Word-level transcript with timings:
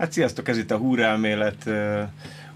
Hát 0.00 0.12
sziasztok, 0.12 0.48
ez 0.48 0.58
itt 0.58 0.70
a 0.70 0.76
Húrelmélet 0.76 1.62
uh, 1.66 2.02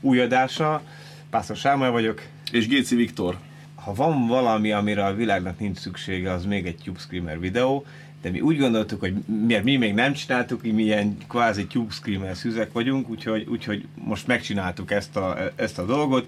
új 0.00 0.20
adása. 0.20 0.82
Pásztor 1.30 1.56
Sámuel 1.56 1.90
vagyok. 1.90 2.22
És 2.50 2.66
Géci 2.68 2.94
Viktor. 2.94 3.38
Ha 3.74 3.94
van 3.94 4.26
valami, 4.26 4.72
amire 4.72 5.04
a 5.04 5.14
világnak 5.14 5.58
nincs 5.58 5.78
szüksége, 5.78 6.32
az 6.32 6.44
még 6.44 6.66
egy 6.66 6.76
Tube 6.84 6.98
Screamer 6.98 7.40
videó, 7.40 7.84
de 8.22 8.30
mi 8.30 8.40
úgy 8.40 8.58
gondoltuk, 8.58 9.00
hogy 9.00 9.14
miért 9.46 9.64
mi 9.64 9.76
még 9.76 9.94
nem 9.94 10.12
csináltuk, 10.12 10.62
mi 10.62 10.82
ilyen 10.82 11.16
kvázi 11.28 11.66
Tube 11.66 11.92
Screamer 11.92 12.36
szüzek 12.36 12.72
vagyunk, 12.72 13.08
úgyhogy, 13.08 13.46
úgyhogy 13.48 13.86
most 13.94 14.26
megcsináltuk 14.26 14.90
ezt 14.90 15.16
a, 15.16 15.36
ezt 15.56 15.78
a 15.78 15.84
dolgot 15.84 16.26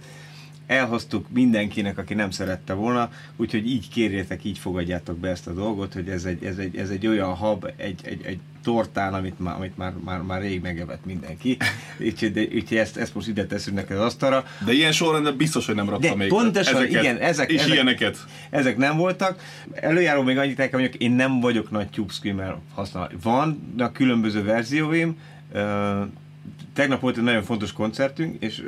elhoztuk 0.66 1.26
mindenkinek, 1.30 1.98
aki 1.98 2.14
nem 2.14 2.30
szerette 2.30 2.72
volna, 2.72 3.10
úgyhogy 3.36 3.70
így 3.70 3.88
kérjétek, 3.88 4.44
így 4.44 4.58
fogadjátok 4.58 5.18
be 5.18 5.28
ezt 5.28 5.46
a 5.46 5.52
dolgot, 5.52 5.92
hogy 5.92 6.08
ez 6.08 6.24
egy, 6.24 6.44
ez 6.44 6.56
egy, 6.56 6.76
ez 6.76 6.90
egy 6.90 7.06
olyan 7.06 7.34
hab, 7.34 7.70
egy, 7.76 8.00
egy, 8.04 8.20
egy 8.24 8.38
tortán, 8.62 9.14
amit 9.14 9.40
már, 9.40 9.54
amit 9.54 9.76
már, 9.76 9.92
már, 10.04 10.20
már 10.20 10.40
rég 10.40 10.60
megevett 10.60 11.04
mindenki. 11.04 11.56
Úgyhogy, 12.06 12.50
úgyhogy 12.54 12.76
ezt, 12.76 12.96
ezt 12.96 13.14
most 13.14 13.28
ide 13.28 13.46
teszünk 13.46 13.76
neked 13.76 13.96
az 13.96 14.04
asztalra. 14.04 14.44
De 14.64 14.72
ilyen 14.72 14.92
sorrendben 14.92 15.36
biztos, 15.36 15.66
hogy 15.66 15.74
nem 15.74 15.88
raktam 15.88 16.10
De 16.10 16.16
még 16.16 16.28
pontosan, 16.28 16.74
ezeket, 16.74 17.02
igen, 17.02 17.16
ezek, 17.16 17.50
és 17.50 17.60
ezek, 17.60 17.72
ilyeneket. 17.72 18.16
Ezek 18.50 18.76
nem 18.76 18.96
voltak. 18.96 19.40
Előjáró 19.72 20.22
még 20.22 20.38
annyit 20.38 20.56
nekem, 20.56 20.80
hogy 20.80 20.94
én 20.98 21.10
nem 21.10 21.40
vagyok 21.40 21.70
nagy 21.70 21.88
Tube 21.88 22.12
Screamer 22.12 22.56
használó. 22.74 23.16
Vannak 23.22 23.92
különböző 23.92 24.42
verzióim, 24.42 25.16
tegnap 26.72 27.00
volt 27.00 27.16
egy 27.16 27.22
nagyon 27.22 27.42
fontos 27.42 27.72
koncertünk, 27.72 28.42
és 28.42 28.62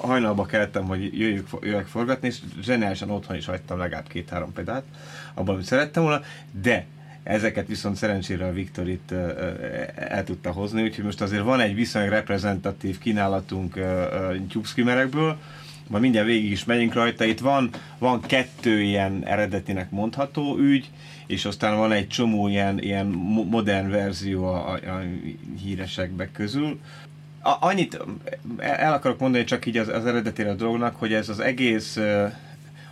hajnalba 0.00 0.46
kellettem, 0.46 0.84
hogy 0.84 1.18
jöjjük, 1.18 1.48
jöjjek 1.60 1.86
forgatni, 1.86 2.26
és 2.26 2.38
zseniálisan 2.62 3.10
otthon 3.10 3.36
is 3.36 3.46
hagytam 3.46 3.78
legalább 3.78 4.08
két-három 4.08 4.52
pedált, 4.52 4.84
abban, 5.34 5.54
amit 5.54 5.66
szerettem 5.66 6.02
volna, 6.02 6.20
de 6.62 6.86
ezeket 7.22 7.66
viszont 7.66 7.96
szerencsére 7.96 8.46
a 8.46 8.52
Viktor 8.52 8.88
itt 8.88 9.10
el 9.94 10.24
tudta 10.24 10.50
hozni, 10.50 10.82
úgyhogy 10.82 11.04
most 11.04 11.20
azért 11.20 11.42
van 11.42 11.60
egy 11.60 11.74
viszonylag 11.74 12.10
reprezentatív 12.10 12.98
kínálatunk 12.98 13.78
tubeskimmerekből, 14.48 15.38
majd 15.88 16.02
mindjárt 16.02 16.26
végig 16.26 16.50
is 16.50 16.64
megyünk 16.64 16.94
rajta. 16.94 17.24
Itt 17.24 17.40
van, 17.40 17.70
van 17.98 18.20
kettő 18.20 18.80
ilyen 18.82 19.26
eredetinek 19.26 19.90
mondható 19.90 20.58
ügy, 20.58 20.90
és 21.26 21.44
aztán 21.44 21.76
van 21.76 21.92
egy 21.92 22.08
csomó 22.08 22.48
ilyen, 22.48 22.82
ilyen 22.82 23.06
modern 23.50 23.90
verzió 23.90 24.44
a, 24.44 24.68
a, 24.68 24.72
a 24.72 25.02
híresekbe 25.62 26.30
közül. 26.32 26.80
A, 27.44 27.56
annyit 27.60 27.98
el 28.58 28.92
akarok 28.92 29.18
mondani 29.18 29.44
csak 29.44 29.66
így 29.66 29.76
az, 29.76 29.88
az 29.88 30.06
eredetére 30.06 30.50
a 30.50 30.54
dolognak, 30.54 30.96
hogy 30.96 31.12
ez 31.12 31.28
az 31.28 31.40
egész 31.40 31.98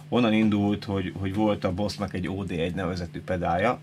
onnan 0.09 0.33
indult, 0.33 0.85
hogy, 0.85 1.13
hogy 1.21 1.35
volt 1.35 1.65
a 1.65 1.73
Bossnak 1.73 2.15
egy 2.15 2.29
OD1 2.31 2.75
nevezetű 2.75 3.21
pedálja, 3.21 3.79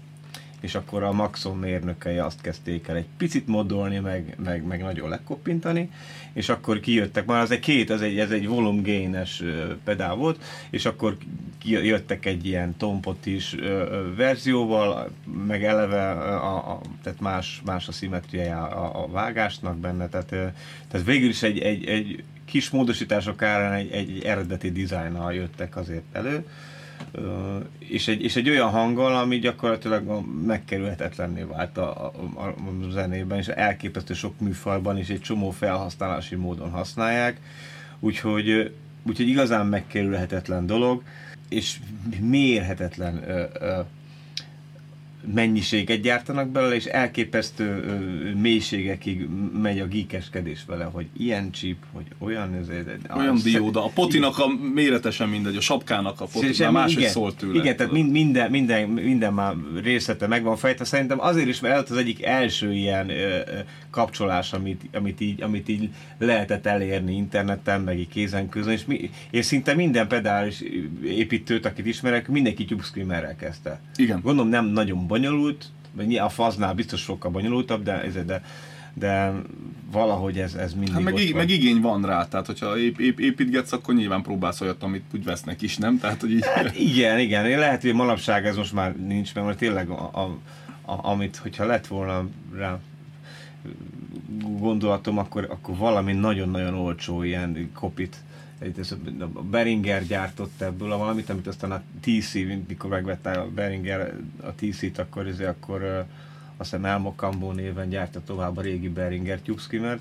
és 0.61 0.75
akkor 0.75 1.03
a 1.03 1.11
Maxon 1.11 1.57
mérnökei 1.57 2.17
azt 2.17 2.41
kezdték 2.41 2.87
el 2.87 2.95
egy 2.95 3.07
picit 3.17 3.47
modolni, 3.47 3.99
meg, 3.99 4.35
meg, 4.43 4.63
meg 4.63 4.81
nagyon 4.81 5.09
lekoppintani, 5.09 5.89
és 6.33 6.49
akkor 6.49 6.79
kijöttek, 6.79 7.25
már 7.25 7.41
az 7.41 7.51
egy 7.51 7.59
két, 7.59 7.89
ez 7.89 8.01
egy, 8.01 8.19
ez 8.19 8.31
egy 8.31 8.47
volume 8.47 8.81
gain-es 8.81 9.43
pedál 9.83 10.15
volt, 10.15 10.43
és 10.69 10.85
akkor 10.85 11.17
jöttek 11.63 12.25
egy 12.25 12.45
ilyen 12.45 12.77
tompot 12.77 13.25
is 13.25 13.55
verzióval, 14.15 15.11
meg 15.47 15.63
eleve 15.63 16.11
a, 16.11 16.71
a, 16.71 16.81
tehát 17.03 17.19
más, 17.19 17.61
más 17.65 17.87
a 17.87 17.91
szimmetriája 17.91 18.63
a, 18.67 19.03
a 19.03 19.07
vágásnak 19.07 19.77
benne, 19.77 20.07
tehát, 20.07 20.27
tehát 20.87 21.05
végül 21.05 21.29
is 21.29 21.43
egy, 21.43 21.59
egy, 21.59 21.85
egy 21.85 22.23
kis 22.45 22.69
módosítások 22.69 23.41
árán 23.41 23.73
egy, 23.73 23.91
egy 23.91 24.23
eredeti 24.23 24.71
dizájnnal 24.71 25.33
jöttek 25.33 25.75
azért 25.75 26.03
elő, 26.11 26.45
és 27.79 28.07
egy, 28.07 28.21
és 28.21 28.35
egy 28.35 28.49
olyan 28.49 28.69
hanggal, 28.69 29.15
ami 29.15 29.39
gyakorlatilag 29.39 30.25
megkerülhetetlenné 30.45 31.41
vált 31.41 31.77
a, 31.77 32.05
a, 32.05 32.41
a 32.41 32.53
zenében, 32.91 33.37
és 33.37 33.47
elképesztő 33.47 34.13
sok 34.13 34.39
műfajban 34.39 34.97
és 34.97 35.09
egy 35.09 35.21
csomó 35.21 35.49
felhasználási 35.51 36.35
módon 36.35 36.69
használják, 36.69 37.39
úgyhogy, 37.99 38.73
úgyhogy 39.03 39.27
igazán 39.27 39.65
megkerülhetetlen 39.65 40.65
dolog, 40.65 41.03
és 41.49 41.79
mérhetetlen 42.19 43.29
ö, 43.29 43.43
ö, 43.59 43.79
mennyiséget 45.33 46.01
gyártanak 46.01 46.49
belőle, 46.49 46.75
és 46.75 46.85
elképesztő 46.85 47.83
mélységekig 48.41 49.27
megy 49.61 49.79
a 49.79 49.85
gíkeskedés 49.85 50.63
vele, 50.67 50.83
hogy 50.83 51.07
ilyen 51.17 51.51
chip, 51.51 51.77
hogy 51.91 52.05
olyan... 52.17 52.53
Ez, 52.53 52.67
olyan 53.15 53.35
a, 53.35 53.39
dióda. 53.43 53.85
A 53.85 53.87
potinak 53.87 54.37
a 54.37 54.47
méretesen 54.73 55.29
mindegy, 55.29 55.55
a 55.55 55.61
sapkának 55.61 56.21
a 56.21 56.25
poti, 56.25 56.63
már 56.63 56.71
más 56.71 56.95
igen, 56.95 57.09
szólt 57.09 57.37
tőle. 57.37 57.59
Igen, 57.59 57.75
tehát 57.75 57.91
mind, 57.91 58.11
minden, 58.11 58.51
minden, 58.51 58.89
minden 58.89 59.33
már 59.33 59.53
részlete 59.81 60.27
megvan 60.27 60.57
fejte. 60.57 60.83
Szerintem 60.83 61.19
azért 61.19 61.47
is, 61.47 61.59
mert 61.59 61.83
ez 61.83 61.91
az 61.91 61.97
egyik 61.97 62.23
első 62.23 62.73
ilyen 62.73 63.09
ö, 63.09 63.39
kapcsolás, 63.89 64.53
amit, 64.53 64.81
amit, 64.93 65.21
így, 65.21 65.41
amit 65.41 65.69
így 65.69 65.89
lehetett 66.17 66.65
elérni 66.65 67.15
interneten, 67.15 67.81
meg 67.81 67.99
így 67.99 68.07
kézen 68.07 68.49
közön, 68.49 68.73
és, 68.73 68.85
mi, 68.85 69.09
és 69.31 69.45
szinte 69.45 69.73
minden 69.73 70.07
pedális 70.07 70.63
építőt, 71.03 71.65
akit 71.65 71.85
ismerek, 71.85 72.27
mindenki 72.27 72.65
tube 72.65 73.35
kezdte. 73.39 73.79
Igen. 73.95 74.21
Gondolom 74.21 74.49
nem 74.49 74.65
nagyon 74.65 75.07
bonyolult, 75.09 75.65
a 76.19 76.29
faznál 76.29 76.73
biztos 76.73 77.01
sokkal 77.01 77.31
bonyolultabb, 77.31 77.83
de, 77.83 78.23
de, 78.25 78.43
de 78.93 79.33
valahogy 79.91 80.39
ez, 80.39 80.53
ez 80.53 80.73
mindig 80.73 80.93
hát 80.93 81.03
meg, 81.03 81.13
ott 81.13 81.33
meg 81.33 81.49
igény 81.49 81.81
van 81.81 82.05
rá, 82.05 82.27
tehát 82.27 82.45
hogyha 82.45 82.77
ép, 82.77 82.99
ép, 82.99 83.19
építgetsz, 83.19 83.71
akkor 83.71 83.95
nyilván 83.95 84.21
próbálsz 84.21 84.61
olyat, 84.61 84.83
amit 84.83 85.03
úgy 85.13 85.23
vesznek 85.23 85.61
is, 85.61 85.77
nem? 85.77 85.99
Tehát, 85.99 86.21
hogy 86.21 86.31
így... 86.31 86.45
hát 86.55 86.75
igen, 86.75 87.19
igen, 87.19 87.59
lehet, 87.59 87.81
hogy 87.81 87.93
manapság 87.93 88.45
ez 88.45 88.55
most 88.55 88.73
már 88.73 88.95
nincs 88.95 89.35
meg, 89.35 89.43
mert 89.43 89.57
tényleg 89.57 89.89
a, 89.89 90.09
a, 90.13 90.37
a, 90.91 91.09
amit, 91.09 91.35
hogyha 91.35 91.65
lett 91.65 91.87
volna 91.87 92.27
rá 92.55 92.79
gondolatom, 94.59 95.17
akkor, 95.17 95.47
akkor 95.49 95.77
valami 95.77 96.13
nagyon-nagyon 96.13 96.73
olcsó 96.73 97.23
ilyen 97.23 97.71
kopit 97.73 98.15
a 99.33 99.41
Beringer 99.41 100.05
gyártott 100.05 100.61
ebből 100.61 100.91
a 100.91 100.97
valamit, 100.97 101.29
amit 101.29 101.47
aztán 101.47 101.71
a 101.71 101.81
TC, 102.01 102.33
mikor 102.67 102.89
megvette 102.89 103.31
a 103.31 103.49
Beringer 103.49 104.15
a 104.41 104.53
TC-t, 104.55 104.97
akkor, 104.97 105.27
ezért, 105.27 105.49
akkor 105.49 106.05
azt 106.57 106.69
hiszem 106.69 106.85
Elmo 106.85 107.13
Cambo 107.15 107.51
néven 107.51 107.89
gyárta 107.89 108.21
tovább 108.23 108.57
a 108.57 108.61
régi 108.61 108.89
Beringer 108.89 109.39
Tube 109.39 109.99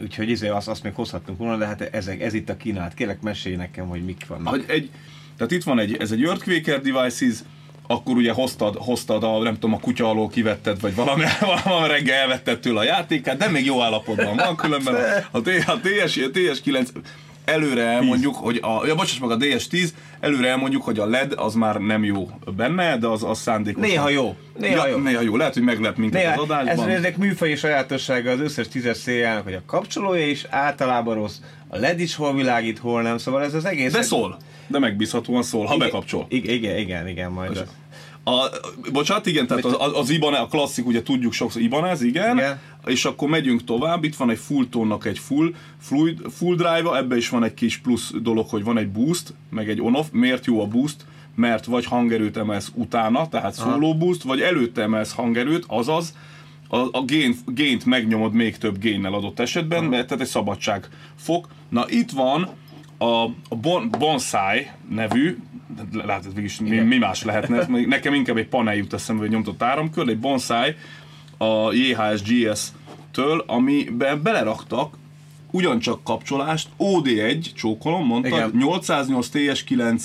Úgyhogy 0.00 0.30
ezért 0.30 0.52
azt, 0.52 0.68
azt 0.68 0.82
még 0.82 0.94
hozhattunk 0.94 1.38
volna, 1.38 1.56
de 1.56 1.66
hát 1.66 1.80
ez, 1.80 2.06
ez 2.06 2.34
itt 2.34 2.48
a 2.48 2.56
kínálat. 2.56 2.94
Kérlek, 2.94 3.20
mesélj 3.20 3.56
nekem, 3.56 3.86
hogy 3.86 4.04
mik 4.04 4.26
vannak. 4.26 4.48
Hogy 4.48 4.64
egy, 4.66 4.90
tehát 5.36 5.52
itt 5.52 5.62
van 5.62 5.78
egy, 5.78 5.96
ez 5.96 6.12
egy 6.12 6.22
Earthquaker 6.22 6.80
Devices, 6.80 7.38
akkor 7.90 8.16
ugye 8.16 8.32
hoztad, 8.32 8.76
hoztad 8.76 9.24
a, 9.24 9.38
nem 9.38 9.54
tudom, 9.54 9.74
a 9.74 9.80
kutya 9.80 10.08
alól 10.08 10.28
kivetted, 10.28 10.80
vagy 10.80 10.94
valami, 10.94 11.24
valami 11.64 11.88
reggel 11.88 12.16
elvetted 12.16 12.60
tőle 12.60 12.80
a 12.80 12.82
játékát, 12.82 13.36
de 13.36 13.48
még 13.48 13.64
jó 13.64 13.82
állapotban 13.82 14.36
van, 14.36 14.56
különben 14.56 14.94
a, 14.94 15.38
a, 15.38 15.40
a, 15.66 15.80
TS, 15.80 16.16
a 16.16 16.30
TS9 16.30 16.88
előre 17.44 17.82
elmondjuk, 17.82 18.34
hogy 18.34 18.58
a, 18.62 18.86
ja, 18.86 18.94
bocsáss 18.94 19.18
meg 19.18 19.30
a 19.30 19.36
DS10, 19.36 19.88
előre 20.20 20.48
elmondjuk, 20.48 20.82
hogy 20.82 20.98
a 20.98 21.06
LED 21.06 21.32
az 21.36 21.54
már 21.54 21.76
nem 21.76 22.04
jó 22.04 22.30
benne, 22.56 22.98
de 22.98 23.06
az, 23.06 23.24
az 23.24 23.38
szándékos. 23.38 23.86
Néha 23.86 24.08
jó. 24.08 24.36
Néha 24.58 24.86
ja, 24.86 24.92
jó. 24.92 24.98
Néha 25.02 25.20
jó. 25.20 25.36
Lehet, 25.36 25.54
hogy 25.54 25.62
meglep 25.62 25.96
minket 25.96 26.22
Néha, 26.22 26.32
az 26.32 26.38
adásban. 26.38 26.88
Ez, 26.88 26.96
ezek 26.96 27.16
műfai 27.16 27.56
sajátossága 27.56 28.30
az 28.30 28.40
összes 28.40 28.68
tízes 28.68 28.96
szériának, 28.96 29.44
hogy 29.44 29.54
a 29.54 29.62
kapcsolója 29.66 30.26
is 30.26 30.44
általában 30.48 31.14
rossz, 31.14 31.36
a 31.68 31.76
LED 31.76 32.00
is 32.00 32.14
hol 32.14 32.34
világít, 32.34 32.78
hol 32.78 33.02
nem, 33.02 33.18
szóval 33.18 33.42
ez 33.42 33.54
az 33.54 33.64
egész... 33.64 33.92
De 33.92 34.02
szól. 34.02 34.36
De 34.66 34.78
megbízhatóan 34.78 35.42
szól, 35.42 35.66
ha 35.66 35.74
igen, 35.74 35.86
bekapcsol. 35.86 36.26
Igen, 36.28 36.76
igen, 36.78 37.08
igen, 37.08 37.30
majd 37.30 37.50
az. 37.50 37.64
A, 38.24 38.46
bocsánat, 38.92 39.26
igen, 39.26 39.46
tehát 39.46 39.64
az, 39.64 39.90
az 39.94 40.10
Ibanez, 40.10 40.40
a 40.40 40.46
klasszik, 40.46 40.86
ugye 40.86 41.02
tudjuk 41.02 41.32
sokszor, 41.32 41.62
Ibanez, 41.62 42.02
igen, 42.02 42.36
igen, 42.36 42.60
és 42.86 43.04
akkor 43.04 43.28
megyünk 43.28 43.64
tovább, 43.64 44.04
itt 44.04 44.16
van 44.16 44.30
egy 44.30 44.38
full 44.38 44.68
tónnak 44.70 45.04
egy 45.04 45.18
full, 45.18 45.54
full, 45.80 46.14
full 46.30 46.54
drive 46.54 46.96
ebbe 46.96 47.16
is 47.16 47.28
van 47.28 47.44
egy 47.44 47.54
kis 47.54 47.78
plusz 47.78 48.12
dolog, 48.22 48.48
hogy 48.48 48.64
van 48.64 48.78
egy 48.78 48.88
boost, 48.88 49.34
meg 49.50 49.68
egy 49.68 49.80
on-off, 49.80 50.06
miért 50.12 50.46
jó 50.46 50.60
a 50.60 50.66
boost? 50.66 50.96
Mert 51.34 51.64
vagy 51.64 51.84
hangerőt 51.84 52.36
emelsz 52.36 52.70
utána, 52.74 53.28
tehát 53.28 53.58
solo 53.58 53.94
boost, 53.94 54.22
vagy 54.22 54.40
előtte 54.40 54.82
emelsz 54.82 55.12
hangerőt, 55.12 55.64
azaz 55.66 56.14
a, 56.68 56.76
a 56.76 57.04
gain, 57.06 57.36
gaint 57.46 57.84
megnyomod 57.84 58.32
még 58.32 58.58
több 58.58 58.78
génnel 58.78 59.14
adott 59.14 59.38
esetben, 59.38 59.84
mert 59.84 60.06
tehát 60.06 60.22
egy 60.22 60.30
szabadság 60.30 60.88
fok. 61.16 61.48
Na 61.68 61.84
itt 61.88 62.10
van 62.10 62.48
a, 63.02 63.24
a 63.24 63.56
bon, 63.60 63.90
Bonsai 63.98 64.66
nevű, 64.88 65.36
látod, 65.92 66.34
végig 66.34 66.52
mi, 66.60 66.78
mi, 66.78 66.98
más 66.98 67.22
lehetne, 67.22 67.66
nekem 67.66 68.14
inkább 68.14 68.36
egy 68.36 68.48
panel 68.48 68.74
jut 68.74 68.92
eszembe, 68.92 69.22
hogy 69.22 69.30
nyomtott 69.30 69.62
áramkör, 69.62 70.08
egy 70.08 70.18
Bonsai 70.18 70.74
a 71.38 71.72
JHS 71.72 72.22
GS-től, 72.22 73.44
amiben 73.46 74.22
beleraktak 74.22 74.96
ugyancsak 75.50 76.04
kapcsolást, 76.04 76.68
OD1, 76.78 77.54
csókolom, 77.54 78.06
mondta, 78.06 78.28
Igen. 78.28 78.50
808 78.56 79.28
TS9 79.32 80.02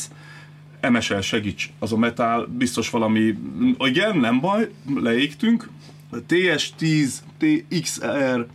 MSL 0.89 1.19
segíts, 1.19 1.73
az 1.79 1.93
a 1.93 1.97
metál, 1.97 2.45
biztos 2.45 2.89
valami, 2.89 3.37
igen, 3.77 4.17
nem 4.17 4.39
baj, 4.39 4.69
leégtünk, 4.95 5.69
TS10, 6.27 7.13
TXR, 7.37 8.47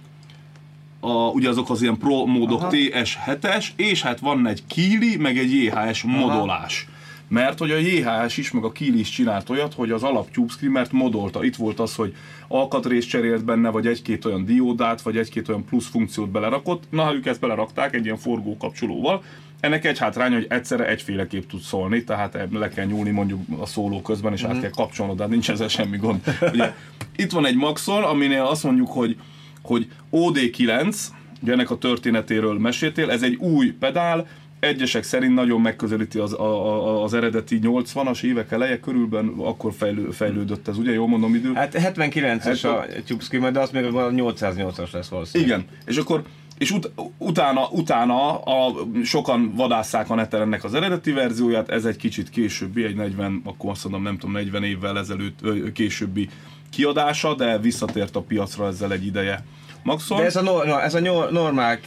a, 1.01 1.13
ugye 1.13 1.49
azok 1.49 1.71
az 1.71 1.83
ilyen 1.83 1.99
pro 1.99 2.27
módok 2.27 2.67
TS7-es, 2.71 3.67
és 3.77 4.03
hát 4.03 4.21
van 4.21 4.47
egy 4.47 4.63
Kili, 4.67 5.17
meg 5.17 5.39
egy 5.39 5.53
JHS 5.53 6.03
modolás. 6.03 6.87
mert 7.29 7.59
hogy 7.59 7.71
a 7.71 7.77
JHS 7.77 8.37
is, 8.37 8.51
meg 8.51 8.65
a 8.65 8.73
Kiel 8.73 8.95
is 8.95 9.09
csinált 9.09 9.51
olyat, 9.51 9.75
hogy 9.75 9.91
az 9.91 10.03
alap 10.03 10.31
Tube 10.31 10.53
Screamert 10.53 10.93
modolta. 10.93 11.45
Itt 11.45 11.57
volt 11.57 11.81
az, 11.81 11.95
hogy 11.95 12.15
alkatrészt 12.49 13.09
cserélt 13.09 13.45
benne, 13.45 13.69
vagy 13.69 13.87
egy-két 13.87 14.25
olyan 14.25 14.45
diódát, 14.45 15.03
vagy 15.03 15.17
egy-két 15.17 15.49
olyan 15.49 15.65
plusz 15.65 15.89
funkciót 15.89 16.31
belerakott. 16.31 16.83
Na, 16.91 17.15
ők 17.15 17.27
ezt 17.27 17.41
belerakták 17.41 17.95
egy 17.95 18.05
ilyen 18.05 18.17
forgó 18.17 18.57
kapcsolóval, 18.57 19.23
ennek 19.61 19.85
egy 19.85 19.99
hátránya, 19.99 20.35
hogy 20.35 20.47
egyszerre 20.49 20.89
egyféleképp 20.89 21.49
tud 21.49 21.61
szólni, 21.61 22.05
tehát 22.05 22.39
le 22.53 22.69
kell 22.69 22.87
nyúlni 22.87 23.11
mondjuk 23.11 23.41
a 23.61 23.67
szóló 23.67 24.03
közben, 24.03 24.33
és 24.33 24.41
mm-hmm. 24.41 24.51
át 24.51 24.57
mhm. 24.57 24.65
kell 24.65 24.75
kapcsolnod, 24.75 25.17
de 25.17 25.27
nincs 25.27 25.51
ezzel 25.51 25.69
semmi 25.69 25.97
gond. 25.97 26.21
Ugye, 26.53 26.75
itt 27.17 27.31
van 27.31 27.47
egy 27.47 27.57
Maxon, 27.57 28.03
aminél 28.03 28.43
azt 28.43 28.65
mondjuk, 28.65 28.89
hogy, 28.89 29.17
hogy 29.63 29.89
OD9, 30.13 30.97
ugye 31.43 31.53
ennek 31.53 31.71
a 31.71 31.79
történetéről 31.79 32.59
meséltél, 32.59 33.11
ez 33.11 33.23
egy 33.23 33.35
új 33.35 33.71
pedál, 33.71 34.27
egyesek 34.61 35.03
szerint 35.03 35.35
nagyon 35.35 35.61
megközelíti 35.61 36.19
az, 36.19 36.33
a, 36.33 36.67
a, 36.67 37.03
az 37.03 37.15
eredeti 37.15 37.59
80-as 37.63 38.23
évek 38.23 38.53
eleje 38.53 38.81
körülben, 38.81 39.33
akkor 39.39 39.73
fejlő, 39.73 40.11
fejlődött 40.11 40.69
ez, 40.69 40.79
ugye? 40.79 40.93
Jól 40.93 41.09
mondom 41.09 41.35
idő? 41.35 41.53
Hát 41.53 41.75
79-es 41.79 42.65
a 42.65 42.87
Tube 43.07 43.51
de 43.51 43.61
az 43.61 43.71
még 43.71 43.85
a 43.85 43.91
808-as 43.91 44.93
lesz 44.93 45.09
valószínűleg. 45.09 45.59
Igen, 45.59 45.69
és 45.87 45.97
akkor 45.97 46.23
és 46.59 46.71
ut- 46.71 46.91
utána, 47.19 47.69
utána 47.71 48.39
a, 48.39 48.75
sokan 49.05 49.53
vadásszák 49.55 50.11
a 50.11 50.15
neten 50.15 50.41
ennek 50.41 50.65
az 50.65 50.75
eredeti 50.75 51.13
verzióját, 51.13 51.69
ez 51.69 51.85
egy 51.85 51.97
kicsit 51.97 52.31
későbbi, 52.31 52.85
egy 52.85 52.95
40, 52.95 53.41
akkor 53.45 53.71
azt 53.71 53.83
mondom, 53.83 54.03
nem 54.03 54.19
tudom, 54.19 54.35
40 54.35 54.63
évvel 54.63 54.99
ezelőtt 54.99 55.73
későbbi 55.73 56.29
kiadása, 56.71 57.35
de 57.35 57.59
visszatért 57.59 58.17
a 58.17 58.21
piacra 58.21 58.67
ezzel 58.67 58.93
egy 58.93 59.07
ideje. 59.07 59.45
Maxon. 59.83 60.19
De 60.19 60.25
ez 60.25 60.37
a, 60.37 60.43
no, 60.43 60.79
ez 60.79 60.95
a 60.95 61.01
normál 61.31 61.79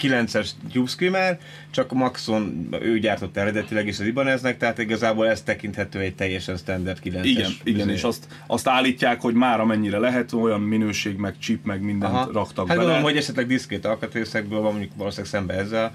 9-es 0.00 0.48
Tube 0.72 0.88
Screamer, 0.88 1.38
csak 1.70 1.92
Maxon 1.92 2.68
ő 2.80 2.98
gyártott 2.98 3.36
eredetileg 3.36 3.86
is 3.86 3.98
az 3.98 4.06
Ibaneznek, 4.06 4.58
tehát 4.58 4.78
igazából 4.78 5.28
ez 5.28 5.42
tekinthető 5.42 5.98
egy 5.98 6.14
teljesen 6.14 6.56
standard 6.56 6.98
9-es. 7.04 7.24
Igen, 7.24 7.50
igen 7.64 7.90
és 7.90 8.02
azt, 8.02 8.26
azt 8.46 8.68
állítják, 8.68 9.20
hogy 9.20 9.34
már 9.34 9.60
amennyire 9.60 9.98
lehet, 9.98 10.32
olyan 10.32 10.60
minőség, 10.60 11.16
meg 11.16 11.34
chip, 11.38 11.64
meg 11.64 11.80
mindent 11.80 12.12
Aha. 12.12 12.30
raktak 12.32 12.56
hát 12.56 12.66
bele. 12.66 12.78
gondolom, 12.78 13.02
hogy 13.02 13.16
esetleg 13.16 13.46
diszkét 13.46 13.84
alkatrészekből 13.84 14.60
van 14.60 14.70
mondjuk 14.70 14.92
valószínűleg 14.96 15.30
szembe 15.30 15.54
ezzel, 15.54 15.94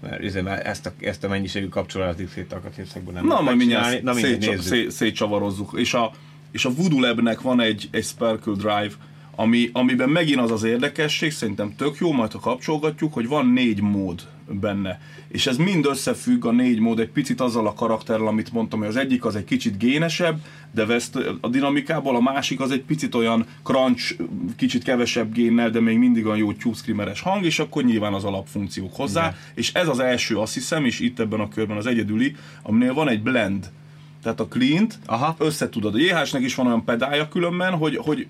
mert 0.00 0.22
izé, 0.22 0.42
ezt 0.62 0.86
a, 0.86 0.92
ezt 1.00 1.24
a 1.24 1.28
mennyiségű 1.28 1.68
kapcsolatot 1.68 2.16
diszkét 2.16 2.52
alkatrészekből 2.52 3.14
nem 3.14 3.26
Na, 3.26 3.40
majd 3.40 3.56
mindjárt 3.56 3.88
szétcsavarozzuk. 4.14 4.62
Szét, 4.62 4.90
szétcsavarozzuk. 4.90 5.72
És 5.76 5.94
a, 5.94 6.12
és 6.56 6.64
a 6.64 6.74
Voodoo 6.74 7.00
Labnek 7.00 7.40
van 7.40 7.60
egy, 7.60 7.88
egy 7.90 8.04
Sparkle 8.04 8.52
Drive, 8.52 8.92
ami, 9.34 9.70
amiben 9.72 10.08
megint 10.08 10.40
az 10.40 10.50
az 10.50 10.62
érdekesség, 10.62 11.30
szerintem 11.30 11.74
tök 11.76 11.96
jó, 11.98 12.12
majd 12.12 12.32
ha 12.32 12.38
kapcsolgatjuk, 12.38 13.12
hogy 13.12 13.28
van 13.28 13.46
négy 13.46 13.80
mód 13.80 14.22
benne. 14.48 15.00
És 15.28 15.46
ez 15.46 15.56
mind 15.56 15.86
összefügg 15.86 16.44
a 16.44 16.50
négy 16.50 16.78
mód 16.78 16.98
egy 16.98 17.08
picit 17.08 17.40
azzal 17.40 17.66
a 17.66 17.74
karakterrel, 17.74 18.26
amit 18.26 18.52
mondtam, 18.52 18.78
hogy 18.78 18.88
az 18.88 18.96
egyik 18.96 19.24
az 19.24 19.36
egy 19.36 19.44
kicsit 19.44 19.78
génesebb, 19.78 20.40
de 20.72 20.86
veszt 20.86 21.18
a 21.40 21.48
dinamikából, 21.48 22.16
a 22.16 22.20
másik 22.20 22.60
az 22.60 22.70
egy 22.70 22.82
picit 22.82 23.14
olyan 23.14 23.46
crunch, 23.62 24.16
kicsit 24.56 24.82
kevesebb 24.82 25.32
génnel, 25.32 25.70
de 25.70 25.80
még 25.80 25.98
mindig 25.98 26.26
olyan 26.26 26.38
jó 26.38 26.52
tube 26.52 27.14
hang, 27.22 27.44
és 27.44 27.58
akkor 27.58 27.84
nyilván 27.84 28.14
az 28.14 28.24
alapfunkciók 28.24 28.96
hozzá. 28.96 29.26
Igen. 29.26 29.38
És 29.54 29.72
ez 29.72 29.88
az 29.88 29.98
első, 29.98 30.36
azt 30.36 30.54
hiszem, 30.54 30.84
és 30.84 31.00
itt 31.00 31.18
ebben 31.18 31.40
a 31.40 31.48
körben 31.48 31.76
az 31.76 31.86
egyedüli, 31.86 32.36
aminél 32.62 32.94
van 32.94 33.08
egy 33.08 33.22
blend 33.22 33.70
tehát 34.26 34.40
a 34.40 34.48
clean 34.48 34.86
Aha. 35.06 35.34
összetudod. 35.38 35.94
A 35.94 35.98
JH-nek 35.98 36.42
is 36.42 36.54
van 36.54 36.66
olyan 36.66 36.84
pedálja 36.84 37.28
különben, 37.28 37.72
hogy, 37.72 37.96
hogy 37.96 38.26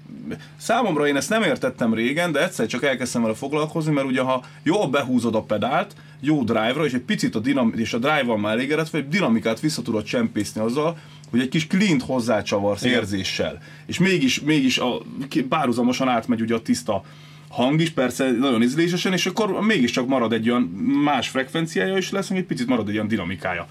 számomra 0.57 1.07
én 1.07 1.17
ezt 1.17 1.29
nem 1.29 1.43
értettem 1.43 1.95
régen, 1.95 2.33
de 2.33 2.43
egyszer 2.43 2.67
csak 2.67 2.85
elkezdtem 2.85 3.23
vele 3.23 3.35
foglalkozni, 3.35 3.93
mert 3.93 4.07
ugye 4.07 4.21
ha 4.21 4.45
jól 4.63 4.89
behúzod 4.89 5.35
a 5.35 5.43
pedált, 5.43 5.95
jó 6.21 6.43
drive-ra, 6.43 6.85
és 6.85 6.93
egy 6.93 7.01
picit 7.01 7.35
a, 7.35 7.39
dinam- 7.39 7.75
és 7.75 7.93
a 7.93 7.99
drive-val 7.99 8.39
már 8.39 8.53
elégedett, 8.53 8.89
vagy 8.89 9.09
dinamikát 9.09 9.61
vissza 9.61 9.83
tudod 9.83 10.05
csempészni 10.05 10.61
azzal, 10.61 10.99
hogy 11.31 11.41
egy 11.41 11.49
kis 11.49 11.67
clean 11.67 12.01
hozzácsavarsz 12.01 12.85
Igen. 12.85 12.99
érzéssel. 12.99 13.63
És 13.87 13.99
mégis, 13.99 14.41
mégis 14.41 14.79
a, 14.79 15.03
párhuzamosan 15.49 16.09
átmegy 16.09 16.41
ugye 16.41 16.55
a 16.55 16.63
tiszta 16.63 17.03
hang 17.49 17.81
is, 17.81 17.91
persze 17.91 18.31
nagyon 18.31 18.63
ízlésesen, 18.63 19.13
és 19.13 19.27
akkor 19.27 19.61
mégiscsak 19.61 20.07
marad 20.07 20.33
egy 20.33 20.51
olyan 20.51 20.63
más 21.05 21.29
frekvenciája 21.29 21.97
is 21.97 22.11
lesz, 22.11 22.31
egy 22.31 22.45
picit 22.45 22.67
marad 22.67 22.89
egy 22.89 22.95
olyan 22.95 23.09
dinamikája. 23.09 23.67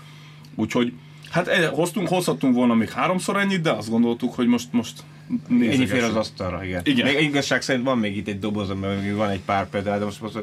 Úgyhogy 0.56 0.94
Hát 1.36 1.48
eh, 1.48 1.70
hoztunk, 1.70 2.08
hozhattunk 2.08 2.56
volna 2.56 2.74
még 2.74 2.90
háromszor 2.90 3.38
ennyit, 3.38 3.62
de 3.62 3.72
azt 3.72 3.90
gondoltuk, 3.90 4.34
hogy 4.34 4.48
most, 4.48 4.68
most 4.72 5.04
Ennyi 5.50 5.86
fér 5.86 6.04
az 6.04 6.16
asztalra, 6.16 6.64
igen. 6.64 6.82
igen. 6.86 7.14
Még 7.14 7.24
igazság 7.24 7.62
szerint 7.62 7.86
van 7.86 7.98
még 7.98 8.18
itt 8.18 8.28
egy 8.28 8.40
doboz, 8.40 8.68
mert 8.82 9.12
van 9.16 9.30
egy 9.30 9.40
pár 9.40 9.70
pedál, 9.70 10.00
de 10.00 10.06
most, 10.06 10.22
most 10.22 10.38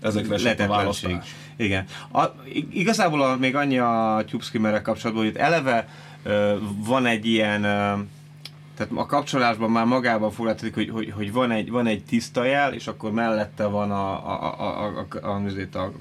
ezekre 0.00 0.38
sem 0.38 0.54
a 0.58 0.66
választás. 0.66 1.34
Igen. 1.56 1.84
A, 2.12 2.24
igazából 2.70 3.22
a, 3.22 3.36
még 3.36 3.54
annyi 3.54 3.78
a 3.78 4.24
Tube 4.26 4.80
kapcsolatban, 4.80 5.24
hogy 5.24 5.34
itt 5.34 5.40
eleve 5.40 5.88
uh, 6.24 6.52
van 6.84 7.06
egy 7.06 7.26
ilyen 7.26 7.60
uh, 7.60 8.06
tehát 8.76 8.92
a 8.94 9.06
kapcsolásban 9.06 9.70
már 9.70 9.84
magában 9.84 10.30
foglalkozik, 10.30 10.74
hogy, 10.74 10.90
hogy, 10.90 11.12
hogy 11.16 11.32
van, 11.32 11.50
egy, 11.50 11.70
van 11.70 11.86
egy 11.86 12.04
tiszta 12.04 12.44
jel, 12.44 12.72
és 12.72 12.86
akkor 12.86 13.12
mellette 13.12 13.64
van 13.64 13.90
a, 13.90 14.28
a, 14.28 14.42
a, 14.42 14.62
a, 14.62 15.06
a, 15.22 15.42
a, 15.72 15.78
a, 15.78 15.78
a 15.78 15.92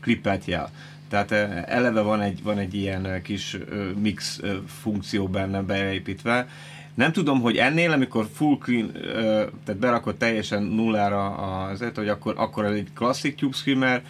klippelt 0.00 0.44
jel. 0.44 0.70
Tehát 1.12 1.32
eleve 1.68 2.00
van 2.00 2.20
egy, 2.20 2.42
van 2.42 2.58
egy 2.58 2.74
ilyen 2.74 3.22
kis 3.22 3.58
mix 4.00 4.40
funkció 4.66 5.26
benne 5.28 5.62
beépítve. 5.62 6.48
Nem 6.94 7.12
tudom, 7.12 7.40
hogy 7.40 7.56
ennél, 7.56 7.90
amikor 7.90 8.26
full 8.34 8.58
clean, 8.58 8.92
tehát 9.64 9.80
berakott 9.80 10.18
teljesen 10.18 10.62
nullára 10.62 11.34
az 11.64 11.84
hogy 11.94 12.08
akkor, 12.08 12.34
akkor 12.36 12.64
egy 12.64 12.88
klasszik 12.94 13.34
tube 13.34 13.56
screamer, 13.56 14.02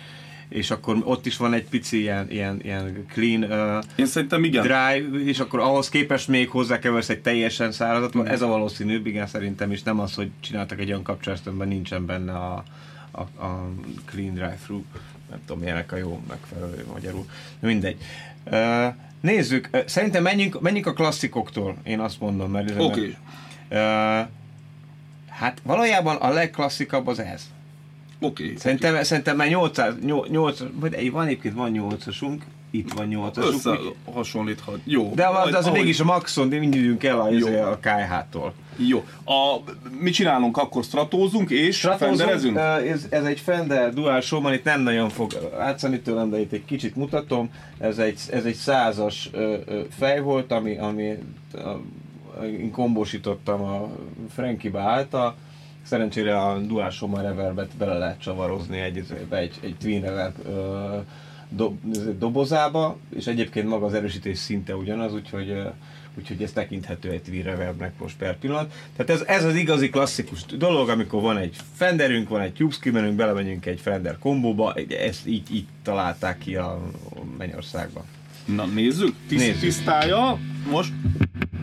és 0.48 0.70
akkor 0.70 0.96
ott 1.04 1.26
is 1.26 1.36
van 1.36 1.52
egy 1.52 1.64
pici 1.68 2.00
ilyen, 2.00 2.30
ilyen, 2.30 2.60
ilyen 2.62 3.06
clean 3.12 3.42
uh, 3.42 3.84
Én 3.96 4.06
szerintem 4.06 4.44
igen. 4.44 4.62
drive, 4.62 5.24
és 5.24 5.40
akkor 5.40 5.60
ahhoz 5.60 5.88
képest 5.88 6.28
még 6.28 6.48
hozzákeversz 6.48 7.08
egy 7.08 7.20
teljesen 7.20 7.72
szárazat, 7.72 8.16
mm. 8.16 8.24
ez 8.24 8.42
a 8.42 8.46
valószínűbb, 8.46 9.06
igen, 9.06 9.26
szerintem 9.26 9.72
is 9.72 9.82
nem 9.82 10.00
az, 10.00 10.14
hogy 10.14 10.30
csináltak 10.40 10.80
egy 10.80 10.88
olyan 10.88 11.02
kapcsolást, 11.02 11.46
amiben 11.46 11.68
nincsen 11.68 12.06
benne 12.06 12.32
a, 12.32 12.64
a, 13.10 13.20
a 13.20 13.70
clean 14.06 14.34
drive-through 14.34 14.84
nem 15.32 15.40
tudom, 15.46 15.62
milyenek 15.62 15.92
a 15.92 15.96
jó 15.96 16.20
megfelelő 16.28 16.86
magyarul. 16.92 17.26
Mindegy. 17.60 17.96
Nézzük, 19.20 19.70
szerintem 19.86 20.22
menjünk, 20.22 20.60
menjünk 20.60 20.86
a 20.86 20.92
klasszikoktól, 20.92 21.76
én 21.82 22.00
azt 22.00 22.20
mondom, 22.20 22.50
mert... 22.50 22.70
Oké. 22.70 22.82
Okay. 22.84 23.16
Uh, 23.70 24.28
hát 25.28 25.60
valójában 25.62 26.16
a 26.16 26.28
legklasszikabb 26.28 27.06
az 27.06 27.18
ez. 27.18 27.50
Oké. 28.20 28.44
Okay, 28.44 28.56
szerintem, 28.56 28.92
okay. 28.92 29.04
szerintem 29.04 29.36
már 29.36 29.48
800, 29.48 29.94
8, 30.28 30.58
vagy 30.72 31.10
van 31.10 31.26
egyébként 31.26 31.54
van 31.54 31.72
8-asunk, 31.74 32.40
itt 32.74 32.92
van 32.92 33.08
8-asunk. 33.10 33.86
Összehasonlíthat. 34.06 34.78
Jó. 34.84 35.12
De, 35.14 35.26
az, 35.26 35.46
az, 35.46 35.54
az 35.54 35.72
mégis 35.72 36.00
a 36.00 36.04
Maxon, 36.04 36.48
de 36.48 36.58
mindjegyünk 36.58 37.04
el 37.04 37.20
a, 37.20 37.30
izé, 37.30 37.58
a 37.60 37.78
KH-tól. 37.80 38.54
Jó. 38.76 39.04
A, 39.24 39.56
mit 40.00 40.14
csinálunk 40.14 40.56
akkor? 40.56 40.84
Stratózunk 40.84 41.50
és 41.50 41.76
Stratózunk, 41.76 42.16
fenderezünk? 42.16 42.56
Ez, 42.56 43.06
ez 43.10 43.24
egy 43.24 43.40
Fender 43.40 43.94
Dual 43.94 44.20
Showman, 44.20 44.52
itt 44.52 44.64
nem 44.64 44.80
nagyon 44.80 45.08
fog 45.08 45.32
átszani 45.58 46.00
tőlem, 46.00 46.30
de 46.30 46.40
itt 46.40 46.52
egy 46.52 46.64
kicsit 46.64 46.96
mutatom. 46.96 47.50
Ez 47.78 47.98
egy, 47.98 48.20
ez 48.30 48.44
egy 48.44 48.54
százas 48.54 49.30
fej 49.98 50.20
volt, 50.20 50.52
ami, 50.52 50.78
ami 50.78 51.18
a, 51.54 51.68
én 52.44 52.70
kombosítottam 52.70 53.62
a 53.62 53.88
Frankiba 54.34 54.80
által. 54.80 55.34
Szerencsére 55.82 56.40
a 56.40 56.58
Dual 56.58 56.90
Showman 56.90 57.22
reverbet 57.22 57.76
bele 57.76 57.98
lehet 57.98 58.20
csavarozni 58.20 58.78
egy, 58.78 59.04
egy, 59.30 59.58
egy 59.62 59.76
Twin 59.80 60.00
Reverb 60.00 60.34
do, 61.56 61.74
dobozába, 62.18 62.98
és 63.16 63.26
egyébként 63.26 63.68
maga 63.68 63.86
az 63.86 63.94
erősítés 63.94 64.38
szinte 64.38 64.76
ugyanaz, 64.76 65.14
úgyhogy 65.14 65.54
úgyhogy 66.18 66.42
ez 66.42 66.52
tekinthető 66.52 67.10
egy 67.10 67.22
Twin 67.22 67.42
Reverbnek 67.42 67.92
most 67.98 68.16
per 68.16 68.38
pillanat. 68.38 68.72
Tehát 68.96 69.20
ez, 69.20 69.26
ez 69.26 69.44
az 69.44 69.54
igazi 69.54 69.90
klasszikus 69.90 70.44
dolog, 70.44 70.88
amikor 70.88 71.22
van 71.22 71.36
egy 71.36 71.56
Fenderünk, 71.74 72.28
van 72.28 72.40
egy 72.40 72.52
Tube 72.52 72.74
Screamerünk, 72.74 73.16
belemegyünk 73.16 73.66
egy 73.66 73.80
Fender 73.80 74.18
kombóba, 74.18 74.74
ezt 74.88 75.26
így, 75.26 75.54
így 75.54 75.66
találták 75.82 76.38
ki 76.38 76.56
a 76.56 76.80
Mennyországban. 77.38 78.02
Na 78.44 78.64
nézzük, 78.64 79.14
Tiszt, 79.28 79.44
nézzük. 79.44 79.60
tisztája, 79.60 80.38
most, 80.70 80.92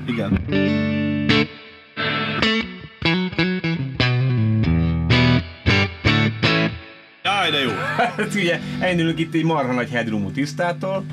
igen. 0.06 0.79
Hát 8.20 8.36
ugye, 8.36 8.60
elindulunk 8.80 9.20
itt 9.20 9.34
egy 9.34 9.44
marha 9.44 9.74
nagy 9.74 9.90
headroomú 9.90 10.32
tisztától. 10.32 11.06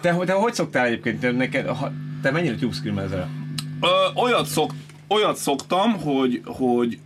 Te, 0.00 0.12
te 0.24 0.32
hogy 0.32 0.54
szoktál 0.54 0.86
egyébként? 0.86 1.20
Te, 1.20 1.30
neked, 1.30 1.66
ha, 1.66 1.92
te 2.22 2.30
mennyire 2.30 2.54
tube 2.54 3.02
ezzel? 3.02 3.28
Ö, 3.80 4.20
olyat, 4.20 4.46
szok, 4.46 4.72
olyat 5.14 5.36
szoktam, 5.36 6.00
hogy, 6.00 6.40
hogy 6.44 6.98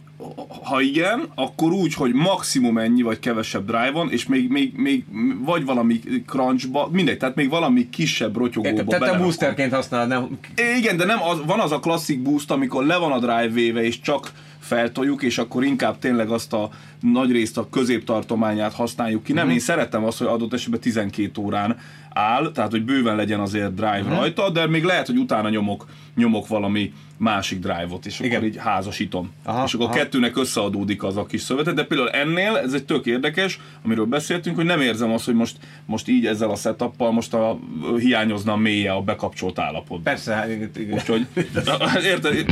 ha 0.63 0.81
igen, 0.81 1.29
akkor 1.35 1.73
úgy, 1.73 1.95
hogy 1.95 2.13
maximum 2.13 2.79
ennyi, 2.79 3.03
vagy 3.03 3.19
kevesebb 3.19 3.67
drive-on, 3.67 4.11
és 4.11 4.27
még, 4.27 4.49
még, 4.49 4.73
még 4.77 5.05
vagy 5.45 5.65
valami 5.65 6.01
crunchba, 6.27 6.89
mindegy, 6.93 7.19
tehát 7.19 7.35
még 7.35 7.49
valami 7.49 7.89
kisebb 7.91 8.37
rotyogóba 8.37 8.85
Tehát 8.85 9.13
te 9.13 9.19
boosterként 9.19 9.73
használod, 9.73 10.09
nem? 10.09 10.39
Igen, 10.77 10.97
de 10.97 11.05
nem 11.05 11.23
az, 11.23 11.39
van 11.47 11.61
az 11.61 11.73
a 11.73 11.79
klasszik 11.79 12.23
boost, 12.23 12.51
amikor 12.51 12.85
le 12.85 12.97
van 12.97 13.13
a 13.13 13.19
drive 13.19 13.49
véve, 13.49 13.83
és 13.83 14.01
csak 14.01 14.33
feltoljuk, 14.61 15.23
és 15.23 15.39
akkor 15.39 15.65
inkább 15.65 15.99
tényleg 15.99 16.31
azt 16.31 16.53
a 16.53 16.71
nagy 17.01 17.31
részt 17.31 17.59
a 17.59 17.69
középtartományát 17.71 18.73
használjuk 18.73 19.23
ki. 19.23 19.33
Nem, 19.33 19.47
mm. 19.47 19.51
én 19.51 19.59
szeretem 19.59 20.05
azt, 20.05 20.19
hogy 20.19 20.27
adott 20.27 20.53
esetben 20.53 20.81
12 20.81 21.41
órán 21.41 21.77
áll, 22.15 22.53
tehát 22.53 22.71
hogy 22.71 22.85
bőven 22.85 23.17
legyen 23.17 23.41
azért 23.41 23.75
drive 23.75 24.03
mm. 24.03 24.09
rajta, 24.09 24.51
de 24.51 24.67
még 24.67 24.85
lehet, 24.85 25.07
hogy 25.07 25.17
utána 25.17 25.49
nyomok, 25.49 25.87
nyomok 26.15 26.49
valami 26.49 26.93
másik 27.17 27.59
drive-ot, 27.59 28.07
és 28.07 28.21
Igen. 28.21 28.37
akkor 28.37 28.49
így 28.49 28.57
házasítom. 28.57 29.33
Aha, 29.45 29.65
és 29.65 29.75
akkor 29.75 29.87
aha. 29.87 29.95
a 29.95 29.99
kettőnek 29.99 30.37
összeadódik 30.37 31.03
az 31.03 31.17
a 31.17 31.27
kis 31.27 31.41
szövetet, 31.41 31.75
de 31.75 31.85
például 31.85 32.11
ennél 32.11 32.57
ez 32.57 32.73
egy 32.73 32.85
tök 32.85 33.07
érdekes, 33.07 33.61
amiről 33.85 34.05
beszéltünk, 34.05 34.57
hogy 34.57 34.65
nem 34.65 34.81
érzem 34.81 35.13
azt, 35.13 35.25
hogy 35.25 35.35
most, 35.35 35.57
most 35.87 36.09
így 36.09 36.27
ezzel 36.27 36.51
a 36.51 36.57
setuppal 36.57 37.13
most 37.13 37.35
a, 37.35 37.59
hiányozna 37.99 38.53
a 38.53 38.57
mélye 38.57 38.93
a 38.93 39.01
bekapcsolt 39.01 39.59
állapot. 39.59 40.03
Persze, 40.03 40.35
hát 40.35 40.49
igen. 40.49 40.93
Úgyhogy, 40.93 41.27
érted? 42.05 42.45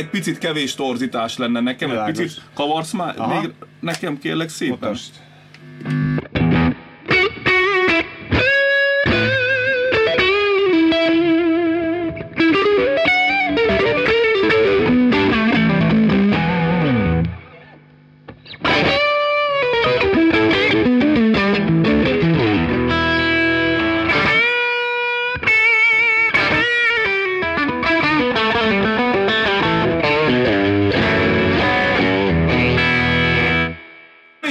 Egy 0.00 0.08
picit 0.08 0.38
kevés 0.38 0.74
torzítás 0.74 1.36
lenne 1.36 1.60
nekem, 1.60 1.88
Világos. 1.88 2.18
egy 2.18 2.24
picit 2.24 2.42
kavarsz 2.54 2.92
már, 2.92 3.14
Aha. 3.18 3.40
még 3.40 3.50
nekem 3.80 4.18
kérlek 4.18 4.48
szépen. 4.48 4.78
Mutasd. 4.80 5.14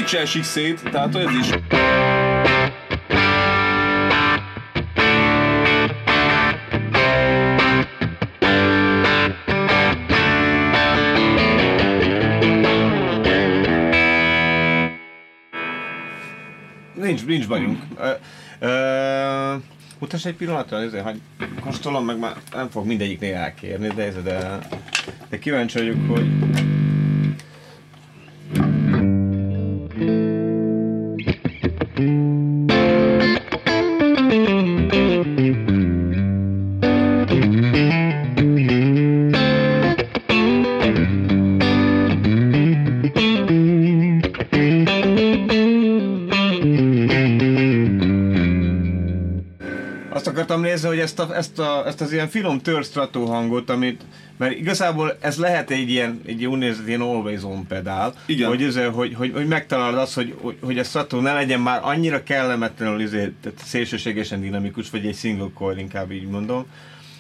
Se 0.10 0.20
esik 0.20 0.44
szét, 0.44 0.84
tehát 0.92 1.16
ez 1.16 1.30
is. 1.40 1.50
Nincs, 16.94 17.26
nincs 17.26 17.48
bajunk. 17.48 17.84
Uh, 18.62 19.62
mutass 20.00 20.26
egy 20.26 20.36
pillanatra, 20.36 20.78
ezért, 20.78 21.04
hogy 21.04 21.22
kóstolom, 21.62 22.06
meg 22.06 22.20
már 22.20 22.36
nem 22.52 22.70
fog 22.70 22.86
mindegyiknél 22.86 23.36
elkérni, 23.36 23.88
de, 23.88 24.12
de, 24.12 24.60
de 25.30 25.40
kíváncsi 25.40 25.78
vagyok, 25.78 26.10
hogy 26.10 26.79
ezt, 51.20 51.30
a, 51.30 51.36
ezt, 51.36 51.60
a, 51.60 51.88
ezt 51.88 52.02
az 52.02 52.12
ilyen 52.12 52.28
finom 52.28 52.62
törstrató 52.62 53.26
hangot, 53.26 53.70
amit, 53.70 54.02
mert 54.38 54.56
igazából 54.56 55.18
ez 55.22 55.38
lehet 55.38 55.70
egy 55.70 55.90
ilyen, 55.90 56.22
egy 56.26 56.46
úgynevezett 56.46 56.88
ilyen 56.88 57.02
always 57.02 57.44
on 57.44 57.68
pedál, 57.68 58.14
Igen. 58.26 58.48
Hogy, 58.48 58.64
ez, 58.64 58.80
hogy, 58.94 59.14
hogy, 59.14 59.32
hogy 59.34 59.48
megtalálod 59.48 60.00
azt, 60.00 60.14
hogy, 60.14 60.36
hogy, 60.42 60.58
hogy 60.62 60.80
a 60.80 60.84
strató 60.84 61.20
ne 61.20 61.34
legyen 61.34 61.60
már 61.60 61.80
annyira 61.84 62.24
kellemetlenül 62.24 63.02
izé, 63.02 63.34
tehát 63.42 63.60
szélsőségesen 63.66 64.42
dinamikus, 64.42 64.90
vagy 64.90 65.06
egy 65.06 65.16
single 65.16 65.50
coil, 65.54 65.78
inkább 65.78 66.12
így 66.12 66.28
mondom, 66.28 66.66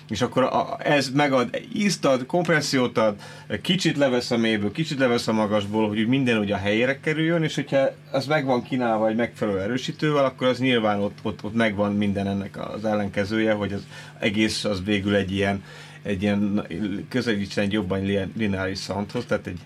és 0.09 0.21
akkor 0.21 0.43
a, 0.43 0.77
ez 0.83 1.09
megad 1.09 1.61
ízt 1.73 2.05
ad, 2.05 2.25
kompressziót 2.25 2.97
ad, 2.97 3.15
kicsit 3.61 3.97
levesz 3.97 4.31
a 4.31 4.37
mélyből, 4.37 4.71
kicsit 4.71 4.99
levesz 4.99 5.27
a 5.27 5.33
magasból, 5.33 5.87
hogy 5.87 6.07
minden 6.07 6.37
ugye 6.37 6.53
a 6.53 6.57
helyére 6.57 6.99
kerüljön, 6.99 7.43
és 7.43 7.55
hogyha 7.55 7.89
az 8.11 8.25
meg 8.25 8.45
van 8.45 8.63
kínálva 8.63 9.07
egy 9.07 9.15
megfelelő 9.15 9.59
erősítővel, 9.59 10.25
akkor 10.25 10.47
az 10.47 10.59
nyilván 10.59 10.99
ott, 10.99 11.17
ott, 11.21 11.43
ott 11.43 11.53
megvan 11.53 11.95
minden 11.95 12.27
ennek 12.27 12.73
az 12.73 12.85
ellenkezője, 12.85 13.53
hogy 13.53 13.73
az 13.73 13.87
egész 14.19 14.63
az 14.63 14.83
végül 14.83 15.15
egy 15.15 15.31
ilyen, 15.31 15.63
egy 16.01 16.21
ilyen 16.21 16.65
közelítsen 17.09 17.63
egy 17.63 17.71
jobban 17.71 18.29
lineáris 18.37 18.77
szanthoz, 18.77 19.25
tehát 19.25 19.47
egy 19.47 19.59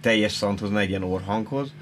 teljes 0.00 0.32
szanthoz, 0.32 0.70
ne 0.70 0.80
egy 0.80 0.88
ilyen 0.88 1.02
orhanghoz. 1.02 1.72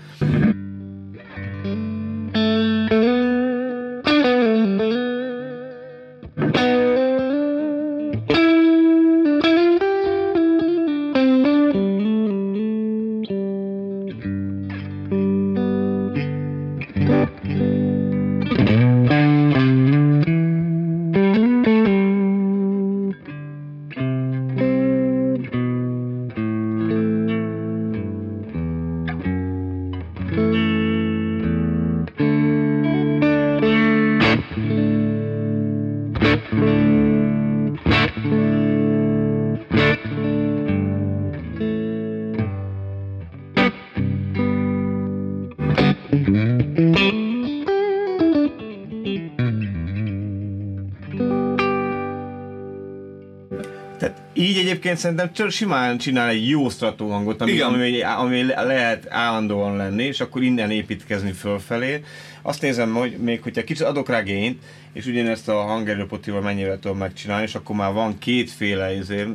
Egyébként 54.73 54.97
szerintem 54.97 55.33
csak 55.33 55.51
simán 55.51 55.99
csinál 55.99 56.29
egy 56.29 56.49
jó 56.49 56.69
strató 56.69 57.11
hangot, 57.11 57.41
ami, 57.41 57.61
ami, 57.61 58.03
ami 58.03 58.45
lehet 58.45 59.07
állandóan 59.11 59.77
lenni, 59.77 60.05
és 60.05 60.21
akkor 60.21 60.43
innen 60.43 60.71
építkezni 60.71 61.33
fölfelé. 61.33 62.03
Azt 62.43 62.63
nézem, 62.63 62.95
hogy 62.95 63.17
még 63.19 63.43
hogyha 63.43 63.65
kicsit 63.65 63.87
adok 63.87 64.09
rá 64.09 64.21
gényt, 64.21 64.63
és 64.93 65.07
ugyanezt 65.07 65.49
a 65.49 65.61
hangerőpotival 65.61 66.41
mennyivel 66.41 66.79
tudom 66.79 66.99
megcsinálni, 66.99 67.45
és 67.45 67.55
akkor 67.55 67.77
már 67.77 67.93
van 67.93 68.19
kétféle 68.19 68.95
izé, 68.95 69.27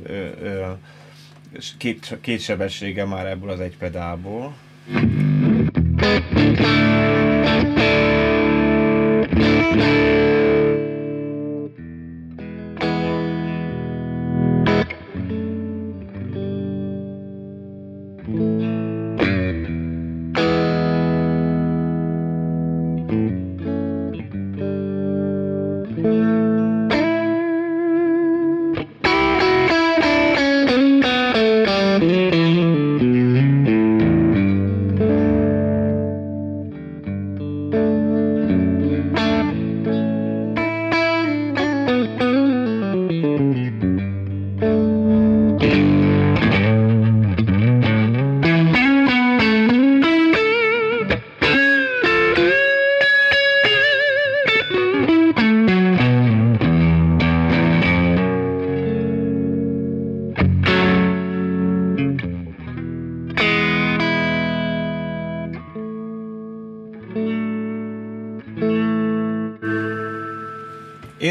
két, 1.77 2.17
két 2.21 2.41
sebessége 2.41 3.05
már 3.05 3.25
ebből 3.25 3.49
az 3.49 3.59
egy 3.59 3.77
pedálból. 3.77 4.53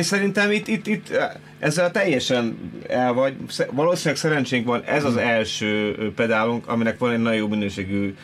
Szerintem 0.06 0.50
itt, 0.50 0.68
itt, 0.68 0.86
itt 0.86 1.18
ezzel 1.58 1.90
teljesen 1.90 2.58
el 2.88 3.12
vagy. 3.12 3.36
Valószínűleg 3.70 4.18
szerencsénk 4.18 4.66
van, 4.66 4.82
ez 4.82 5.04
az 5.04 5.16
első 5.16 5.96
pedálunk, 6.16 6.68
aminek 6.68 6.98
van 6.98 7.12
egy 7.12 7.18
nagyon 7.18 7.38
jó 7.38 7.48
minőségű 7.48 8.14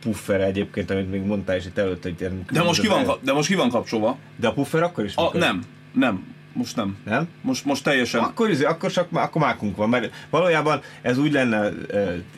puffer 0.00 0.40
egyébként, 0.40 0.90
amit 0.90 1.10
még 1.10 1.22
mondtál 1.22 1.56
is 1.56 1.66
itt 1.66 1.78
előtt, 1.78 2.02
hogy 2.02 2.30
de 2.50 2.62
most, 2.62 2.80
ki 2.80 2.86
van, 2.86 3.18
de 3.20 3.32
most 3.32 3.48
ki 3.48 3.54
van 3.54 3.68
kapcsolva? 3.68 4.18
De 4.36 4.48
a 4.48 4.52
puffer 4.52 4.82
akkor 4.82 5.04
is 5.04 5.16
a, 5.16 5.30
Nem, 5.36 5.62
nem. 5.92 6.33
Most 6.54 6.76
nem. 6.76 6.96
Nem? 7.04 7.28
Most, 7.40 7.64
most 7.64 7.84
teljesen... 7.84 8.20
Akkor, 8.20 8.50
izé, 8.50 8.64
akkor, 8.64 8.90
csak, 8.90 9.08
akkor 9.12 9.42
mákunk 9.42 9.76
van, 9.76 9.88
mert 9.88 10.14
valójában 10.30 10.80
ez 11.02 11.18
úgy 11.18 11.32
lenne 11.32 11.58
e, 11.58 11.72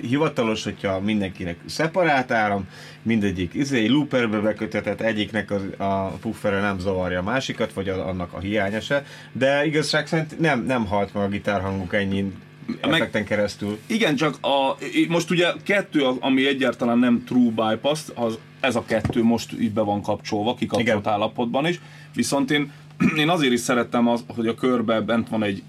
hivatalos, 0.01 0.65
hogyha 0.65 1.01
mindenkinek 1.01 1.59
szeparált 1.67 2.31
áram, 2.31 2.69
mindegyik 3.03 3.55
izé, 3.55 3.87
looperbe 3.87 4.39
bekötetett, 4.39 5.01
egyiknek 5.01 5.51
a, 5.51 5.85
a 5.85 6.09
puffere 6.21 6.61
nem 6.61 6.79
zavarja 6.79 7.19
a 7.19 7.23
másikat, 7.23 7.73
vagy 7.73 7.89
a, 7.89 8.09
annak 8.09 8.33
a 8.33 8.39
hiánya 8.39 8.81
se, 8.81 9.05
de 9.33 9.67
igazság 9.67 10.07
szerint 10.07 10.39
nem, 10.41 10.65
nem 10.65 10.87
halt 10.87 11.15
meg 11.15 11.23
a 11.23 11.29
gitárhanguk 11.29 11.95
ennyi 11.95 12.33
effekten 12.81 13.25
keresztül. 13.25 13.79
Igen, 13.87 14.17
csak 14.17 14.39
a, 14.41 14.77
most 15.09 15.31
ugye 15.31 15.53
kettő, 15.63 16.03
ami 16.21 16.47
egyáltalán 16.47 16.99
nem 16.99 17.25
true 17.27 17.51
bypass, 17.51 18.01
az, 18.15 18.39
ez 18.61 18.77
a 18.77 18.85
kettő 18.85 19.23
most 19.23 19.53
így 19.61 19.73
be 19.73 19.81
van 19.81 20.03
kapcsolva, 20.03 20.55
kikapcsolt 20.55 21.07
állapotban 21.07 21.67
is, 21.67 21.81
viszont 22.15 22.51
én 22.51 22.73
én 23.17 23.29
azért 23.29 23.53
is 23.53 23.61
szerettem, 23.61 24.09
az, 24.09 24.25
hogy 24.27 24.47
a 24.47 24.55
körbe 24.55 25.01
bent 25.01 25.29
van 25.29 25.43
egy 25.43 25.63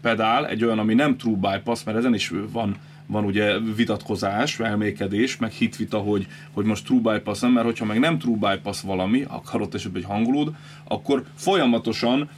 pedál, 0.00 0.46
egy 0.46 0.64
olyan, 0.64 0.78
ami 0.78 0.94
nem 0.94 1.16
true 1.16 1.36
bypass, 1.36 1.84
mert 1.84 1.98
ezen 1.98 2.14
is 2.14 2.32
van, 2.52 2.76
van 3.06 3.24
ugye 3.24 3.58
vitatkozás, 3.58 4.60
elmékedés, 4.60 5.36
meg 5.36 5.50
hitvita, 5.50 5.98
hogy, 5.98 6.26
hogy 6.52 6.64
most 6.64 6.84
true 6.84 7.00
bypass 7.00 7.40
nem, 7.40 7.52
mert 7.52 7.66
hogyha 7.66 7.84
meg 7.84 7.98
nem 7.98 8.18
true 8.18 8.36
bypass 8.36 8.80
valami, 8.80 9.24
akár 9.28 9.60
ott 9.60 9.74
esetben 9.74 10.02
egy 10.02 10.08
hangulód, 10.08 10.54
akkor 10.84 11.24
folyamatosan 11.34 12.28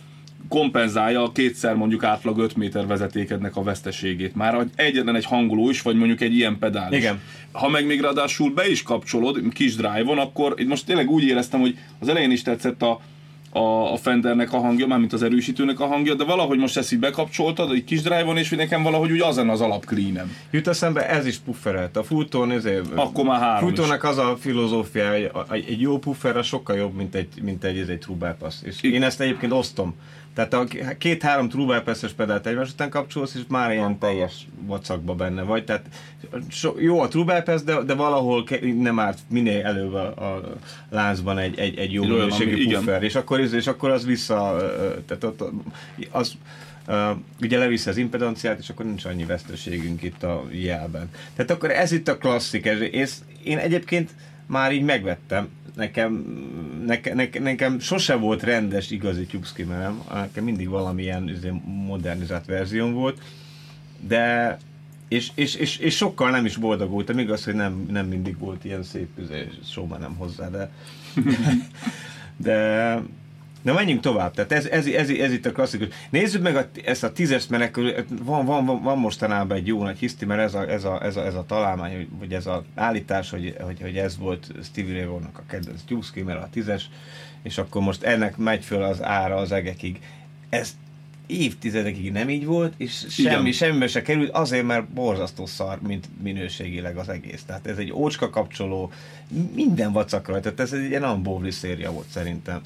kompenzálja 0.49 1.23
a 1.23 1.32
kétszer 1.32 1.75
mondjuk 1.75 2.04
átlag 2.04 2.38
5 2.38 2.56
méter 2.56 2.87
vezetékednek 2.87 3.56
a 3.56 3.62
veszteségét. 3.62 4.35
Már 4.35 4.66
egyetlen 4.75 5.14
egy 5.14 5.25
hangoló 5.25 5.70
is, 5.70 5.82
vagy 5.82 5.97
mondjuk 5.97 6.20
egy 6.20 6.35
ilyen 6.35 6.59
pedál 6.59 6.92
Igen. 6.92 7.14
is. 7.14 7.20
Ha 7.52 7.68
meg 7.68 7.87
még 7.87 8.00
ráadásul 8.00 8.54
be 8.54 8.68
is 8.68 8.82
kapcsolod 8.82 9.38
kis 9.52 9.75
drive-on, 9.75 10.18
akkor 10.18 10.54
itt 10.56 10.68
most 10.68 10.87
tényleg 10.87 11.11
úgy 11.11 11.25
éreztem, 11.25 11.61
hogy 11.61 11.78
az 11.99 12.09
elején 12.09 12.30
is 12.30 12.42
tetszett 12.42 12.82
a, 12.82 13.00
a, 13.50 13.92
a 13.92 13.97
Fendernek 13.97 14.52
a 14.52 14.59
hangja, 14.59 14.87
mármint 14.87 15.12
az 15.12 15.23
erősítőnek 15.23 15.80
a 15.80 15.87
hangja, 15.87 16.14
de 16.14 16.25
valahogy 16.25 16.59
most 16.59 16.76
ezt 16.76 16.92
így 16.92 16.99
bekapcsoltad, 16.99 17.73
egy 17.73 17.85
kis 17.85 18.02
drive-on, 18.02 18.37
és 18.37 18.50
nekem 18.50 18.83
valahogy 18.83 19.11
úgy 19.11 19.21
azon 19.21 19.49
az 19.49 19.61
alap 19.61 19.85
cleanem. 19.85 20.37
Jut 20.50 20.69
eszembe, 20.69 21.09
ez 21.09 21.26
is 21.26 21.37
pufferelt. 21.37 21.97
A 21.97 22.02
Fulton, 22.02 22.50
ezért, 22.50 22.87
Akkor 22.95 23.25
már 23.25 23.40
három 23.40 23.69
Fultonnak 23.69 24.04
az 24.04 24.19
a 24.19 24.37
filozófia, 24.40 25.11
hogy 25.49 25.64
egy 25.69 25.80
jó 25.80 25.99
puffer 25.99 26.45
sokkal 26.45 26.76
jobb, 26.76 26.95
mint 26.95 27.14
egy, 27.14 27.28
mint 27.42 27.64
egy, 27.64 27.78
egy 27.90 27.99
true 27.99 28.16
bypass. 28.16 28.54
És 28.62 28.83
én 28.83 29.02
ezt 29.02 29.21
egyébként 29.21 29.52
osztom. 29.52 29.95
Tehát 30.34 30.52
a 30.52 30.66
két-három 30.99 31.49
true 31.49 31.78
bypass-es 31.78 32.12
pedált 32.12 32.46
egymás 32.46 32.70
után 32.70 32.90
kapcsolsz, 32.90 33.34
és 33.34 33.40
már 33.49 33.72
ilyen 33.72 33.99
teljes 33.99 34.46
vacakba 34.66 35.14
benne 35.14 35.42
vagy. 35.42 35.64
Tehát 35.64 35.84
so, 36.49 36.75
jó 36.78 37.00
a 37.00 37.08
true 37.08 37.25
bypass, 37.25 37.62
de, 37.62 37.82
de 37.82 37.94
valahol 37.94 38.44
nem 38.78 38.99
árt 38.99 39.18
minél 39.28 39.64
előbb 39.64 39.94
a, 39.94 40.06
a 40.06 40.56
láncban 40.90 41.38
egy, 41.38 41.58
egy, 41.58 41.78
egy 41.78 41.92
jó 41.92 42.02
minőségű 42.02 42.68
puffer. 42.68 43.02
És 43.02 43.14
akkor, 43.14 43.40
és 43.40 43.66
akkor 43.66 43.90
az 43.90 44.06
vissza, 44.06 44.56
tehát 45.06 45.25
ott, 45.25 45.45
az, 46.10 46.32
Uh, 46.86 47.16
ugye 47.40 47.58
leviszi 47.58 47.88
az 47.88 47.97
impedanciát, 47.97 48.58
és 48.58 48.69
akkor 48.71 48.84
nincs 48.84 49.04
annyi 49.04 49.25
veszteségünk 49.25 50.02
itt 50.02 50.23
a 50.23 50.45
jelben. 50.50 51.10
Tehát 51.36 51.50
akkor 51.50 51.71
ez 51.71 51.93
itt 51.93 52.08
a 52.08 52.19
klasszik, 52.19 52.64
és 52.90 53.12
én 53.43 53.58
egyébként 53.58 54.10
már 54.47 54.73
így 54.73 54.82
megvettem, 54.82 55.49
nekem, 55.75 56.13
nekem, 56.87 57.17
nekem, 57.17 57.43
nekem 57.43 57.78
sose 57.78 58.15
volt 58.15 58.43
rendes 58.43 58.91
igazi 58.91 59.26
tubeskimmerem, 59.26 60.02
nekem 60.13 60.45
mindig 60.45 60.69
valamilyen 60.69 61.28
izé, 61.28 61.52
modernizált 61.65 62.47
verzióm 62.47 62.93
volt, 62.93 63.23
de 64.00 64.56
és, 65.09 65.30
és, 65.35 65.54
és, 65.54 65.76
és 65.76 65.97
sokkal 65.97 66.30
nem 66.30 66.45
is 66.45 66.56
boldogultam, 66.56 67.19
igaz, 67.19 67.45
hogy 67.45 67.54
nem, 67.54 67.87
nem 67.91 68.06
mindig 68.06 68.39
volt 68.39 68.65
ilyen 68.65 68.83
szép, 68.83 69.09
izé, 69.19 69.49
soha 69.65 69.97
nem 69.97 70.15
hozzá, 70.15 70.49
de 70.49 70.71
de 72.37 73.02
Na 73.62 73.73
menjünk 73.73 74.00
tovább, 74.00 74.34
tehát 74.34 74.52
ez, 74.52 74.66
ez, 74.66 74.86
ez, 74.86 75.08
ez 75.08 75.32
itt 75.32 75.46
a 75.46 75.52
klasszikus. 75.52 75.88
Nézzük 76.10 76.42
meg 76.42 76.56
a, 76.56 76.68
ezt 76.84 77.04
a 77.04 77.12
tízes 77.12 77.46
menek, 77.46 77.76
van, 78.23 78.46
van, 78.46 78.64
van, 78.64 78.82
van 78.82 78.99
mostanában 78.99 79.56
egy 79.56 79.66
jó 79.66 79.82
nagy 79.82 79.99
hiszti, 79.99 80.25
mert 80.25 80.40
ez 80.40 80.54
a, 80.54 80.70
ez 80.70 80.84
a, 80.84 81.04
ez 81.04 81.16
a, 81.16 81.25
ez 81.26 81.34
a 81.34 81.44
találmány, 81.46 82.08
vagy 82.18 82.32
ez 82.32 82.46
az 82.46 82.60
állítás, 82.75 83.30
hogy, 83.30 83.56
hogy, 83.60 83.80
hogy 83.80 83.96
ez 83.96 84.18
volt 84.18 84.52
Stevie 84.62 84.94
Ray 84.94 85.04
Vaughannak 85.04 85.38
a 85.38 85.42
kedvenc 85.49 85.82
Tewksky, 85.82 86.23
mert 86.23 86.42
a 86.42 86.49
tízes, 86.52 86.90
és 87.42 87.58
akkor 87.58 87.82
most 87.82 88.02
ennek 88.02 88.36
megy 88.36 88.64
föl 88.64 88.82
az 88.82 89.02
ára 89.02 89.36
az 89.36 89.52
egekig. 89.52 90.00
Ez 90.49 90.75
évtizedekig 91.26 92.12
nem 92.12 92.30
így 92.30 92.44
volt, 92.44 92.75
és 92.76 93.06
semmi, 93.08 93.40
Igen. 93.40 93.52
semmibe 93.52 93.86
se 93.86 94.02
került, 94.02 94.30
azért, 94.30 94.66
mert 94.66 94.88
borzasztó 94.88 95.46
szar, 95.46 95.80
mint 95.80 96.08
minőségileg 96.23 96.96
az 96.96 97.08
egész. 97.08 97.42
Tehát 97.42 97.66
ez 97.66 97.76
egy 97.76 97.92
ócska 97.92 98.30
kapcsoló, 98.30 98.92
minden 99.54 99.92
vacak 99.92 100.28
rajta, 100.28 100.54
tehát 100.54 100.73
ez 100.73 100.78
egy 100.78 100.88
ilyen 100.88 101.04
unbowli 101.04 101.50
széria 101.50 101.92
volt 101.92 102.08
szerintem. 102.08 102.60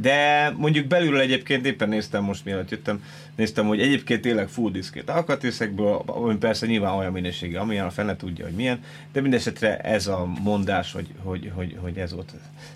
De 0.00 0.50
mondjuk 0.56 0.86
belülről 0.86 1.20
egyébként 1.20 1.66
éppen 1.66 1.88
néztem 1.88 2.24
most 2.24 2.44
mielőtt 2.44 2.70
jöttem, 2.70 3.02
néztem, 3.36 3.66
hogy 3.66 3.80
egyébként 3.80 4.20
tényleg 4.20 4.48
full 4.48 4.70
diszkét 4.70 5.10
alkatrészekből, 5.10 6.02
ami 6.06 6.36
persze 6.36 6.66
nyilván 6.66 6.94
olyan 6.94 7.12
minőségi, 7.12 7.54
amilyen 7.54 7.86
a 7.86 7.90
fene 7.90 8.16
tudja, 8.16 8.44
hogy 8.44 8.54
milyen, 8.54 8.80
de 9.12 9.20
mindesetre 9.20 9.76
ez 9.76 10.06
a 10.06 10.26
mondás, 10.42 10.92
hogy, 10.92 11.06
hogy, 11.22 11.50
hogy, 11.54 11.76
hogy 11.80 11.98
ez 11.98 12.12
volt 12.12 12.32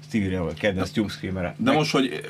Stevie 0.06 0.28
Ray 0.28 0.36
Vaughan 0.36 0.56
kedvenc 0.56 0.90
Tube 0.90 1.08
Screamer. 1.08 1.54
De 1.56 1.72
most, 1.72 1.92
hogy 1.92 2.20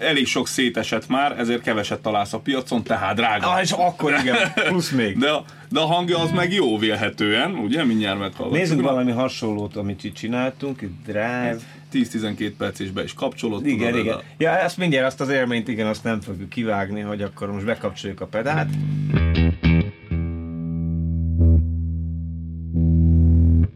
elég 0.00 0.26
sok 0.26 0.48
szétesett 0.48 1.08
már, 1.08 1.38
ezért 1.38 1.62
keveset 1.62 2.00
találsz 2.00 2.32
a 2.32 2.38
piacon, 2.38 2.82
tehát 2.82 3.16
drága. 3.16 3.52
Ah, 3.52 3.62
és 3.62 3.70
akkor 3.70 4.14
igen, 4.20 4.36
plusz 4.54 4.90
még. 4.90 5.18
De 5.18 5.30
a, 5.30 5.44
de 5.68 5.80
a 5.80 5.86
hangja 5.86 6.18
az 6.18 6.30
meg 6.30 6.52
jó 6.52 6.78
vélhetően, 6.78 7.54
ugye? 7.54 7.84
Mindjárt 7.84 8.18
meghallgatjuk. 8.18 8.68
Nézzük 8.68 8.80
valami 8.80 9.10
hasonlót, 9.10 9.76
amit 9.76 10.04
itt 10.04 10.14
csináltunk, 10.14 10.82
itt 10.82 11.04
Drive. 11.04 11.58
10-12 11.92 12.52
perc 12.58 12.78
és 12.78 12.90
be 12.90 13.02
is 13.02 13.14
kapcsolódott. 13.14 13.66
Igen, 13.66 13.96
igen. 13.96 14.14
A... 14.14 14.22
Ja, 14.38 14.58
ezt 14.58 14.76
mindjárt 14.76 15.06
azt 15.06 15.20
az 15.20 15.28
élményt, 15.28 15.68
igen, 15.68 15.86
azt 15.86 16.04
nem 16.04 16.20
fogjuk 16.20 16.48
kivágni, 16.48 17.00
hogy 17.00 17.22
akkor 17.22 17.52
most 17.52 17.64
bekapcsoljuk 17.64 18.20
a 18.20 18.26
pedált. 18.26 18.68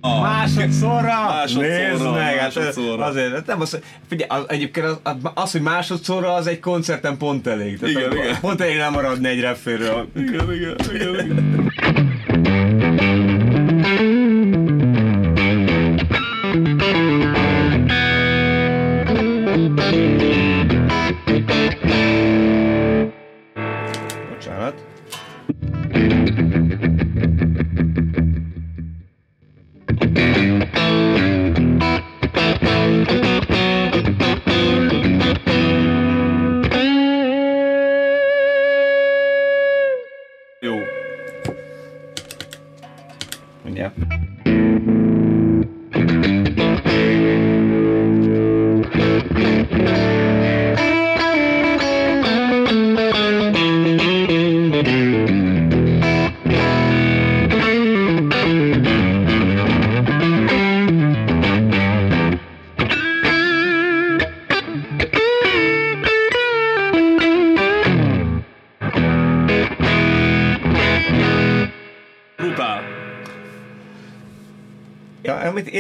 Ah, 0.01 0.21
másodszorra! 0.21 1.27
Másodszorra! 1.27 1.89
Nézd 1.89 2.03
meg! 2.03 2.37
Hát 2.37 2.55
másodszorra. 2.55 3.05
azért, 3.05 3.47
nem 3.47 3.61
az, 3.61 3.79
figyelj, 4.09 4.31
az, 4.31 4.45
egyébként 4.49 4.87
az, 4.87 5.15
az, 5.35 5.53
hogy 5.53 5.61
másodszorra, 5.61 6.35
az 6.35 6.47
egy 6.47 6.61
koncerten 6.61 7.17
pont 7.17 7.47
elég. 7.47 7.79
Tehát 7.79 7.95
igen, 7.95 8.13
igen. 8.13 8.41
Pont 8.41 8.61
elég 8.61 8.77
nem 8.77 8.93
maradni 8.93 9.29
egy 9.29 9.41
reféről. 9.41 10.09
Igen, 10.17 10.53
igen, 10.53 10.77
igen, 10.95 11.15
igen. 11.15 11.64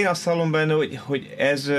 Én 0.04 0.10
azt 0.10 0.24
hallom 0.24 0.50
benne, 0.50 0.72
hogy, 0.72 1.00
hogy 1.02 1.34
ez 1.38 1.70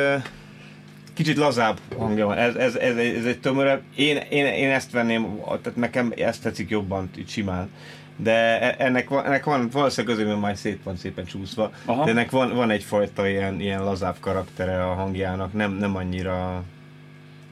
kicsit 1.14 1.38
lazább 1.38 1.80
hangja 1.98 2.26
van, 2.26 2.38
ez, 2.38 2.56
ez, 2.56 2.76
ez, 2.76 2.98
ez 2.98 3.26
egy 3.26 3.40
tömörebb. 3.40 3.82
Én, 3.96 4.18
én, 4.30 4.46
én 4.46 4.70
ezt 4.70 4.92
venném, 4.92 5.40
tehát 5.46 5.76
nekem 5.76 6.14
ezt 6.18 6.42
tetszik 6.42 6.70
jobban, 6.70 7.10
így 7.18 7.30
simán. 7.30 7.70
De 8.16 8.62
e, 8.62 8.76
ennek 8.78 9.10
van, 9.10 9.26
ennek 9.26 9.44
van 9.44 9.70
valószínűleg 9.72 10.18
közül 10.18 10.36
majd 10.36 10.56
szét 10.56 10.80
van 10.84 10.96
szépen 10.96 11.26
csúszva, 11.26 11.72
Aha. 11.86 12.04
de 12.04 12.12
ennek 12.12 12.32
van, 12.32 12.56
van 12.56 12.70
egyfajta 12.70 13.28
ilyen, 13.28 13.60
ilyen 13.60 13.84
lazább 13.84 14.16
karaktere 14.20 14.84
a 14.84 14.94
hangjának, 14.94 15.54
nem, 15.54 15.72
nem 15.72 15.96
annyira 15.96 16.64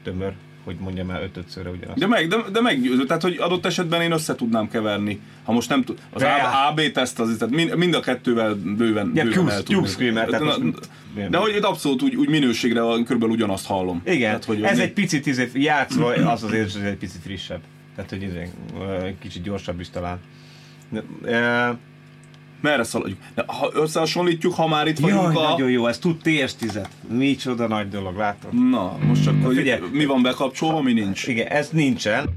tömör. 0.02 0.32
Hogy 0.64 0.76
mondjam 0.78 1.10
el 1.10 1.22
ötötszörre 1.22 1.70
ugyanazt. 1.70 1.98
De, 1.98 2.06
meg, 2.06 2.28
de, 2.28 2.36
de 2.52 2.60
meggyőző, 2.60 3.04
tehát 3.04 3.22
hogy 3.22 3.36
adott 3.38 3.66
esetben 3.66 4.02
én 4.02 4.12
össze 4.12 4.34
tudnám 4.34 4.68
keverni. 4.68 5.20
Ha 5.44 5.52
most 5.52 5.68
nem 5.68 5.84
tud, 5.84 5.98
az 6.10 6.24
AB 6.68 6.80
teszt 6.92 7.20
az, 7.20 7.36
tehát 7.38 7.54
mind, 7.54 7.76
mind 7.76 7.94
a 7.94 8.00
kettővel 8.00 8.54
bőven, 8.54 9.12
ja, 9.14 9.24
bőven 9.24 9.48
el 9.48 9.84
Screamer, 9.84 10.28
de, 10.28 10.38
most, 10.38 10.60
de 11.30 11.36
hogy 11.36 11.58
abszolút 11.62 12.02
úgy, 12.02 12.14
úgy 12.14 12.28
minőségre 12.28 12.80
körülbelül 12.80 13.34
ugyanazt 13.34 13.66
hallom. 13.66 14.02
Igen, 14.04 14.20
tehát, 14.20 14.44
hogy 14.44 14.62
ez 14.62 14.78
egy 14.78 14.92
picit 14.92 15.26
izé, 15.26 15.50
játszva, 15.54 16.06
az 16.06 16.42
azért 16.42 16.74
egy 16.74 16.96
picit 16.96 17.22
frissebb. 17.22 17.60
Tehát, 17.94 18.10
hogy 18.10 18.22
izé, 18.22 18.50
kicsit 19.20 19.42
gyorsabb 19.42 19.80
is 19.80 19.90
talán. 19.90 20.18
De, 20.90 21.02
merre 22.64 22.82
szaladjuk. 22.82 23.18
De 23.34 23.44
ha 23.46 23.70
összehasonlítjuk, 23.74 24.54
ha 24.54 24.68
már 24.68 24.86
itt 24.86 24.98
Jaj, 24.98 25.12
vagyunk 25.12 25.38
a... 25.38 25.48
nagyon 25.48 25.70
jó, 25.70 25.86
ez 25.86 25.98
tud 25.98 26.16
TS10-et. 26.24 26.88
Micsoda 27.08 27.66
nagy 27.66 27.88
dolog, 27.88 28.16
látod? 28.16 28.68
Na, 28.70 28.96
most 29.06 29.22
csak, 29.22 29.44
hogy 29.44 29.56
figyelj, 29.56 29.80
mi 29.92 30.04
van 30.04 30.22
bekapcsolva, 30.22 30.80
mi 30.80 30.92
nincs. 30.92 31.26
Igen, 31.26 31.46
ez 31.46 31.68
nincsen. 31.68 32.28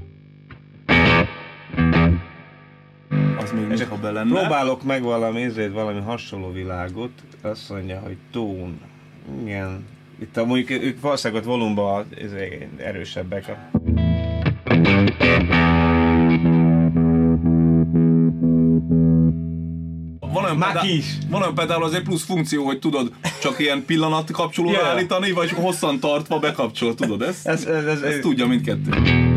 Az 3.38 3.52
még 3.52 3.66
mintha 3.66 3.96
be 3.96 4.10
lenne. 4.10 4.38
Próbálok 4.38 4.82
meg 4.82 5.02
valami, 5.02 5.42
ezért 5.42 5.72
valami 5.72 6.00
hasonló 6.00 6.52
világot. 6.52 7.10
Azt 7.42 7.70
mondja, 7.70 8.00
hogy 8.04 8.16
tone. 8.32 8.72
Igen. 9.44 9.84
Itt 10.20 10.36
a, 10.36 10.44
mondjuk 10.44 10.82
ők 10.82 11.00
valószínűleg 11.00 11.42
ott 11.42 11.48
volumban 11.48 12.06
erősebbek. 12.76 13.48
A... 13.48 13.78
olyan, 20.48 20.58
pedál, 20.58 20.86
van 21.30 21.40
olyan 21.40 21.54
pedál 21.54 21.82
azért 21.82 22.02
plusz 22.02 22.24
funkció, 22.24 22.64
hogy 22.64 22.78
tudod 22.78 23.12
csak 23.40 23.58
ilyen 23.58 23.84
pillanat 23.84 24.30
kapcsolóra 24.30 24.78
yeah. 24.78 24.88
állítani, 24.88 25.30
vagy 25.30 25.50
hosszan 25.50 26.00
tartva 26.00 26.38
bekapcsol, 26.38 26.94
tudod 26.94 27.22
ezt? 27.22 27.46
Ez, 27.46 27.64
ez, 27.64 27.84
ez, 27.84 28.00
ez 28.00 28.18
tudja 28.20 28.46
mindkettő. 28.46 29.27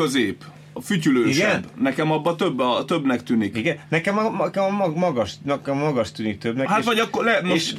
Közép, 0.00 0.44
a 0.72 0.80
fütyülősebb. 0.80 1.48
Igen? 1.48 1.64
Nekem 1.80 2.12
abban 2.12 2.36
több, 2.36 2.58
a, 2.58 2.84
többnek 2.84 3.22
tűnik. 3.22 3.56
Igen? 3.56 3.78
Nekem 3.88 4.18
a, 4.18 4.44
nekem 4.44 4.64
a 4.64 4.88
magas, 4.88 5.32
nekem 5.42 5.76
a 5.76 5.84
magas 5.84 6.12
tűnik 6.12 6.38
többnek. 6.38 6.68
Hát 6.68 6.78
és, 6.78 6.84
vagy 6.84 6.98
akkor 6.98 7.24
le, 7.24 7.40
most, 7.42 7.54
és, 7.54 7.74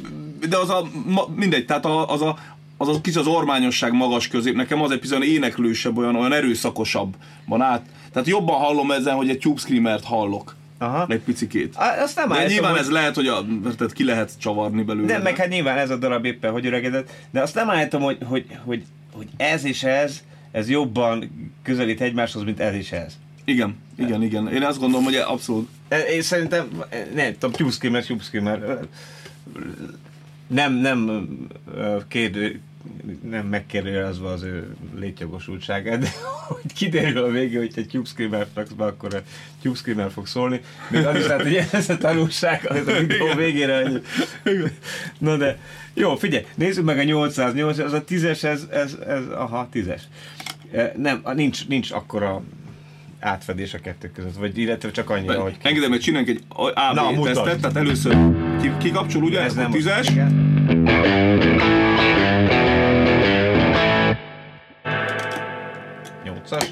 de 0.48 0.56
az 0.56 0.70
a, 0.70 0.88
ma, 1.06 1.28
mindegy, 1.36 1.64
tehát 1.64 1.86
az 1.86 2.22
a, 2.22 2.36
az 2.76 2.88
a 2.88 3.00
kicsit 3.00 3.20
az 3.20 3.26
ormányosság 3.26 3.92
magas 3.92 4.28
közép, 4.28 4.54
nekem 4.54 4.82
az 4.82 4.90
egy 4.90 4.98
picit 4.98 5.24
éneklősebb, 5.24 5.96
olyan, 5.96 6.16
olyan 6.16 6.32
erőszakosabb 6.32 7.14
van 7.46 7.62
át. 7.62 7.82
Tehát 8.12 8.28
jobban 8.28 8.56
hallom 8.56 8.90
ezen, 8.90 9.14
hogy 9.14 9.28
egy 9.28 9.38
tube 9.38 9.60
screamert 9.60 10.04
hallok. 10.04 10.56
Aha. 10.78 11.06
Egy 11.08 11.20
picikét. 11.20 11.76
A, 11.76 12.02
azt 12.02 12.16
nem 12.16 12.28
de 12.28 12.46
nyilván 12.46 12.70
hogy... 12.70 12.80
ez 12.80 12.90
lehet, 12.90 13.14
hogy 13.14 13.26
a, 13.26 13.44
tehát 13.76 13.92
ki 13.92 14.04
lehet 14.04 14.32
csavarni 14.38 14.82
belőle. 14.82 15.06
Nem, 15.06 15.22
meg 15.22 15.36
hát 15.36 15.48
nyilván 15.48 15.78
ez 15.78 15.90
a 15.90 15.96
darab 15.96 16.24
éppen, 16.24 16.52
hogy 16.52 16.66
öregedett, 16.66 17.10
de 17.30 17.40
azt 17.40 17.54
nem 17.54 17.70
állítom, 17.70 18.02
hogy, 18.02 18.18
hogy, 18.28 18.46
hogy, 18.64 18.84
hogy 19.12 19.28
ez 19.36 19.64
és 19.64 19.82
ez, 19.82 20.22
ez 20.52 20.68
jobban 20.68 21.30
közelít 21.62 22.00
egymáshoz, 22.00 22.42
mint 22.42 22.60
ez 22.60 22.74
is 22.74 22.92
ez. 22.92 23.18
Igen, 23.44 23.76
igen, 23.96 24.22
igen. 24.22 24.52
Én 24.52 24.62
azt 24.62 24.78
gondolom, 24.78 25.04
hogy 25.04 25.14
abszolút. 25.14 25.68
E, 25.88 25.98
én 25.98 26.22
szerintem, 26.22 26.68
nem 27.14 27.32
tudom, 27.38 27.52
Tube 27.52 28.20
Screamer, 28.22 28.78
Nem, 30.46 30.72
nem 30.72 31.26
kérdő, 32.08 32.60
nem 33.30 33.46
megkérdőjelezve 33.46 34.28
az 34.28 34.42
ő 34.42 34.74
létjogosultságát, 34.98 35.98
de 35.98 36.08
hogy 36.46 36.72
kiderül 36.74 37.24
a 37.24 37.30
végén, 37.30 37.58
hogy 37.58 37.72
egy 37.74 37.88
Tube 37.88 38.08
Screamer 38.08 38.46
raksz 38.54 38.70
be, 38.70 38.84
akkor 38.84 39.14
a 39.14 39.22
Tube 39.62 39.76
Screamer 39.76 40.10
fog 40.10 40.26
szólni. 40.26 40.60
Még 40.90 41.06
az 41.06 41.16
is 41.16 41.26
lehet, 41.26 41.42
hogy 41.42 41.66
ez 41.72 41.88
a 41.88 41.96
tanulság 41.96 42.70
az 42.70 42.86
a 42.86 42.98
videó 42.98 43.34
végére. 43.34 43.82
Hogy... 44.42 44.72
Na 45.18 45.36
de, 45.36 45.58
jó, 45.94 46.16
figyelj, 46.16 46.44
nézzük 46.54 46.84
meg 46.84 46.98
a 46.98 47.02
808, 47.02 47.78
az 47.78 47.92
a 47.92 48.04
10-es, 48.04 48.44
ez, 48.44 48.66
ez, 48.70 48.96
ez, 49.06 49.26
aha, 49.34 49.68
10-es. 49.72 50.00
Nem, 50.96 51.22
nincs, 51.34 51.68
nincs 51.68 51.90
akkora 51.90 52.42
átfedés 53.20 53.74
a 53.74 53.78
kettő 53.78 54.10
között, 54.10 54.36
vagy 54.36 54.58
illetve 54.58 54.90
csak 54.90 55.10
annyira, 55.10 55.40
hogy... 55.40 55.58
Ki... 55.58 55.68
Engedem, 55.68 55.90
hogy 55.90 56.00
csináljunk 56.00 56.38
egy 56.38 56.44
AB 56.48 57.24
tesztet, 57.24 57.60
tehát 57.60 57.76
először 57.76 58.16
kikapcsol, 58.78 59.22
ugye? 59.22 59.40
Ez 59.40 59.54
nem 59.54 59.70
a 59.70 59.74
tízes. 59.74 60.12
Ez, 66.52 66.70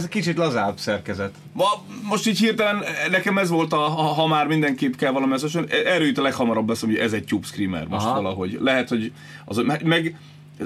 ez 0.00 0.08
kicsit 0.08 0.36
lazább 0.36 0.78
szerkezet. 0.78 1.34
Ma, 1.52 1.64
most 2.08 2.26
így 2.26 2.38
hirtelen 2.38 2.82
nekem 3.10 3.38
ez 3.38 3.48
volt, 3.48 3.72
a, 3.72 3.76
ha, 3.76 4.02
ha 4.02 4.26
már 4.26 4.46
mindenképp 4.46 4.94
kell 4.94 5.12
valami 5.12 5.32
ez, 5.32 5.56
erről 5.84 6.06
jut 6.06 6.18
a 6.18 6.22
leghamarabb 6.22 6.68
lesz, 6.68 6.80
hogy 6.80 6.96
ez 6.96 7.12
egy 7.12 7.24
Tube 7.24 7.46
Screamer 7.46 7.86
most 7.86 8.04
Aha. 8.04 8.14
valahogy. 8.14 8.58
Lehet, 8.60 8.88
hogy 8.88 9.12
az, 9.44 9.56
meg 9.84 10.16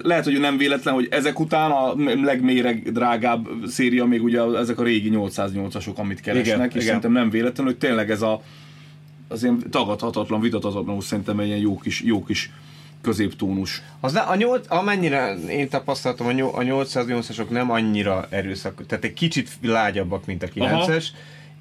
lehet, 0.02 0.24
hogy 0.24 0.40
nem 0.40 0.56
véletlen, 0.56 0.94
hogy 0.94 1.08
ezek 1.10 1.40
után 1.40 1.70
a 1.70 1.94
legméreg 2.22 2.92
drágább 2.92 3.48
széria 3.66 4.04
még 4.04 4.22
ugye 4.22 4.42
ezek 4.42 4.78
a 4.78 4.82
régi 4.82 5.10
808-asok, 5.12 5.94
amit 5.94 6.20
keresnek, 6.20 6.54
igen, 6.54 6.66
és 6.66 6.72
igen. 6.74 6.84
szerintem 6.84 7.12
nem 7.12 7.30
véletlen, 7.30 7.66
hogy 7.66 7.76
tényleg 7.76 8.10
ez 8.10 8.22
a 8.22 8.42
az 9.28 9.42
ilyen 9.42 9.62
tagadhatatlan, 9.70 10.40
vitathatatlanul 10.40 11.02
szerintem 11.02 11.38
egy 11.38 11.46
ilyen 11.46 11.58
jó 11.58 11.78
kis, 11.78 12.02
jó 12.02 12.24
kis 12.24 12.50
középtónus. 13.04 13.82
Az 14.00 14.12
ne, 14.12 14.20
a 14.20 14.34
nyolc, 14.34 14.70
amennyire 14.70 15.34
én 15.34 15.68
tapasztaltam, 15.68 16.26
a, 16.26 16.32
nyol, 16.32 16.54
a 16.54 16.60
808-asok 16.60 17.48
nem 17.48 17.70
annyira 17.70 18.26
erőszak, 18.30 18.86
tehát 18.86 19.04
egy 19.04 19.12
kicsit 19.12 19.48
lágyabbak, 19.62 20.26
mint 20.26 20.42
a 20.42 20.46
9-es, 20.46 21.06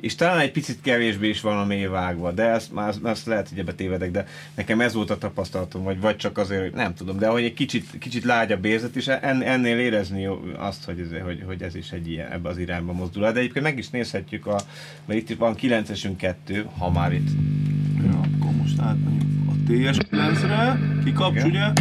és 0.04 0.16
talán 0.16 0.40
egy 0.40 0.52
picit 0.52 0.82
kevésbé 0.82 1.30
is 1.30 1.42
van 1.42 1.58
a 1.58 1.66
mély 1.66 1.86
vágva, 1.86 2.32
de 2.32 2.44
ezt, 2.44 2.74
már, 2.74 2.94
ezt 3.04 3.26
lehet, 3.26 3.50
hogy 3.50 3.60
ebbe 3.60 3.74
tévedek, 3.74 4.12
de 4.12 4.28
nekem 4.56 4.82
ez 4.82 4.94
volt 4.94 5.10
a 5.10 5.18
tapasztalatom, 5.18 5.84
vagy, 5.84 6.00
vagy 6.00 6.16
csak 6.16 6.38
azért, 6.38 6.62
hogy 6.62 6.74
nem 6.74 6.94
tudom, 6.94 7.18
de 7.18 7.28
hogy 7.28 7.44
egy 7.44 7.54
kicsit, 7.54 7.98
kicsit 8.00 8.24
lágyabb 8.24 8.66
érzet, 8.66 8.96
és 8.96 9.08
en, 9.08 9.42
ennél 9.42 9.80
érezni 9.80 10.26
azt, 10.58 10.86
hogy 10.86 11.00
ez, 11.00 11.22
hogy, 11.24 11.44
hogy 11.46 11.62
ez 11.62 11.76
is 11.76 11.92
egy 11.92 12.10
ilyen, 12.10 12.32
ebbe 12.32 12.50
az 12.50 12.58
irányba 12.58 12.94
mozdul. 12.94 13.32
De 13.32 13.40
egyébként 13.40 13.66
meg 13.66 13.78
is 13.78 13.90
nézhetjük, 13.90 14.46
a, 14.46 14.60
mert 15.06 15.30
itt 15.30 15.38
van 15.38 15.56
9-esünk 15.62 16.16
kettő, 16.18 16.68
ha 16.78 16.90
már 16.90 17.14
itt. 17.14 17.30
Ja, 18.04 18.20
akkor 18.20 18.52
most 18.52 18.80
T-es 19.68 19.98
pénzre, 20.10 20.80
kikapcs, 21.04 21.44
ugye? 21.44 21.72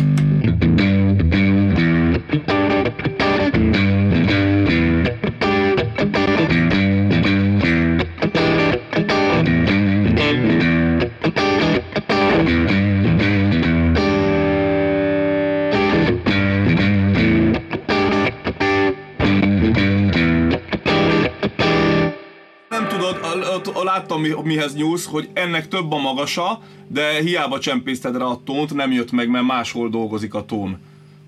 Láttam, 23.83 24.23
mihez 24.43 24.75
nyúlsz, 24.75 25.07
hogy 25.07 25.29
ennek 25.33 25.69
több 25.69 25.93
a 25.93 25.99
magasa, 25.99 26.61
de 26.87 27.21
hiába 27.21 27.59
csempészted 27.59 28.17
rá 28.17 28.25
a 28.25 28.41
tónt, 28.45 28.75
nem 28.75 28.93
jött 28.93 29.13
meg, 29.13 29.29
mert 29.29 29.45
máshol 29.45 29.89
dolgozik 29.89 30.35
a 30.35 30.45
tón. 30.45 30.79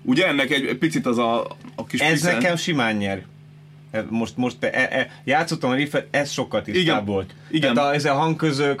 Ugye 0.01 0.27
ennek 0.27 0.51
egy, 0.51 0.77
picit 0.77 1.05
az 1.05 1.17
a, 1.17 1.47
a 1.75 1.85
kis 1.85 1.99
Ez 1.99 2.11
picen... 2.11 2.35
nekem 2.35 2.55
simán 2.55 2.95
nyer. 2.95 3.23
E, 3.91 4.05
most, 4.09 4.37
most 4.37 4.63
e, 4.63 4.69
e, 4.91 5.21
játszottam 5.23 5.69
a 5.69 5.73
riffet, 5.73 6.07
ez 6.11 6.31
sokkal 6.31 6.61
tisztább 6.61 6.83
Igen. 6.83 7.05
volt. 7.05 7.33
Igen. 7.49 7.73
Tehát 7.73 7.89
a, 7.89 7.93
ez 7.93 8.05
a 8.05 8.13
hangközök, 8.13 8.79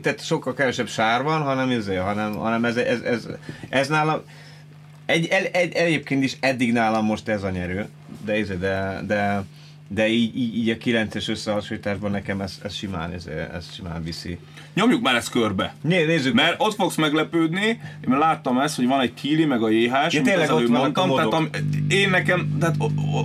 tehát 0.00 0.24
sokkal 0.24 0.54
kevesebb 0.54 0.88
sár 0.88 1.22
van, 1.22 1.42
hanem, 1.42 1.70
ez, 1.70 1.86
hanem, 1.86 2.34
hanem 2.34 2.64
ez, 2.64 2.76
ez, 2.76 3.00
ez, 3.00 3.28
ez 3.68 3.88
nálam, 3.88 4.20
egy, 5.06 5.26
egy, 5.26 5.48
egy, 5.52 5.72
egyébként 5.72 6.24
is 6.24 6.36
eddig 6.40 6.72
nálam 6.72 7.04
most 7.04 7.28
ez 7.28 7.42
a 7.42 7.50
nyerő, 7.50 7.88
de, 8.24 8.32
ez- 8.32 8.58
de, 8.58 9.00
de, 9.06 9.44
de 9.88 10.08
így, 10.08 10.36
így, 10.36 10.56
így 10.56 10.70
a 10.70 10.74
9-es 10.74 11.28
összehasonlításban 11.28 12.10
nekem 12.10 12.40
ez, 12.40 12.58
ez, 12.62 12.74
simán, 12.74 13.12
ez, 13.12 13.26
ez 13.54 13.74
simán 13.74 14.02
viszi. 14.02 14.38
Nyomjuk 14.74 15.02
már 15.02 15.14
ezt 15.14 15.30
körbe. 15.30 15.74
Né, 15.80 16.04
nézzük, 16.04 16.34
Mert 16.34 16.54
ott 16.58 16.74
fogsz 16.74 16.96
meglepődni, 16.96 17.66
én 17.66 17.78
már 18.06 18.18
láttam 18.18 18.58
ezt, 18.58 18.76
hogy 18.76 18.86
van 18.86 19.00
egy 19.00 19.14
Kili, 19.14 19.44
meg 19.44 19.62
a 19.62 19.68
JH-s, 19.68 20.14
amit 20.14 20.26
tényleg 20.28 20.50
ott 20.50 20.68
mondtam, 20.68 21.14
tehát 21.14 21.32
am, 21.32 21.48
én 21.88 22.10
nekem, 22.10 22.56
tehát 22.60 22.74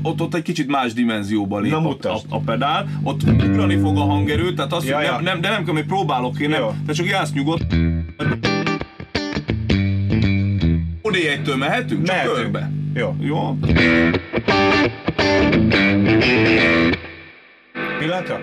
ott, 0.04 0.20
ott 0.22 0.36
egy 0.36 0.42
kicsit 0.42 0.68
más 0.68 0.94
dimenzióban 0.94 1.62
lép 1.62 1.72
Na, 1.72 1.90
a, 1.90 2.22
a, 2.30 2.40
pedál, 2.40 3.00
ott 3.04 3.24
ugrani 3.24 3.78
fog 3.78 3.98
a 3.98 4.04
hangerő, 4.04 4.54
tehát 4.54 4.74
azt, 4.74 4.88
Ja, 4.88 4.96
hogy 4.96 5.06
ja. 5.06 5.12
nem, 5.12 5.24
nem, 5.24 5.42
de 5.42 5.50
nem 5.50 5.66
kell, 5.66 5.74
hogy 5.74 5.86
próbálok 5.86 6.40
én, 6.40 6.50
nem, 6.50 6.84
te 6.86 6.94
csak 6.94 7.08
jársz 7.08 7.32
nyugodt. 7.34 7.66
OD1-től 11.04 11.58
mehetünk? 11.58 12.06
Csak 12.06 12.16
Mehetünk. 12.16 12.36
körbe. 12.36 12.72
Jó. 12.94 13.16
Jó? 13.20 13.58
Pillanatra. 18.00 18.40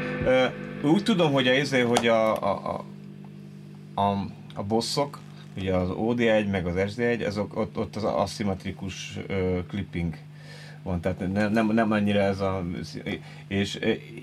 Úgy 0.82 1.02
tudom, 1.02 1.32
hogy 1.32 1.48
a, 1.48 1.52
izé, 1.52 1.80
hogy 1.80 2.06
a, 2.06 2.42
a, 2.42 2.84
a, 3.94 4.00
a, 4.00 4.26
a 4.54 4.62
bosszok, 4.62 5.18
ugye 5.56 5.74
az 5.74 5.88
OD1 5.90 6.50
meg 6.50 6.66
az 6.66 6.94
SD1, 6.94 7.26
azok, 7.26 7.56
ott, 7.56 7.78
ott 7.78 7.96
az 7.96 8.04
aszimmetrikus 8.04 9.18
clipping 9.68 10.14
van, 10.82 11.00
tehát 11.00 11.32
nem, 11.32 11.52
nem, 11.52 11.66
nem 11.66 11.92
annyira 11.92 12.20
ez 12.20 12.40
a... 12.40 12.64
És 13.48 13.74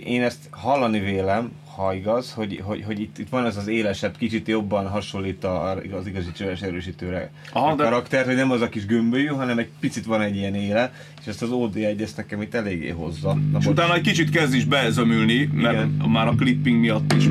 én 0.06 0.22
ezt 0.22 0.48
hallani 0.50 1.00
vélem, 1.00 1.52
ha 1.76 1.94
igaz, 1.94 2.32
hogy, 2.34 2.60
hogy, 2.64 2.84
hogy 2.86 3.00
itt, 3.00 3.18
itt 3.18 3.30
van 3.30 3.46
ez 3.46 3.58
az 3.58 3.68
élesebb, 3.68 4.18
kicsit 4.18 4.48
jobban 4.48 4.88
hasonlít 4.88 5.44
a- 5.44 5.72
az 5.72 6.08
igazi 6.08 6.32
csöves 6.32 6.62
erősítőre 6.62 7.32
Aha, 7.54 7.72
a 7.72 7.76
de- 7.76 7.84
karakter, 7.84 8.26
hogy 8.26 8.36
nem 8.36 8.52
az 8.52 8.62
a 8.62 8.70
kis 8.70 8.86
gömbölyű, 8.86 9.26
hanem 9.26 9.58
egy 9.58 9.70
picit 9.80 10.06
van 10.06 10.22
egy 10.22 10.36
ilyen 10.36 10.56
éle, 10.56 10.94
és 11.22 11.28
ezt 11.28 11.42
az 11.42 11.50
OD1 11.52 12.02
ezt 12.02 12.18
nekem 12.18 12.42
itt 12.42 12.54
eléggé 12.54 12.90
hozza. 12.90 13.34
Na, 13.52 13.58
És 13.60 13.66
utána 13.66 13.94
egy 13.96 14.02
kicsit 14.02 14.30
kezd 14.30 14.54
is 14.54 14.66
bezömülni, 14.66 15.50
mert 15.54 15.74
Igen. 15.74 16.10
már 16.10 16.28
a 16.28 16.34
clipping 16.36 16.80
miatt 16.80 17.14
is. 17.14 17.26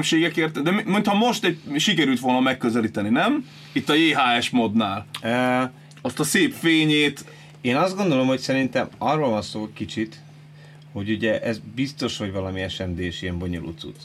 Vannak 0.00 0.08
különbségek, 0.08 0.36
érted, 0.36 0.62
de 0.62 0.70
mi- 0.70 0.92
mintha 0.92 1.14
most 1.14 1.44
egy, 1.44 1.58
sikerült 1.76 2.20
volna 2.20 2.40
megközelíteni, 2.40 3.08
nem? 3.08 3.46
Itt 3.72 3.88
a 3.88 3.94
JHS 3.94 4.50
modnál. 4.50 5.06
Ö, 5.22 5.62
Azt 6.02 6.20
a 6.20 6.24
szép 6.24 6.52
fényét, 6.52 7.24
Én 7.60 7.76
azt 7.76 7.96
gondolom, 7.96 8.26
hogy 8.26 8.38
szerintem 8.38 8.88
arról 8.98 9.30
van 9.30 9.42
szó 9.42 9.68
kicsit, 9.74 10.20
hogy 10.92 11.10
ugye 11.10 11.40
ez 11.42 11.60
biztos, 11.74 12.18
hogy 12.18 12.32
valami 12.32 12.68
SMD-s 12.68 13.22
ilyen 13.22 13.38
bonyolult 13.38 13.78
cucc. 13.78 13.96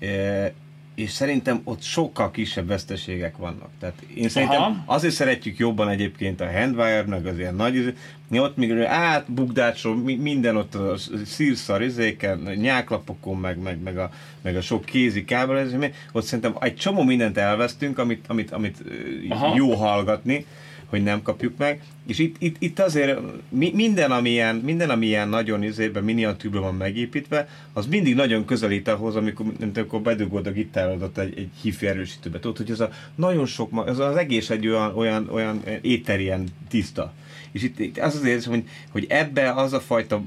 E, 0.00 0.52
és 0.94 1.10
szerintem 1.10 1.60
ott 1.64 1.82
sokkal 1.82 2.30
kisebb 2.30 2.66
veszteségek 2.66 3.36
vannak. 3.36 3.68
Tehát 3.80 3.94
én 4.14 4.28
szerintem 4.28 4.60
Aha. 4.62 4.82
azért 4.86 5.14
szeretjük 5.14 5.58
jobban 5.58 5.88
egyébként 5.88 6.40
a 6.40 6.50
Handwire, 6.52 7.04
meg 7.06 7.26
az 7.26 7.38
ilyen 7.38 7.54
nagy, 7.54 7.74
izé- 7.74 7.96
ott 8.30 8.56
még 8.56 8.80
át 8.80 9.32
bugdácsról, 9.32 9.96
mi- 9.96 10.14
minden 10.16 10.56
ott 10.56 10.74
a 10.74 10.96
szírszar 11.24 11.82
izéken, 11.82 12.38
nyáklapokon, 12.38 13.36
meg, 13.36 13.58
meg, 13.58 13.82
meg, 13.82 13.98
a, 13.98 14.10
meg 14.42 14.56
a 14.56 14.60
sok 14.60 14.84
kézi 14.84 15.24
kábel, 15.24 15.68
ott 16.12 16.24
szerintem 16.24 16.56
egy 16.60 16.76
csomó 16.76 17.02
mindent 17.02 17.36
elvesztünk, 17.36 17.98
amit, 17.98 18.24
amit, 18.28 18.50
amit 18.50 18.82
Aha. 19.28 19.54
jó 19.56 19.74
hallgatni, 19.74 20.46
hogy 20.86 21.02
nem 21.02 21.22
kapjuk 21.22 21.56
meg. 21.56 21.82
És 22.06 22.18
itt, 22.18 22.36
itt, 22.38 22.56
itt 22.58 22.78
azért 22.78 23.20
mi, 23.48 23.70
minden, 23.74 24.10
ami 24.10 24.30
ilyen, 24.30 24.56
minden, 24.56 24.90
ami 24.90 25.06
ilyen 25.06 25.28
nagyon 25.28 25.62
izében, 25.62 26.04
miniatűrben 26.04 26.60
van 26.62 26.74
megépítve, 26.74 27.48
az 27.72 27.86
mindig 27.86 28.14
nagyon 28.14 28.44
közelít 28.44 28.88
ahhoz, 28.88 29.16
amikor, 29.16 29.46
mint 29.58 29.76
amikor 29.76 30.00
bedugod 30.00 30.46
a 30.46 30.50
gitárodat 30.50 31.18
egy, 31.18 31.38
egy 31.38 31.48
hifi 31.62 31.86
erősítőbe. 31.86 32.38
Tudod, 32.38 32.56
hogy 32.56 32.70
az 32.70 32.80
a 32.80 32.90
nagyon 33.14 33.46
sok, 33.46 33.70
ma- 33.70 33.86
az, 33.86 34.16
egész 34.16 34.50
egy 34.50 34.68
olyan, 34.68 34.96
olyan, 34.96 35.28
olyan 35.30 35.62
éter 35.80 36.20
ilyen 36.20 36.48
tiszta. 36.68 37.12
És 37.52 37.62
itt, 37.62 37.78
itt 37.78 37.98
az 37.98 38.14
az 38.14 38.24
érzés, 38.24 38.46
hogy, 38.46 38.64
hogy 38.90 39.06
ebbe 39.08 39.52
az 39.52 39.72
a 39.72 39.80
fajta 39.80 40.22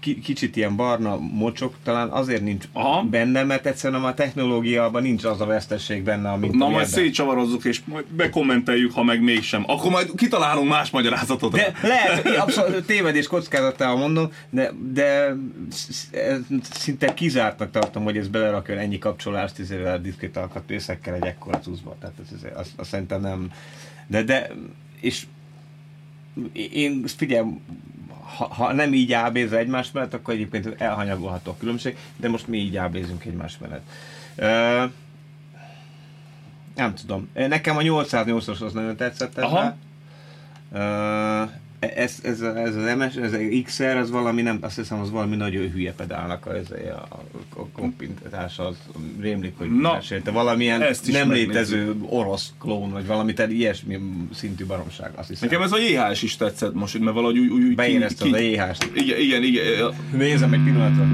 ki, 0.00 0.20
kicsit 0.20 0.56
ilyen 0.56 0.76
barna 0.76 1.18
mocsok 1.32 1.74
talán 1.82 2.08
azért 2.08 2.42
nincs 2.42 2.64
Aha. 2.72 3.02
benne, 3.02 3.42
mert 3.44 3.66
egyszerűen 3.66 4.04
a 4.04 4.14
technológiában 4.14 5.02
nincs 5.02 5.24
az 5.24 5.40
a 5.40 5.46
vesztesség 5.46 6.02
benne, 6.02 6.30
amit 6.30 6.52
na 6.52 6.58
majd 6.58 6.74
ebben. 6.74 6.86
szétcsavarozzuk 6.86 7.64
és 7.64 7.80
majd 7.84 8.04
bekommenteljük, 8.06 8.92
ha 8.92 9.02
meg 9.02 9.22
mégsem. 9.22 9.64
Akkor 9.66 9.90
majd 9.90 10.10
kitalálunk 10.16 10.68
más 10.68 10.90
magyarázatot. 10.90 11.17
De 11.50 11.72
lehet, 11.82 12.26
abszolút 12.26 12.86
tévedés 12.86 13.26
kockázatával 13.26 13.96
mondom, 13.96 14.32
de, 14.50 14.72
de 14.92 15.34
szinte 16.70 17.14
kizártnak 17.14 17.70
tartom, 17.70 18.04
hogy 18.04 18.16
ez 18.16 18.28
belerakjon 18.28 18.78
ennyi 18.78 18.98
kapcsolást 18.98 19.58
izével, 19.58 20.00
diszkrét 20.00 20.36
alkatrészekkel 20.36 21.14
egy 21.14 21.24
ekkora 21.24 21.58
cuccba. 21.58 21.96
Tehát 22.00 22.14
ez, 22.18 22.42
ez, 22.42 22.50
azt, 22.58 22.70
azt 22.76 22.88
szerintem 22.88 23.20
nem. 23.20 23.52
De, 24.06 24.22
de, 24.22 24.50
és 25.00 25.26
én 26.52 27.04
figyelj, 27.06 27.46
ha, 28.36 28.46
ha 28.46 28.72
nem 28.72 28.94
így 28.94 29.12
ábéz 29.12 29.52
egymás 29.52 29.90
mellett, 29.90 30.14
akkor 30.14 30.34
egyébként 30.34 30.80
elhanyagolható 30.80 31.50
a 31.50 31.56
különbség, 31.58 31.96
de 32.16 32.28
most 32.28 32.46
mi 32.46 32.58
így 32.58 32.76
ábézünk 32.76 33.24
egymás 33.24 33.58
mellett. 33.58 33.86
Uh, 34.36 34.92
nem 36.74 36.94
tudom. 36.94 37.28
Nekem 37.34 37.76
a 37.76 37.80
808-as 37.80 38.62
az 38.62 38.72
nagyon 38.72 38.96
tetszett. 38.96 39.38
Aha. 39.38 39.76
Uh, 40.72 41.50
ez, 41.78 42.18
ez, 42.22 42.40
ez, 42.40 42.76
az 42.76 42.96
MS, 42.96 43.16
ez 43.16 43.32
az 43.32 43.38
XR, 43.64 43.82
ez 43.82 44.10
valami 44.10 44.42
nem, 44.42 44.58
azt 44.60 44.76
hiszem, 44.76 45.00
az 45.00 45.10
valami 45.10 45.36
nagyon 45.36 45.70
hülye 45.70 45.92
pedálnak 45.92 46.46
a, 46.46 46.56
ez 46.56 46.70
a, 46.70 47.20
a, 47.56 47.66
kompintás, 47.72 48.58
az 48.58 48.76
rémlik, 49.20 49.52
hogy 49.56 49.78
Na, 49.78 49.92
mesélte. 49.92 50.30
Valamilyen 50.30 50.84
nem 51.06 51.30
létező 51.30 51.96
orosz 52.08 52.52
klón, 52.60 52.90
vagy 52.90 53.06
valami, 53.06 53.32
tehát 53.32 53.50
ilyesmi 53.50 53.98
szintű 54.34 54.64
baromság, 54.64 55.10
azt 55.14 55.28
hiszem. 55.28 55.48
Nekem 55.48 55.64
ez 55.64 55.72
a 55.72 55.78
JH-s 55.78 56.22
is 56.22 56.36
tetszett 56.36 56.74
most, 56.74 56.98
mert 56.98 57.14
valahogy 57.14 57.38
úgy, 57.38 57.50
úgy 57.50 57.74
Beérezted 57.74 58.32
a 58.32 58.38
JH-st. 58.38 58.90
Igen, 58.94 59.18
igen, 59.18 59.42
igen. 59.42 59.94
Nézem 60.12 60.52
egy 60.52 60.62
pillanatra. 60.62 61.06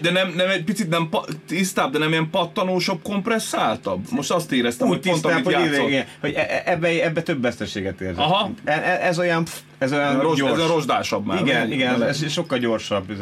De 0.00 0.10
nem, 0.10 0.32
nem 0.36 0.48
egy 0.48 0.64
picit 0.64 0.88
nem 0.88 1.08
pa, 1.08 1.24
tisztább, 1.46 1.92
de 1.92 1.98
nem 1.98 2.10
ilyen 2.10 2.30
pattanósabb, 2.30 3.02
kompresszáltabb? 3.02 4.04
Most 4.10 4.30
azt 4.30 4.52
éreztem, 4.52 4.88
Úgy 4.88 4.94
hogy 4.94 5.10
pont 5.10 5.24
amit 5.24 5.44
hogy. 5.44 5.88
Igen, 5.88 6.04
hogy 6.20 6.32
e- 6.32 6.46
e- 6.48 6.62
ebbe, 6.64 6.88
ebbe 7.04 7.22
több 7.22 7.42
veszteséget 7.42 8.00
érzek. 8.00 8.18
Aha. 8.18 8.50
E, 8.64 8.98
ez 9.02 9.18
olyan, 9.18 9.44
ez 9.78 9.92
olyan 9.92 10.20
ez 10.20 10.36
gyors. 10.36 10.52
Ez 10.52 10.58
a 10.58 10.66
rozsdásabb 10.66 11.26
már. 11.26 11.40
Igen, 11.40 11.72
igen, 11.72 12.02
ez 12.02 12.32
sokkal 12.32 12.58
gyorsabb. 12.58 13.10
Ez. 13.10 13.18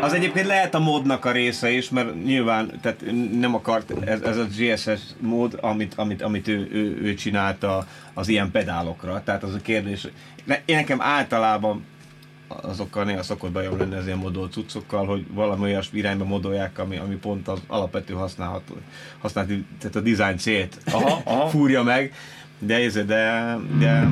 Az 0.00 0.12
egyébként 0.12 0.46
lehet 0.46 0.74
a 0.74 0.78
módnak 0.78 1.24
a 1.24 1.32
része 1.32 1.70
is, 1.70 1.90
mert 1.90 2.24
nyilván 2.24 2.70
tehát 2.82 3.04
nem 3.32 3.54
akart, 3.54 3.92
ez, 4.04 4.20
ez 4.20 4.36
a 4.36 4.46
GSS 4.56 5.00
mód, 5.18 5.58
amit, 5.60 5.94
amit, 5.94 6.22
amit 6.22 6.48
ő, 6.48 6.68
ő, 6.72 6.98
ő 7.02 7.14
csinálta 7.14 7.86
az 8.14 8.28
ilyen 8.28 8.50
pedálokra. 8.50 9.22
Tehát 9.24 9.42
az 9.42 9.54
a 9.54 9.60
kérdés, 9.62 10.08
én 10.64 10.76
nekem 10.76 11.00
általában 11.00 11.84
azokkal 12.48 13.04
néha 13.04 13.22
szokott 13.22 13.50
bajom 13.50 13.78
lenni 13.78 13.94
az 13.94 14.06
ilyen 14.06 14.18
modolt 14.18 14.52
cuccokkal, 14.52 15.06
hogy 15.06 15.26
valami 15.32 15.62
olyas 15.62 15.88
irányba 15.92 16.24
modolják, 16.24 16.78
ami, 16.78 16.96
ami 16.96 17.14
pont 17.14 17.48
az 17.48 17.60
alapvető 17.66 18.14
használható, 18.14 18.74
használható 19.18 19.54
tehát 19.78 19.96
a 19.96 20.00
design 20.00 20.36
célt 20.36 20.78
aha, 20.84 21.20
aha. 21.24 21.46
fúrja 21.46 21.82
meg, 21.82 22.12
de 22.58 22.74
ez, 22.76 22.94
de, 22.94 23.56
de 23.78 24.08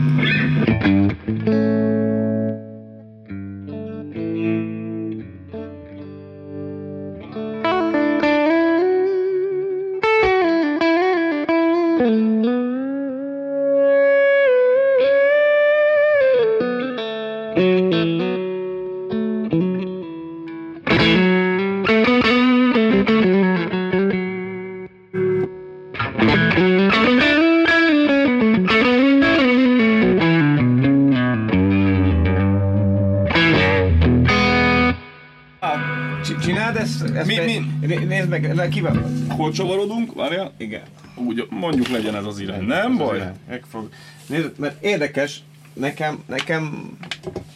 meg, 38.55 38.69
kivel? 38.69 39.11
Hol 39.29 39.53
csavarodunk? 39.53 40.15
Várjál? 40.15 40.53
Igen. 40.57 40.83
Úgy, 41.15 41.47
mondjuk 41.51 41.89
legyen 41.89 42.17
ez 42.17 42.25
az 42.25 42.39
irány. 42.39 42.63
Nem 42.63 42.97
baj? 42.97 43.17
Irány. 43.17 43.35
Megfog. 43.49 43.89
Nézd, 44.27 44.51
mert 44.57 44.85
érdekes, 44.85 45.41
nekem, 45.73 46.19
nekem 46.27 46.91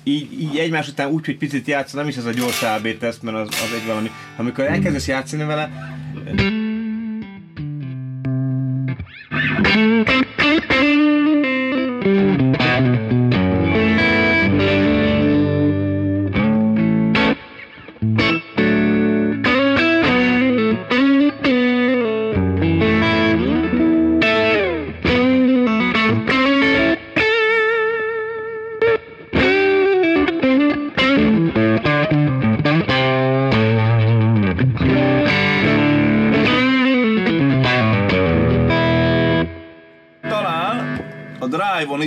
így, 0.03 0.40
így 0.40 0.59
egymás 0.59 0.88
után 0.88 1.11
úgy, 1.11 1.25
hogy 1.25 1.37
picit 1.37 1.66
játszom, 1.66 2.01
nem 2.01 2.09
is 2.09 2.16
ez 2.16 2.25
a 2.25 2.31
gyors 2.31 2.62
AB 2.62 2.99
teszt, 2.99 3.22
mert 3.22 3.37
az, 3.37 3.49
az 3.49 3.72
egy 3.81 3.87
valami. 3.87 4.11
Amikor 4.37 4.64
elkezdesz 4.64 5.09
játszani 5.09 5.44
vele, 5.44 5.70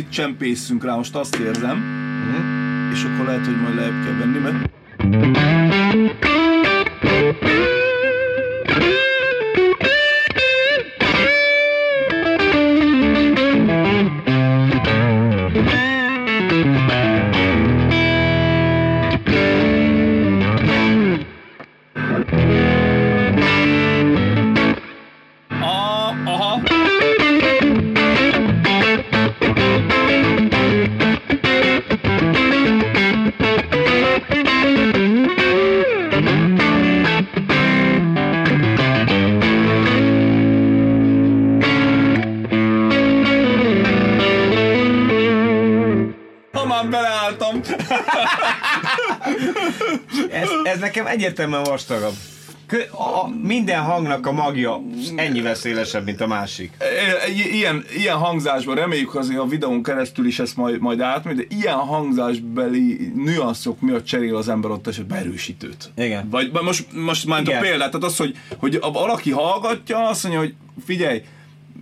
itt 0.10 0.16
csempészünk 0.16 0.84
rá, 0.84 0.96
most 0.96 1.16
azt 1.16 1.36
érzem, 1.36 1.84
uh-huh. 2.28 2.92
és 2.92 3.04
akkor 3.04 3.26
lehet, 3.26 3.46
hogy 3.46 3.62
majd 3.62 3.76
lehet 3.76 4.04
kell 4.04 4.14
venni, 4.14 4.40
mert 4.40 5.59
egyértelműen 51.08 51.64
vastagabb. 51.64 52.14
A, 52.92 53.28
minden 53.44 53.82
hangnak 53.82 54.28
a 54.28 54.32
magja 54.32 54.82
ennyivel 55.16 55.56
szélesebb, 55.56 56.06
mint 56.06 56.22
a 56.22 56.28
másik. 56.28 56.72
E, 56.78 56.86
e, 56.86 57.30
ilyen, 57.32 57.84
ilyen 57.98 58.16
hangzásban, 58.16 58.76
reméljük 58.76 59.16
azért 59.16 59.40
a 59.40 59.46
videón 59.46 59.84
keresztül 59.84 60.26
is 60.26 60.40
ezt 60.40 60.56
majd, 60.56 60.80
majd 60.80 61.00
átmegy, 61.00 61.36
de 61.36 61.44
ilyen 61.50 61.76
hangzásbeli 61.76 63.12
nüanszok 63.16 63.82
miatt 63.82 64.06
cserél 64.06 64.36
az 64.36 64.50
ember 64.50 64.72
ott 64.72 64.88
esetben 64.88 65.18
erősítőt. 65.18 65.92
Igen. 65.96 66.30
Vagy 66.30 66.52
most, 66.52 66.86
most 66.92 67.26
már 67.26 67.42
a 67.46 67.60
példát, 67.60 67.92
tehát 67.92 68.04
az, 68.04 68.18
hogy, 68.18 68.36
hogy 68.58 68.80
valaki 68.80 69.32
hallgatja, 69.32 70.08
azt 70.08 70.24
mondja, 70.24 70.42
hogy 70.42 70.54
figyelj, 70.86 71.22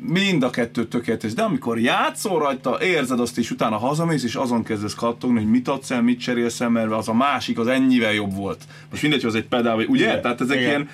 mind 0.02 0.44
a 0.44 0.50
kettő 0.50 0.86
tökéletes, 0.86 1.34
de 1.34 1.42
amikor 1.42 1.80
játszol 1.80 2.40
rajta, 2.40 2.78
érzed 2.82 3.20
azt, 3.20 3.38
és 3.38 3.52
utána 3.52 3.78
hazamész, 3.78 4.24
és 4.24 4.36
azon 4.36 4.64
kezdesz 4.64 4.94
kattogni, 4.94 5.38
hogy 5.40 5.50
mit 5.50 5.68
adsz 5.68 5.92
el, 5.92 6.02
mit 6.02 6.20
cserélsz 6.20 6.62
el, 6.62 6.70
mert 6.70 6.92
az 6.92 7.08
a 7.08 7.14
másik 7.14 7.60
az 7.60 7.68
ennyivel 7.68 8.14
jobb 8.14 8.36
volt. 8.36 8.64
Most 8.90 9.02
mindegy, 9.02 9.22
hogy 9.22 9.30
az 9.30 9.36
egy 9.36 9.48
pedál, 9.48 9.76
ugye? 9.78 10.06
Igen. 10.06 10.22
Tehát 10.22 10.42
ezek 10.42 10.58
Igen. 10.58 10.70
ilyen 10.70 10.90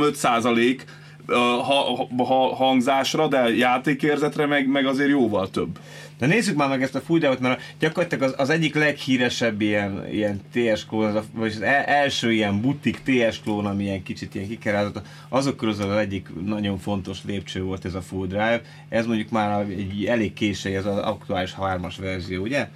3-5 0.00 0.14
százalék, 0.14 0.84
ha, 1.26 2.08
ha, 2.16 2.54
hangzásra, 2.54 3.28
de 3.28 3.54
játékérzetre 3.56 4.46
meg, 4.46 4.68
meg 4.68 4.86
azért 4.86 5.10
jóval 5.10 5.50
több. 5.50 5.78
De 6.18 6.26
nézzük 6.26 6.56
már 6.56 6.68
meg 6.68 6.82
ezt 6.82 6.94
a 6.94 7.00
fújdávot, 7.00 7.40
mert 7.40 7.62
gyakorlatilag 7.78 8.24
az, 8.24 8.34
az 8.36 8.50
egyik 8.50 8.74
leghíresebb 8.74 9.60
ilyen, 9.60 10.06
ilyen 10.10 10.40
TS 10.52 10.86
klón, 10.86 11.04
az 11.04 11.14
a, 11.14 11.24
vagy 11.32 11.52
az 11.52 11.62
első 11.86 12.32
ilyen 12.32 12.60
butik 12.60 13.02
TS 13.04 13.40
klón, 13.40 13.66
ami 13.66 13.82
ilyen 13.82 14.02
kicsit 14.02 14.34
ilyen 14.34 14.48
kikerázott, 14.48 15.00
azok 15.28 15.56
közül 15.56 15.90
az 15.90 15.96
egyik 15.96 16.28
nagyon 16.44 16.78
fontos 16.78 17.18
lépcső 17.24 17.62
volt 17.62 17.84
ez 17.84 17.94
a 17.94 18.02
full 18.02 18.26
drive. 18.26 18.62
Ez 18.88 19.06
mondjuk 19.06 19.30
már 19.30 19.60
egy 19.60 20.04
elég 20.04 20.32
késői, 20.32 20.74
ez 20.74 20.86
az 20.86 20.98
aktuális 20.98 21.54
3-as 21.60 21.94
verzió, 21.98 22.42
ugye? 22.42 22.68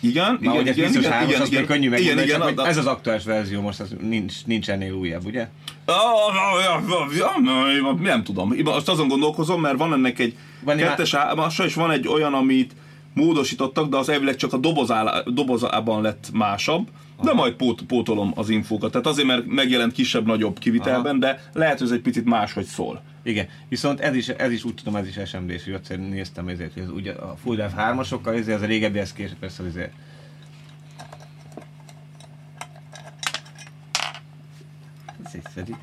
Igen, 0.00 0.38
Na, 0.40 0.52
igen, 0.52 0.66
igen, 0.66 0.74
biztos 0.74 0.96
igen, 0.96 1.12
hármas, 1.12 1.34
igen, 1.34 1.46
igen, 1.46 1.66
könnyű 1.66 1.86
igen, 1.86 2.18
igen, 2.18 2.48
igen, 2.48 2.66
ez 2.66 2.76
az 2.76 2.86
aktuális 2.86 3.24
verzió, 3.24 3.60
most 3.60 3.80
az 3.80 3.94
nincs, 4.00 4.34
nincs 4.46 4.70
ennél 4.70 4.92
újabb, 4.92 5.26
ugye? 5.26 5.48
Nem 8.00 8.24
tudom. 8.24 8.54
Most 8.64 8.88
azon 8.88 9.08
gondolkozom, 9.08 9.60
mert 9.60 9.78
van 9.78 9.92
ennek 9.92 10.18
egy 10.18 10.36
van 10.60 10.76
kettes 10.76 11.14
álmása, 11.14 11.64
és 11.64 11.74
van 11.74 11.90
egy 11.90 12.08
olyan, 12.08 12.34
amit 12.34 12.72
módosítottak, 13.20 13.88
de 13.88 13.96
az 13.96 14.08
elvileg 14.08 14.36
csak 14.36 14.52
a 14.52 14.56
dobozá, 14.56 15.22
dobozában 15.26 16.02
lett 16.02 16.30
másabb. 16.32 16.88
Aha. 17.16 17.28
De 17.28 17.34
majd 17.34 17.54
pót, 17.54 17.82
pótolom 17.82 18.32
az 18.34 18.48
infókat. 18.48 18.90
Tehát 18.90 19.06
azért, 19.06 19.26
mert 19.26 19.46
megjelent 19.46 19.92
kisebb-nagyobb 19.92 20.58
kivitelben, 20.58 21.22
Aha. 21.22 21.32
de 21.32 21.50
lehet, 21.52 21.78
hogy 21.78 21.86
ez 21.86 21.92
egy 21.92 22.00
picit 22.00 22.24
máshogy 22.24 22.64
szól. 22.64 23.02
Igen, 23.22 23.48
viszont 23.68 24.00
ez 24.00 24.14
is, 24.14 24.28
ez 24.28 24.52
is 24.52 24.64
úgy 24.64 24.74
tudom, 24.74 24.96
ez 24.96 25.06
is 25.06 25.28
SMD-s, 25.28 25.64
hogy 25.64 25.72
egyszer 25.72 25.98
néztem 25.98 26.48
ezért, 26.48 26.72
hogy 26.72 26.82
ez 26.82 26.90
ugye 26.90 27.12
a 27.12 27.36
Full 27.42 27.56
Dive 27.56 27.74
3-asokkal, 27.76 28.38
ezért 28.38 28.56
az 28.56 28.62
a 28.62 28.66
régebbi 28.66 28.98
ez 28.98 29.12
később 29.12 29.38
persze 29.38 29.62
azért. 29.62 29.92
Szétszedi. 35.24 35.74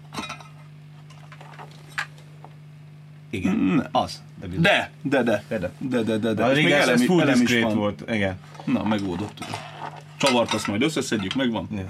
Igen, 3.29 3.55
mm. 3.55 3.79
az. 3.91 4.21
De, 4.39 4.89
de, 5.01 5.23
de. 5.23 5.43
De, 5.47 5.57
de, 5.57 5.71
de, 5.79 6.03
de. 6.03 6.17
de, 6.19 6.33
de. 6.33 6.43
A 6.43 6.53
még 6.53 6.71
elem, 6.71 6.93
ez 6.93 7.03
full 7.03 7.21
elem 7.21 7.41
is 7.41 7.59
van. 7.59 7.75
volt, 7.75 8.03
igen. 8.09 8.39
Na, 8.65 8.83
megoldottuk. 8.83 9.47
Csavart 10.17 10.53
azt 10.53 10.67
majd 10.67 10.81
összeszedjük, 10.81 11.33
megvan? 11.35 11.67
Yeah. 11.71 11.85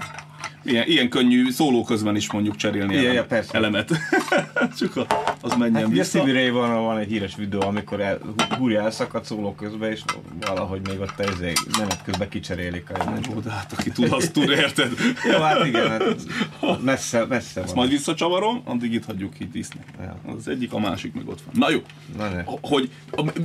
Ilyen, 0.68 0.86
ilyen 0.86 1.08
könnyű 1.08 1.50
szóló 1.50 1.84
közben 1.84 2.16
is 2.16 2.32
mondjuk 2.32 2.56
cserélni 2.56 2.94
ja, 2.94 3.12
ja, 3.12 3.24
persze. 3.24 3.56
elemet. 3.56 3.90
Csak 4.78 4.96
a, 4.96 5.06
az 5.40 5.54
menjen 5.56 5.82
hát, 5.82 5.92
vissza. 5.92 6.24
Ray 6.24 6.50
van, 6.50 6.82
van 6.82 6.98
egy 6.98 7.08
híres 7.08 7.36
videó, 7.36 7.60
amikor 7.60 8.00
el, 8.00 8.18
húrja 8.58 8.80
elszakad 8.80 9.24
szóló 9.24 9.54
közben, 9.54 9.90
és 9.90 10.00
valahogy 10.40 10.80
még 10.88 11.00
ott 11.00 11.18
az 11.18 11.38
menet 11.78 12.02
közben 12.04 12.28
kicserélik. 12.28 12.90
A 12.90 13.18
Ó, 13.36 13.40
de 13.40 13.50
hát 13.50 13.72
aki 13.72 13.90
tud, 13.90 14.12
azt 14.12 14.32
tud, 14.32 14.50
érted? 14.50 14.90
Jó, 15.32 15.38
hát 15.38 15.66
igen, 15.66 15.88
hát 15.88 16.02
messze, 16.80 17.24
messze 17.24 17.60
Ezt 17.60 17.68
van. 17.68 17.76
majd 17.76 17.90
visszacsavarom, 17.90 18.62
addig 18.64 18.92
itt 18.92 19.04
hagyjuk 19.04 19.34
ki 19.34 19.46
tisztnek. 19.46 19.84
Ja. 20.00 20.16
Az 20.36 20.48
egyik, 20.48 20.72
a 20.72 20.78
másik 20.78 21.14
meg 21.14 21.28
ott 21.28 21.40
van. 21.40 21.54
Na 21.58 21.70
jó, 21.70 21.78
Na, 22.16 22.28
ne. 22.28 22.42
hogy 22.60 22.90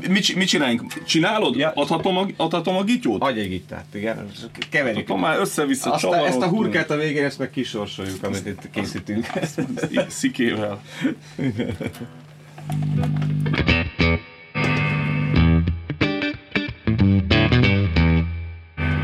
mit, 0.10 0.36
mit 0.36 0.48
csináljunk? 0.48 1.04
Csinálod? 1.06 1.56
Ja. 1.56 1.72
Adhatom, 1.76 2.18
a, 2.18 2.26
adhatom 2.38 2.76
a 2.76 2.84
gityót? 2.84 3.22
Adj 3.22 3.40
egy 3.40 3.50
gittát, 3.50 3.86
igen. 3.94 4.30
Keverjük. 4.70 5.10
Akkor 5.10 5.22
már 5.22 5.40
össze-vissza 5.40 5.94
Ezt 6.26 6.42
a 6.42 6.48
hurkát 6.48 6.92
a 6.92 6.96
végén 6.96 7.13
ezt 7.22 7.40
meg 7.40 7.50
kisorsoljuk, 7.50 8.24
amit 8.24 8.46
itt 8.46 8.70
készítünk. 8.70 9.26
Szikével. 10.10 10.82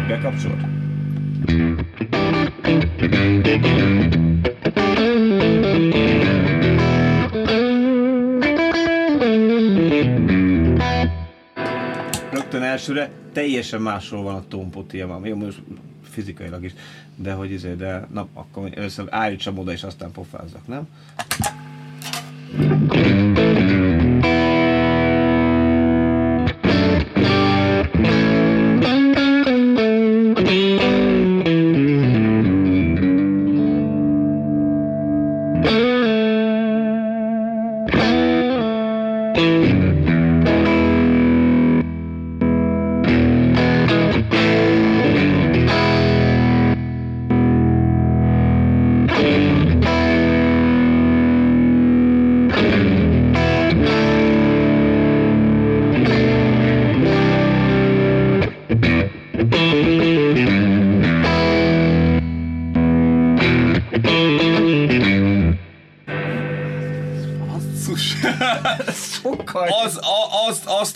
Bekapcsolt? 0.07 0.62
Rögtön 12.32 12.62
elsőre 12.62 13.12
teljesen 13.34 13.82
másról 13.82 14.24
van 14.24 14.36
a 14.36 14.47
tónpoti, 14.47 14.97
Jó, 14.97 15.36
most 15.36 15.62
fizikailag 16.10 16.64
is, 16.64 16.74
de 17.16 17.34
hogy 17.34 17.51
izé, 17.51 17.74
de 17.74 18.07
na, 18.12 18.28
akkor 18.34 18.70
először 18.76 19.07
állítsam 19.10 19.57
oda, 19.57 19.72
és 19.72 19.84
aztán 19.84 20.12
pofázzak, 20.12 20.68
nem? 20.68 20.88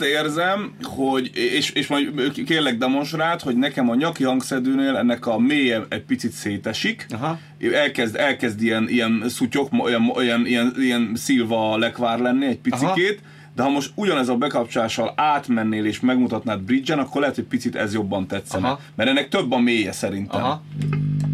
Érzem, 0.03 0.73
hogy, 0.83 1.31
és, 1.33 1.69
és 1.69 1.87
majd 1.87 2.31
kérlek 2.45 2.77
demonstrált, 2.77 3.41
hogy 3.41 3.55
nekem 3.55 3.89
a 3.89 3.95
nyaki 3.95 4.23
hangszedőnél 4.23 4.95
ennek 4.95 5.25
a 5.25 5.39
mélye 5.39 5.85
egy 5.89 6.03
picit 6.03 6.31
szétesik. 6.31 7.05
Aha. 7.11 7.39
Elkezd, 7.73 8.15
elkezd 8.15 8.61
ilyen, 8.61 8.89
ilyen 8.89 9.23
szutyok, 9.27 9.69
olyan, 9.83 10.09
olyan, 10.09 10.45
ilyen, 10.45 10.73
ilyen 10.79 11.11
szilva 11.15 11.77
lekvár 11.77 12.19
lenni 12.19 12.45
egy 12.45 12.59
picikét. 12.59 13.19
Aha. 13.21 13.31
De 13.55 13.63
ha 13.63 13.69
most 13.69 13.91
ugyanez 13.95 14.29
a 14.29 14.35
bekapcsolással 14.35 15.13
átmennél 15.15 15.85
és 15.85 15.99
megmutatnád 15.99 16.61
bridge-en, 16.61 16.99
akkor 16.99 17.21
lehet, 17.21 17.35
hogy 17.35 17.43
picit 17.43 17.75
ez 17.75 17.93
jobban 17.93 18.27
tetszene. 18.27 18.67
Aha. 18.67 18.79
Mert 18.95 19.09
ennek 19.09 19.29
több 19.29 19.51
a 19.51 19.59
mélye 19.59 19.91
szerintem. 19.91 20.41
Aha. 20.43 20.63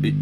Így. 0.04 0.16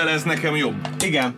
Ez 0.00 0.22
nekem 0.22 0.56
jobb. 0.56 0.88
Igen. 1.04 1.34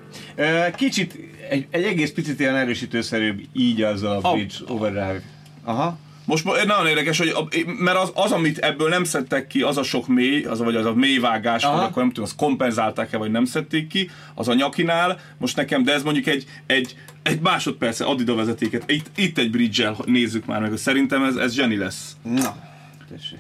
Kicsit, 0.77 1.19
egy, 1.51 1.67
egy 1.71 1.85
egész 1.85 2.11
picit 2.11 2.41
ilyen 2.41 2.57
erősítőszerűbb 2.57 3.41
így 3.53 3.83
az 3.83 4.03
a 4.03 4.21
bridge 4.33 4.55
a, 4.67 4.73
overdrive. 4.73 5.23
Aha. 5.65 5.99
Most 6.27 6.45
nagyon 6.45 6.87
érdekes, 6.87 7.19
hogy 7.19 7.29
a, 7.29 7.49
mert 7.79 7.99
az, 7.99 8.11
az, 8.15 8.33
amit 8.33 8.59
ebből 8.59 8.89
nem 8.89 9.05
szedtek 9.05 9.47
ki, 9.47 9.63
az 9.63 9.77
a 9.77 9.83
sok 9.83 10.09
mély, 10.09 10.45
az, 10.45 10.59
vagy 10.59 10.77
az 10.77 10.87
a 10.87 10.95
mély 10.95 11.19
vágás, 11.19 11.65
vagy 11.65 11.73
akkor 11.73 12.03
nem 12.03 12.09
tudom, 12.09 12.25
azt 12.25 12.37
kompenzálták-e, 12.37 13.17
vagy 13.17 13.31
nem 13.31 13.45
szedték 13.45 13.87
ki, 13.87 14.11
az 14.35 14.49
a 14.49 14.55
nyakinál, 14.55 15.21
most 15.39 15.57
nekem, 15.57 15.83
de 15.83 15.93
ez 15.93 16.03
mondjuk 16.03 16.27
egy, 16.27 16.47
egy, 16.67 16.97
egy 17.23 17.41
másodperce 17.41 18.05
Adida 18.05 18.35
vezetéket, 18.35 18.91
itt, 18.91 19.07
itt 19.17 19.39
egy 19.39 19.51
bridge 19.51 19.93
nézzük 20.05 20.47
már 20.47 20.61
meg, 20.61 20.77
szerintem 20.77 21.25
ez, 21.25 21.37
ez 21.37 21.55
zseni 21.55 21.77
lesz. 21.77 22.17
Na. 22.23 22.57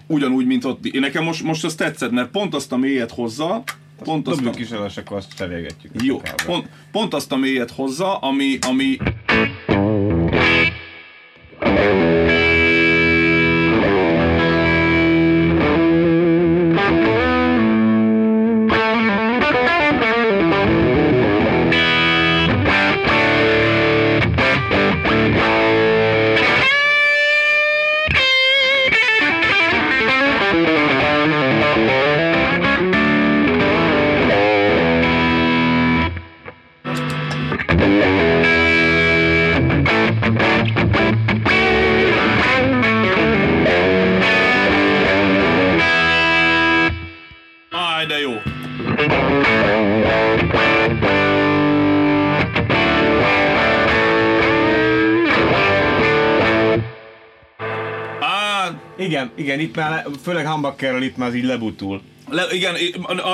Ugyanúgy, 0.06 0.46
mint 0.46 0.64
ott. 0.64 0.86
Én 0.86 1.00
nekem 1.00 1.24
most, 1.24 1.42
most 1.42 1.64
az 1.64 1.74
tetszett, 1.74 2.10
mert 2.10 2.30
pont 2.30 2.54
azt 2.54 2.72
a 2.72 2.76
mélyet 2.76 3.10
hozza, 3.10 3.62
Pont 4.04 4.28
azt 4.28 4.46
a... 4.46 4.50
és 4.86 4.96
akkor 4.96 5.16
azt 5.16 5.32
cserélgetjük. 5.36 5.92
Jó, 6.02 6.20
pont, 6.46 6.68
pont 6.92 7.14
azt 7.14 7.32
a 7.32 7.36
mélyet 7.36 7.70
hozza, 7.70 8.16
ami, 8.16 8.58
ami 8.60 8.96
Igen, 59.36 59.44
igen, 59.44 59.60
itt 59.60 59.76
már, 59.76 60.06
főleg 60.22 60.46
humbuckerrel 60.46 61.02
itt 61.02 61.16
már 61.16 61.28
az 61.28 61.34
így 61.34 61.44
lebutul. 61.44 62.02
Le, 62.30 62.42
igen, 62.50 62.74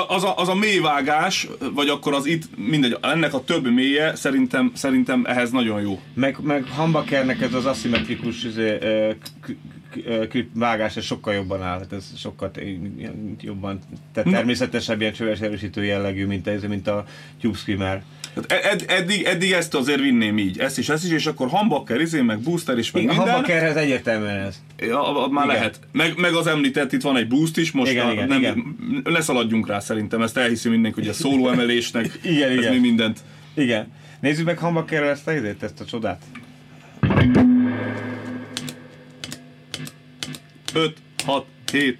az 0.07 0.23
a, 0.23 0.37
az 0.37 0.47
a 0.47 0.55
mélyvágás, 0.55 1.47
vagy 1.73 1.89
akkor 1.89 2.13
az 2.13 2.25
itt, 2.25 2.43
mindegy, 2.57 2.97
ennek 3.01 3.33
a 3.33 3.43
több 3.43 3.73
mélye 3.73 4.15
szerintem, 4.15 4.71
szerintem 4.75 5.25
ehhez 5.25 5.51
nagyon 5.51 5.81
jó. 5.81 5.99
Meg, 6.13 6.37
meg 6.41 6.65
humbuckernek 6.67 7.41
ez 7.41 7.53
az 7.53 7.65
aszimmetrikus 7.65 8.43
izé, 8.43 8.77
vágás 10.53 10.97
ez 10.97 11.03
sokkal 11.03 11.33
jobban 11.33 11.61
áll, 11.63 11.77
hát 11.77 11.93
ez 11.93 12.05
sokkal 12.17 12.51
jobban, 13.41 13.79
tehát 14.13 14.31
természetesebb 14.31 15.01
ilyen 15.01 15.13
csöves 15.13 15.39
erősítő 15.39 15.83
jellegű, 15.83 16.25
mint, 16.25 16.47
ez, 16.47 16.63
mint 16.63 16.87
a 16.87 17.05
Tube 17.41 17.57
Screamer. 17.57 18.03
Hát 18.35 18.51
ed, 18.51 18.85
eddig, 18.87 19.23
eddig 19.23 19.51
ezt 19.51 19.75
azért 19.75 19.99
vinném 19.99 20.37
így, 20.37 20.59
ezt 20.59 20.77
is, 20.77 20.89
ezt 20.89 21.05
is, 21.05 21.11
és 21.11 21.25
akkor 21.25 21.47
hambakker, 21.47 22.01
izé, 22.01 22.21
meg 22.21 22.39
booster 22.39 22.77
is, 22.77 22.91
meg 22.91 23.03
igen, 23.03 23.15
minden. 23.15 23.33
Humbackerhez 23.33 23.75
egyértelműen 23.75 24.37
ez. 24.37 24.61
Ja, 24.87 25.27
már 25.29 25.45
igen. 25.45 25.57
lehet. 25.57 25.79
Meg, 25.91 26.13
meg 26.17 26.33
az 26.33 26.47
említett, 26.47 26.91
itt 26.91 27.01
van 27.01 27.17
egy 27.17 27.27
boost 27.27 27.57
is, 27.57 27.71
most 27.71 27.91
igen, 27.91 28.07
a, 28.07 28.11
igen, 28.11 28.27
nem, 28.27 28.39
igen. 28.39 28.75
leszaladjunk 29.03 29.67
rá 29.67 29.79
szerintem, 29.79 30.21
ezt 30.21 30.37
elhiszi 30.37 30.69
mindenki, 30.69 30.99
hogy 30.99 31.09
a 31.09 31.13
szóló 31.13 31.47
emelésnek, 31.47 32.19
igen, 32.23 32.49
ez 32.57 32.57
igen. 32.57 32.73
mi 32.73 32.79
mindent. 32.79 33.19
Igen. 33.53 33.91
Nézzük 34.19 34.45
meg 34.45 34.59
Humbackerrel 34.59 35.09
ezt 35.09 35.27
a, 35.27 35.31
ezt 35.59 35.79
a 35.79 35.85
csodát. 35.85 36.21
5, 40.73 40.97
6, 41.25 41.45
7. 41.71 41.97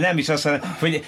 nem 0.00 0.18
is 0.18 0.28
azt 0.28 0.44
mondom, 0.44 0.76
hogy 0.78 1.04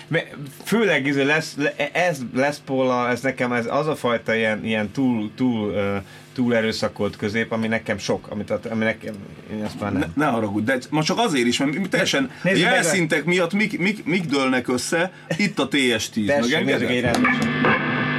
főleg 0.64 1.09
ez 1.09 1.16
lesz, 1.16 1.57
ez 1.93 2.18
lesz 2.34 2.61
Paula, 2.64 3.09
ez 3.09 3.20
nekem 3.20 3.53
ez 3.53 3.66
az 3.68 3.87
a 3.87 3.97
fajta 3.97 4.34
ilyen, 4.34 4.64
ilyen 4.64 4.91
túl, 4.91 5.30
túl, 5.37 5.70
uh, 5.70 5.97
túl 6.34 6.55
erőszakolt 6.55 7.16
közép, 7.16 7.53
ami 7.53 7.66
nekem 7.66 7.99
sok, 7.99 8.26
amit, 8.30 8.51
ami 8.51 8.84
nekem, 8.84 9.14
én 9.53 9.64
azt 9.64 9.80
már 9.80 9.93
nem. 9.93 10.12
Ne, 10.14 10.24
ne 10.24 10.30
haragudj, 10.30 10.64
de 10.64 10.78
most 10.91 11.07
csak 11.07 11.18
azért 11.18 11.47
is, 11.47 11.59
mert 11.59 11.89
teljesen 11.91 12.30
a 12.43 12.49
jelszintek 12.49 13.24
miatt 13.24 13.53
mik, 13.53 13.78
mik, 13.78 14.05
mik 14.05 14.24
dőlnek 14.24 14.68
össze, 14.68 15.12
itt 15.37 15.59
a 15.59 15.68
TS10. 15.68 16.26
Tessék, 16.26 16.55
egy 16.55 17.01
rendesen. 17.01 17.22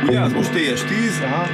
Ugye, 0.07 0.19
az 0.19 0.33
most 0.33 0.51
TS10. 0.53 1.23
Aha. 1.23 1.47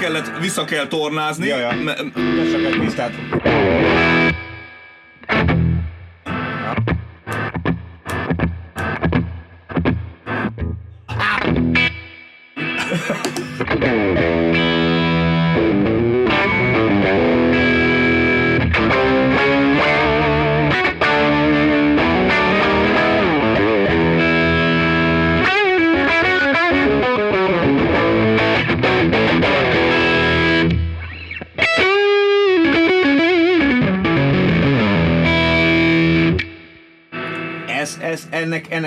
kellett, 0.00 0.38
vissza 0.40 0.64
kell 0.64 0.86
tornázni. 0.86 1.46
Jaja. 1.46 1.72
Me- 1.84 1.96
Csak 2.50 2.64
egy 2.64 2.78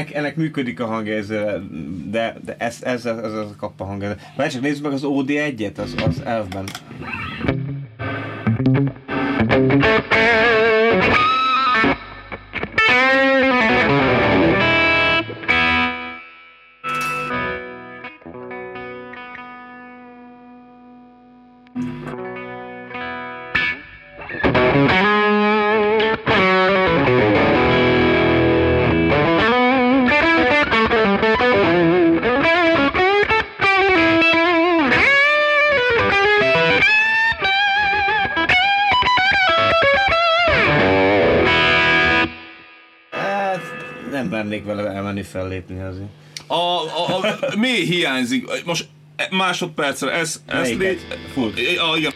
ennek, 0.03 0.15
ennek, 0.15 0.35
működik 0.35 0.79
a 0.79 0.85
hangja, 0.85 1.15
ez, 1.15 1.27
de, 2.11 2.35
de 2.45 2.55
ez, 2.57 2.77
ez, 2.81 3.05
ez, 3.05 3.23
ez, 3.23 3.33
a 3.77 3.83
hangja. 3.83 4.15
Várj 4.35 4.49
csak 4.49 4.61
nézzük 4.61 4.83
meg 4.83 4.93
az 4.93 5.03
OD1-et, 5.05 5.77
az, 5.77 5.95
az 6.05 6.21
elfben. 6.25 6.65
Elmenni 45.23 45.61
fellépni 45.63 45.81
azért. 45.81 46.09
A, 46.47 46.53
a, 46.55 47.17
a 47.17 47.55
mély 47.57 47.85
hiányzik. 47.85 48.65
Most 48.65 48.87
másodpercre 49.29 50.11
ez, 50.11 50.41
ez 50.45 50.77
légy... 50.77 51.07
A, 51.91 51.97
igen. 51.97 52.12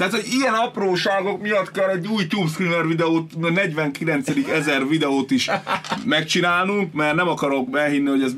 Tehát 0.00 0.14
hogy 0.14 0.32
ilyen 0.32 0.54
apróságok 0.54 1.42
miatt 1.42 1.70
kell 1.70 1.88
egy 1.88 2.06
új 2.06 2.26
Tube 2.26 2.48
Screamer 2.48 2.86
videót, 2.86 3.52
49. 3.52 4.28
ezer 4.52 4.88
videót 4.88 5.30
is 5.30 5.50
megcsinálnunk, 6.04 6.92
mert 6.92 7.14
nem 7.14 7.28
akarok 7.28 7.78
elhinni, 7.78 8.08
hogy 8.08 8.22
ez 8.22 8.34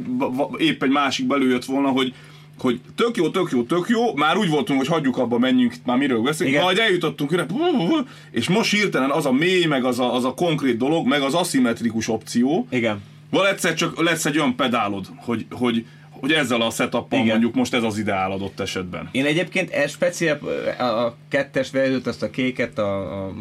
épp 0.56 0.82
egy 0.82 0.90
másik 0.90 1.26
belőjött 1.26 1.64
volna, 1.64 1.88
hogy 1.88 2.14
hogy 2.58 2.80
tök 2.94 3.16
jó, 3.16 3.30
tök 3.30 3.50
jó, 3.50 3.62
tök 3.62 3.88
jó, 3.88 4.14
már 4.14 4.36
úgy 4.36 4.48
voltunk, 4.48 4.78
hogy 4.78 4.88
hagyjuk 4.88 5.18
abba, 5.18 5.38
menjünk, 5.38 5.74
már 5.84 5.96
miről 5.96 6.20
beszélünk, 6.20 6.62
majd 6.62 6.78
eljutottunk 6.78 7.32
ide, 7.32 7.46
és 8.30 8.48
most 8.48 8.70
hirtelen 8.70 9.10
az 9.10 9.26
a 9.26 9.32
mély, 9.32 9.64
meg 9.64 9.84
az 9.84 9.98
a, 9.98 10.14
az 10.14 10.24
a 10.24 10.34
konkrét 10.34 10.76
dolog, 10.76 11.06
meg 11.06 11.22
az 11.22 11.34
aszimmetrikus 11.34 12.08
opció, 12.08 12.66
Igen. 12.70 13.02
Val 13.30 13.48
egyszer 13.48 13.74
csak 13.74 14.02
lesz 14.02 14.24
egy 14.24 14.38
olyan 14.38 14.56
pedálod, 14.56 15.06
hogy, 15.16 15.46
hogy, 15.50 15.86
hogy 16.22 16.32
ezzel 16.32 16.60
a 16.60 16.70
setup 16.70 17.12
mondjuk 17.12 17.54
most 17.54 17.74
ez 17.74 17.82
az 17.82 17.98
ideál 17.98 18.30
adott 18.30 18.60
esetben. 18.60 19.08
Én 19.12 19.24
egyébként 19.24 19.70
e 19.70 19.86
speciál, 19.86 20.38
a, 20.78 20.82
a 20.82 21.16
kettes 21.28 21.70
verziót, 21.70 22.06
azt 22.06 22.22
a 22.22 22.30
kéket, 22.30 22.78
a, 22.78 23.24
a 23.24 23.32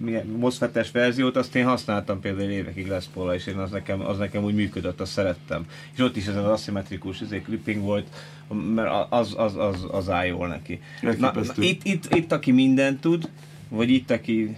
milyen, 0.00 0.26
MOSFET-es 0.26 0.90
verziót, 0.90 1.36
azt 1.36 1.54
én 1.54 1.64
használtam 1.64 2.20
például 2.20 2.50
évekig 2.50 2.86
Les 2.86 3.04
Paul-ra, 3.14 3.34
és 3.34 3.46
én 3.46 3.56
az 3.56 3.70
nekem, 3.70 4.00
az 4.00 4.18
nekem 4.18 4.44
úgy 4.44 4.54
működött, 4.54 5.00
azt 5.00 5.12
szerettem. 5.12 5.66
És 5.94 6.00
ott 6.00 6.16
is 6.16 6.26
ez 6.26 6.36
az 6.36 6.44
aszimmetrikus 6.44 7.20
izé, 7.20 7.40
clipping 7.40 7.82
volt, 7.82 8.06
mert 8.74 9.06
az, 9.08 9.34
az, 9.36 9.56
az, 9.56 9.86
az 9.90 10.10
áll 10.10 10.26
jól 10.26 10.48
neki. 10.48 10.80
Na, 11.18 11.32
itt, 11.56 11.84
itt, 11.84 12.14
itt, 12.14 12.32
aki 12.32 12.52
mindent 12.52 13.00
tud, 13.00 13.28
vagy 13.68 13.90
itt, 13.90 14.10
aki 14.10 14.56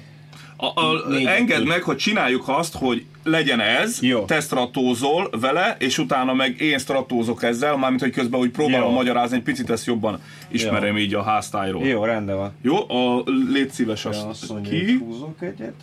A, 0.60 0.80
a, 0.80 1.14
engedd 1.26 1.66
meg, 1.66 1.82
hogy 1.82 1.96
csináljuk 1.96 2.48
azt, 2.48 2.74
hogy 2.76 3.04
legyen 3.22 3.60
ez, 3.60 4.02
Jó. 4.02 4.24
te 4.24 4.40
stratózol 4.40 5.30
vele, 5.40 5.76
és 5.78 5.98
utána 5.98 6.34
meg 6.34 6.60
én 6.60 6.78
stratózok 6.78 7.42
ezzel, 7.42 7.76
mármint 7.76 8.00
hogy 8.02 8.10
közben 8.10 8.40
úgy 8.40 8.50
próbálom 8.50 8.88
Jó. 8.88 8.94
magyarázni, 8.94 9.36
egy 9.36 9.42
picit 9.42 9.70
ezt 9.70 9.86
jobban 9.86 10.20
ismerem 10.48 10.98
így 10.98 11.14
a 11.14 11.22
háztájról. 11.22 11.86
Jó, 11.86 12.04
rendben 12.04 12.36
van. 12.36 12.52
Jó, 12.62 12.90
a, 12.90 13.22
légy 13.52 13.70
szíves 13.70 14.04
azt, 14.04 14.24
azt 14.24 14.52
ki? 14.62 14.98
húzok 14.98 15.42
egyet. 15.42 15.74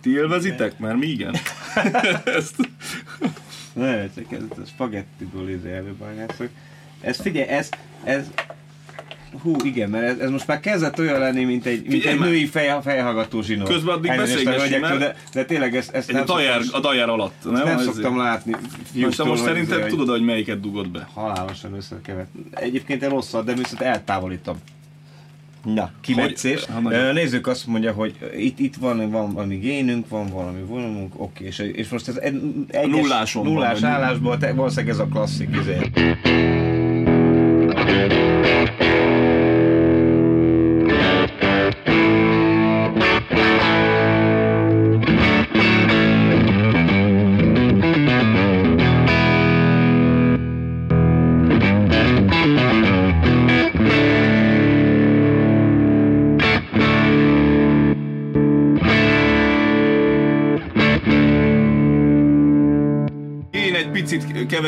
Ti 0.00 0.10
élvezitek? 0.10 0.78
Mert 0.78 0.98
mi 0.98 1.06
igen. 1.06 1.34
ezt, 2.36 2.54
Ne, 3.78 4.10
csak 4.14 4.32
ez 4.32 4.42
a 4.50 4.66
spagettiből 4.66 5.50
izé 5.50 5.72
előbányászok. 5.72 6.48
Ez 7.00 7.20
figyelj, 7.20 7.48
ez, 7.48 7.68
ez, 8.04 8.30
Hú, 9.42 9.56
igen, 9.64 9.90
mert 9.90 10.04
ez, 10.04 10.18
ez 10.18 10.30
most 10.30 10.46
már 10.46 10.60
kezdett 10.60 10.98
olyan 10.98 11.18
lenni, 11.18 11.44
mint 11.44 11.66
egy, 11.66 11.80
mint 11.80 11.92
Figyelj 11.92 12.14
egy 12.14 12.20
már. 12.20 12.28
női 12.28 12.46
fej, 12.46 12.78
fejhallgató 12.82 13.42
zsinó. 13.42 13.64
Közben 13.64 13.94
addig 13.94 14.16
beszélgessünk, 14.16 14.80
mert- 14.80 14.98
de, 14.98 15.14
de 15.32 15.44
tényleg 15.44 15.76
ezt, 15.76 15.90
ezt 15.94 16.08
Egy 16.08 16.14
nem, 16.14 16.22
a 16.22 16.26
dajer, 16.26 16.60
szoktam, 16.62 16.80
a 16.80 16.82
dajer 16.82 17.08
alatt. 17.08 17.34
Nem, 17.44 17.52
nem 17.52 17.66
Ez- 17.78 17.84
szoktam 17.84 18.16
látni 18.16 18.54
Most, 18.94 19.24
most 19.24 19.42
izé, 19.56 19.72
hogy 19.80 19.86
tudod, 19.86 20.08
hogy 20.08 20.22
melyiket 20.24 20.60
dugod 20.60 20.88
be? 20.90 21.08
Halálosan 21.14 21.74
összekevet. 21.74 22.26
Egyébként 22.50 23.02
egy 23.02 23.08
rosszat, 23.08 23.44
de 23.44 23.54
viszont 23.54 23.80
eltávolítom. 23.80 24.56
Na, 25.64 25.90
kimetszés. 26.00 26.64
Hogy- 26.82 27.12
Nézzük 27.12 27.46
azt 27.46 27.66
mondja, 27.66 27.92
hogy 27.92 28.14
itt, 28.36 28.58
itt 28.58 28.74
van, 28.76 29.10
van 29.10 29.32
valami 29.32 29.56
génünk, 29.56 30.08
van 30.08 30.26
valami 30.26 30.60
vonalunk, 30.62 31.12
oké, 31.16 31.44
és, 31.44 31.58
és 31.58 31.88
most 31.88 32.08
ez 32.08 32.16
egy, 32.16 32.40
egyes, 32.68 32.90
nulláson 32.90 33.44
van, 33.44 33.52
nullás 33.52 33.80
vagy- 33.80 33.90
állásból, 33.90 34.38
te, 34.38 34.52
valószínűleg 34.52 34.94
ez 34.94 35.00
a 35.00 35.06
klasszik 35.06 35.48
izé. 35.60 35.76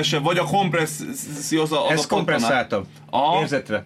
Kevesebb, 0.01 0.22
vagy 0.22 0.38
a 0.38 0.44
kompresszió 0.44 1.62
az 1.62 1.72
a, 1.72 1.86
az 1.86 1.92
Ez 1.92 2.05
a 2.05 2.07
kompresszáltabb. 2.14 2.86
Aha. 3.11 3.40
Érzetre. 3.40 3.84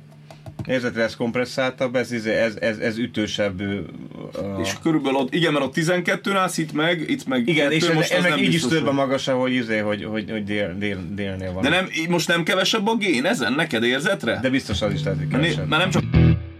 Érzetre 0.66 1.02
ez 1.02 1.16
kompresszáltabb, 1.16 1.96
ez, 1.96 2.12
izé- 2.12 2.34
ez, 2.34 2.56
ez, 2.60 2.78
ez 2.78 2.98
ütősebb. 2.98 3.60
a- 3.60 4.60
És 4.62 4.72
körülbelül 4.82 5.18
ott, 5.18 5.34
igen, 5.34 5.52
mert 5.52 5.64
ott 5.64 5.72
12 5.72 6.36
állsz, 6.36 6.58
itt 6.58 6.72
meg, 6.72 7.10
itt 7.10 7.26
meg 7.26 7.48
igen, 7.48 7.62
kettő, 7.68 7.74
és 7.76 7.88
ez, 7.88 7.94
most 7.94 8.12
ez 8.12 8.24
az 8.24 8.30
meg 8.30 8.42
így 8.42 8.54
is 8.54 8.66
több 8.66 8.82
a 8.82 8.86
hogy- 8.86 8.94
magasa, 8.94 9.34
hogy, 9.34 9.52
izé, 9.52 9.78
hogy, 9.78 10.04
hogy, 10.04 10.30
hogy 10.30 10.44
dél, 10.44 10.74
dél, 10.78 10.98
délnél 11.14 11.52
van. 11.52 11.62
De 11.62 11.68
nem, 11.68 11.88
most 12.08 12.28
nem 12.28 12.42
kevesebb 12.42 12.86
a 12.88 12.96
gén 12.96 13.24
ezen, 13.24 13.52
neked 13.52 13.82
érzetre? 13.82 14.38
De 14.42 14.50
biztos 14.50 14.82
az 14.82 14.92
is 14.92 15.02
lehet, 15.02 15.18
hogy 15.18 15.28
kevesebb. 15.28 15.68
Már 15.68 15.80
nem 15.80 15.90
csak 15.90 16.02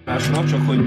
másnak, 0.05 0.49
csak 0.51 0.67
hogy... 0.67 0.79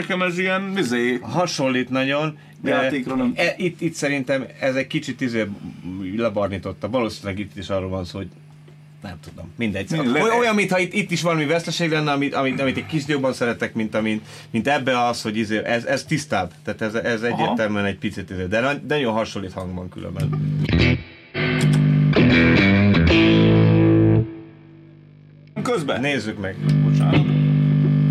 nekem 0.00 0.22
ez 0.22 0.38
ilyen, 0.38 0.72
izé, 0.76 1.18
hasonlít 1.22 1.90
nagyon. 1.90 2.38
Játékra 2.64 3.14
nem. 3.14 3.32
E, 3.36 3.54
itt, 3.56 3.80
itt 3.80 3.94
szerintem 3.94 4.46
ez 4.60 4.74
egy 4.74 4.86
kicsit 4.86 5.20
izé 5.20 5.46
lebarnította. 6.16 6.88
Valószínűleg 6.90 7.38
itt 7.38 7.56
is 7.56 7.68
arról 7.68 7.88
van 7.88 8.04
szó, 8.04 8.18
hogy 8.18 8.28
nem 9.02 9.16
tudom, 9.28 9.50
mindegy. 9.56 9.90
Mi, 9.90 10.06
le- 10.06 10.22
Oly- 10.22 10.38
Olyan, 10.38 10.54
mintha 10.54 10.78
itt, 10.78 10.92
itt 10.92 11.10
is 11.10 11.22
valami 11.22 11.44
veszteség 11.46 11.90
lenne, 11.90 12.10
amit, 12.12 12.34
amit, 12.34 12.60
amit 12.60 12.76
egy 12.76 12.86
kis 12.86 13.06
jobban 13.06 13.32
szeretek, 13.32 13.74
mint, 13.74 13.94
amit, 13.94 14.26
mint 14.50 14.68
ebbe 14.68 15.04
az, 15.04 15.22
hogy 15.22 15.36
izé, 15.36 15.64
ez, 15.64 15.84
ez 15.84 16.04
tisztább. 16.04 16.52
Tehát 16.64 16.80
ez, 16.82 16.94
ez 16.94 17.22
egyértelműen 17.22 17.84
egy 17.84 17.98
picit 17.98 18.30
izé, 18.30 18.44
de, 18.46 18.60
de 18.60 18.80
nagyon 18.88 19.12
hasonlít 19.12 19.52
hangban 19.52 19.88
különben. 19.88 20.28
közben. 25.62 26.00
Nézzük 26.00 26.40
meg. 26.40 26.56
Bocsánat. 26.84 27.49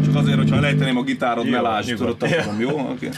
Csak 0.10 0.18
azért, 0.22 0.38
hogyha 0.38 0.56
elejteném 0.56 0.98
a 0.98 1.04
gitárod, 1.04 1.46
Jó, 1.46 1.52
ne 1.52 1.62
lásd, 1.62 1.96
tudod, 1.96 2.18
tapadom, 2.18 2.60
jó? 2.60 2.70
Oké. 2.70 3.10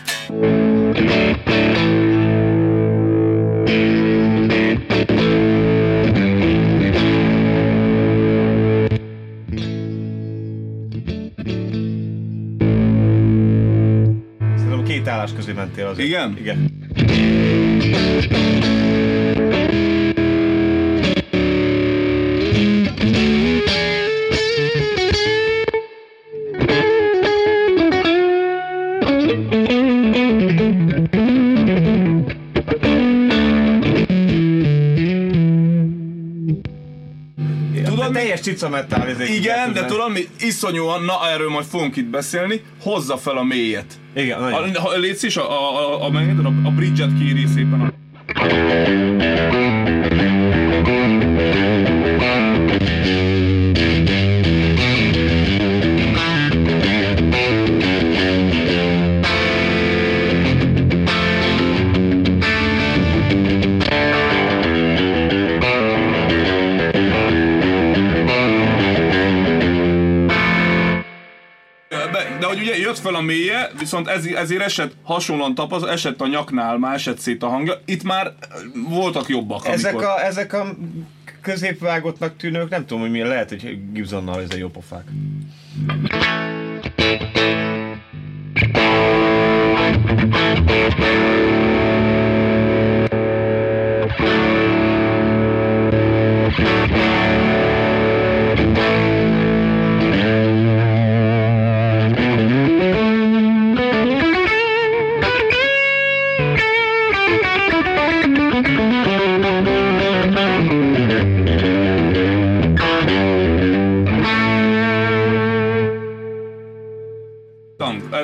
Szerintem 14.57 14.83
két 14.83 15.07
állás 15.07 15.33
közé 15.33 15.51
mentél 15.51 15.85
azért. 15.87 16.07
Igen? 16.07 16.37
Igen. 16.37 16.79
Tudod, 38.41 38.69
mi- 38.69 38.77
teljes 38.77 38.87
cica 38.87 38.97
metal. 38.97 39.07
ez 39.07 39.19
egy 39.19 39.35
Igen, 39.35 39.73
de 39.73 39.85
tudod 39.85 40.11
mi? 40.11 40.27
Iszonyúan, 40.39 41.03
na 41.03 41.29
erről 41.33 41.49
majd 41.49 41.65
fogunk 41.65 41.95
itt 41.95 42.05
beszélni, 42.05 42.61
hozza 42.81 43.17
fel 43.17 43.37
a 43.37 43.43
mélyet. 43.43 43.93
Igen, 44.15 44.39
nagyon. 44.39 44.75
A, 44.75 44.97
légy 44.97 45.17
is, 45.23 45.37
a, 45.37 45.51
a, 45.51 45.79
a, 45.79 46.03
a, 46.03 46.09
a, 46.43 46.53
a, 46.63 46.71
bridge-et 46.71 47.17
kéri 47.19 47.45
szépen. 47.55 47.81
A... 47.81 48.00
viszont 73.81 74.07
ez, 74.07 74.25
ezért 74.25 74.61
esett 74.61 74.93
hasonlóan 75.03 75.55
tapaz, 75.55 75.83
esett 75.83 76.21
a 76.21 76.27
nyaknál, 76.27 76.77
már 76.77 76.95
esett 76.95 77.19
szét 77.19 77.43
a 77.43 77.47
hangja. 77.47 77.81
Itt 77.85 78.03
már 78.03 78.25
eh, 78.25 78.33
voltak 78.89 79.29
jobbak. 79.29 79.67
Ezek 79.67 79.93
amikor- 79.93 80.09
a, 80.09 80.25
ezek 80.25 80.53
a 80.53 80.75
középvágottnak 81.41 82.37
tűnők, 82.37 82.69
nem 82.69 82.85
tudom, 82.85 83.01
hogy 83.01 83.11
milyen 83.11 83.27
lehet, 83.27 83.49
hogy 83.49 83.91
Gibsonnal 83.91 84.41
ez 84.41 84.53
a 84.53 84.57
jó 84.57 84.69
pofák. 84.69 85.03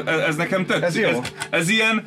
Ez, 0.05 0.19
ez 0.19 0.35
nekem 0.35 0.65
tetszik. 0.65 1.03
Ez 1.03 1.11
jó. 1.11 1.19
Ez, 1.19 1.31
ez 1.49 1.69
ilyen, 1.69 2.03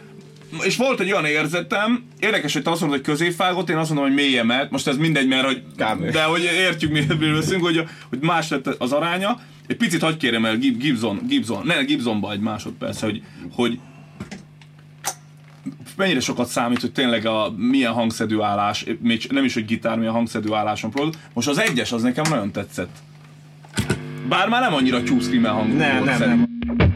és 0.62 0.76
volt 0.76 1.01
egy 1.01 1.12
olyan 1.12 1.24
érzetem, 1.24 2.05
érdekes, 2.18 2.53
hogy 2.53 2.62
te 2.62 2.70
azt 2.70 2.80
mondod, 2.80 2.99
hogy 2.99 3.09
középfágot, 3.09 3.70
én 3.70 3.76
azt 3.76 3.88
mondom, 3.91 4.07
hogy 4.07 4.16
mélyemelt, 4.16 4.70
most 4.70 4.86
ez 4.86 4.97
mindegy, 4.97 5.28
mert 5.28 5.45
hogy, 5.45 5.62
de 6.11 6.22
hogy 6.22 6.43
értjük, 6.43 6.93
miről 6.93 7.36
beszélünk, 7.36 7.64
hogy, 7.64 7.84
hogy 8.09 8.18
más 8.20 8.49
lett 8.49 8.66
az 8.66 8.93
aránya. 8.93 9.41
Egy 9.66 9.76
picit 9.76 10.03
hagyd 10.03 10.16
kérem 10.16 10.45
el 10.45 10.57
Gib- 10.57 10.80
Gibson, 10.80 11.20
Gibson, 11.28 11.66
ne 11.66 11.82
Gibsonba 11.82 12.32
egy 12.32 12.41
másodperc, 12.41 13.01
hogy, 13.01 13.22
hogy 13.53 13.78
mennyire 15.97 16.20
sokat 16.20 16.49
számít, 16.49 16.80
hogy 16.80 16.93
tényleg 16.93 17.26
a 17.26 17.55
milyen 17.57 17.93
hangszedő 17.93 18.43
állás, 18.43 18.84
még 19.01 19.26
nem 19.30 19.45
is, 19.45 19.55
hogy 19.55 19.64
gitár, 19.64 19.99
milyen 19.99 20.12
hangszedő 20.12 20.53
álláson 20.55 20.91
próbál. 20.91 21.12
Most 21.32 21.49
az 21.49 21.59
egyes, 21.59 21.93
az 21.93 22.03
nekem 22.03 22.24
nagyon 22.30 22.53
tetszett. 22.53 22.97
Bár 24.28 24.49
már 24.49 24.61
nem 24.61 24.74
annyira 24.74 25.01
Screamer 25.20 25.51
hangú 25.51 25.76
Nem, 25.76 25.93
volt 25.93 26.05
nem, 26.05 26.18
szerintem. 26.18 26.59
nem. 26.76 26.89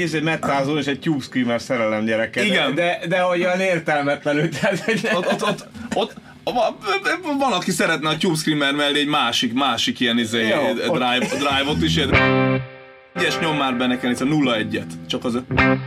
Egy 0.00 0.06
izé 0.06 0.20
metázó 0.20 0.76
és 0.78 0.86
egy 0.86 1.00
Tube 1.00 1.22
Screamer 1.22 1.60
szerelem 1.60 2.04
gyereke. 2.04 2.44
Igen. 2.44 2.74
De, 2.74 3.00
de 3.08 3.20
hogy 3.20 3.40
olyan 3.40 3.60
értelmetlenül. 3.60 4.48
Tehát, 4.48 4.78
hogy 4.78 5.08
ott, 5.14 5.32
ott, 5.32 5.42
ott, 5.42 5.66
ott 5.94 6.14
va- 6.44 6.74
van, 7.38 7.52
aki 7.52 7.70
szeretne 7.70 8.08
a 8.08 8.16
Tube 8.16 8.36
Screamer 8.36 8.74
mellé 8.74 9.00
egy 9.00 9.06
másik, 9.06 9.52
másik 9.52 10.00
ilyen 10.00 10.18
izé, 10.18 10.48
Jó, 10.48 10.72
drive, 10.92 11.26
drive-ot 11.26 11.82
is. 11.82 11.96
Egyes 13.14 13.38
nyom 13.38 13.56
már 13.56 13.76
be 13.76 13.86
nekem, 13.86 14.10
itt 14.10 14.20
a 14.20 14.24
0-1-et. 14.24 14.86
Csak 15.06 15.24
az... 15.24 15.38
Ja, 15.56 15.80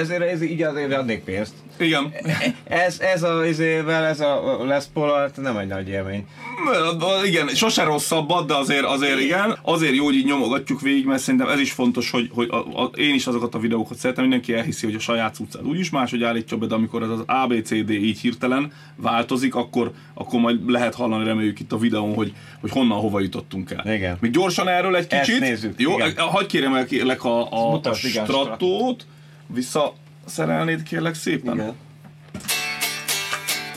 ezért 0.00 0.22
ez, 0.22 0.42
így 0.42 0.62
azért 0.62 0.92
adnék 0.92 1.24
pénzt. 1.24 1.52
Igen. 1.78 2.12
Ez, 2.64 3.00
ez 3.00 3.22
a 3.22 3.46
izével, 3.46 4.04
ez 4.04 4.20
a 4.20 4.64
Les 4.64 4.84
Paul 4.92 5.30
nem 5.36 5.56
egy 5.56 5.66
nagy 5.66 5.88
élmény. 5.88 6.26
Igen, 7.24 7.48
sose 7.48 7.84
rosszabbat, 7.84 8.46
de 8.46 8.54
azért, 8.54 8.84
azért 8.84 9.20
igen. 9.20 9.58
Azért 9.62 9.94
jó, 9.94 10.04
hogy 10.04 10.14
így 10.14 10.24
nyomogatjuk 10.24 10.80
végig, 10.80 11.06
mert 11.06 11.22
szerintem 11.22 11.48
ez 11.48 11.58
is 11.58 11.72
fontos, 11.72 12.10
hogy, 12.10 12.30
hogy 12.34 12.48
a, 12.50 12.56
a, 12.56 12.90
én 12.96 13.14
is 13.14 13.26
azokat 13.26 13.54
a 13.54 13.58
videókat 13.58 13.98
szeretem, 13.98 14.22
mindenki 14.22 14.54
elhiszi, 14.54 14.86
hogy 14.86 14.94
a 14.94 14.98
saját 14.98 15.34
cuccát 15.34 15.62
úgyis 15.62 15.90
máshogy 15.90 16.22
állítja 16.22 16.56
be, 16.56 16.66
de 16.66 16.74
amikor 16.74 17.02
ez 17.02 17.08
az 17.08 17.22
ABCD 17.26 17.90
így 17.90 18.20
hirtelen 18.20 18.72
változik, 18.96 19.54
akkor, 19.54 19.92
akkor 20.14 20.40
majd 20.40 20.70
lehet 20.70 20.94
hallani, 20.94 21.24
reméljük 21.24 21.60
itt 21.60 21.72
a 21.72 21.78
videón, 21.78 22.14
hogy, 22.14 22.32
hogy 22.60 22.70
honnan, 22.70 22.98
hova 22.98 23.20
jutottunk 23.20 23.70
el. 23.70 23.94
Igen. 23.94 24.16
Még 24.20 24.30
gyorsan 24.30 24.68
erről 24.68 24.96
egy 24.96 25.06
Ezt 25.08 25.24
kicsit. 25.24 25.40
nézzük, 25.40 25.80
Jó, 25.80 25.92
hagyj 26.16 26.46
kérem 26.46 26.74
el 26.74 26.86
kérlek 26.86 27.24
a, 27.24 27.40
a, 27.40 27.66
a 27.66 27.70
Mutasd, 27.70 28.04
igen, 28.04 28.26
stratót, 29.50 29.94
visszaszerelnéd 30.24 30.82
kérlek 30.82 31.14
szépen. 31.14 31.76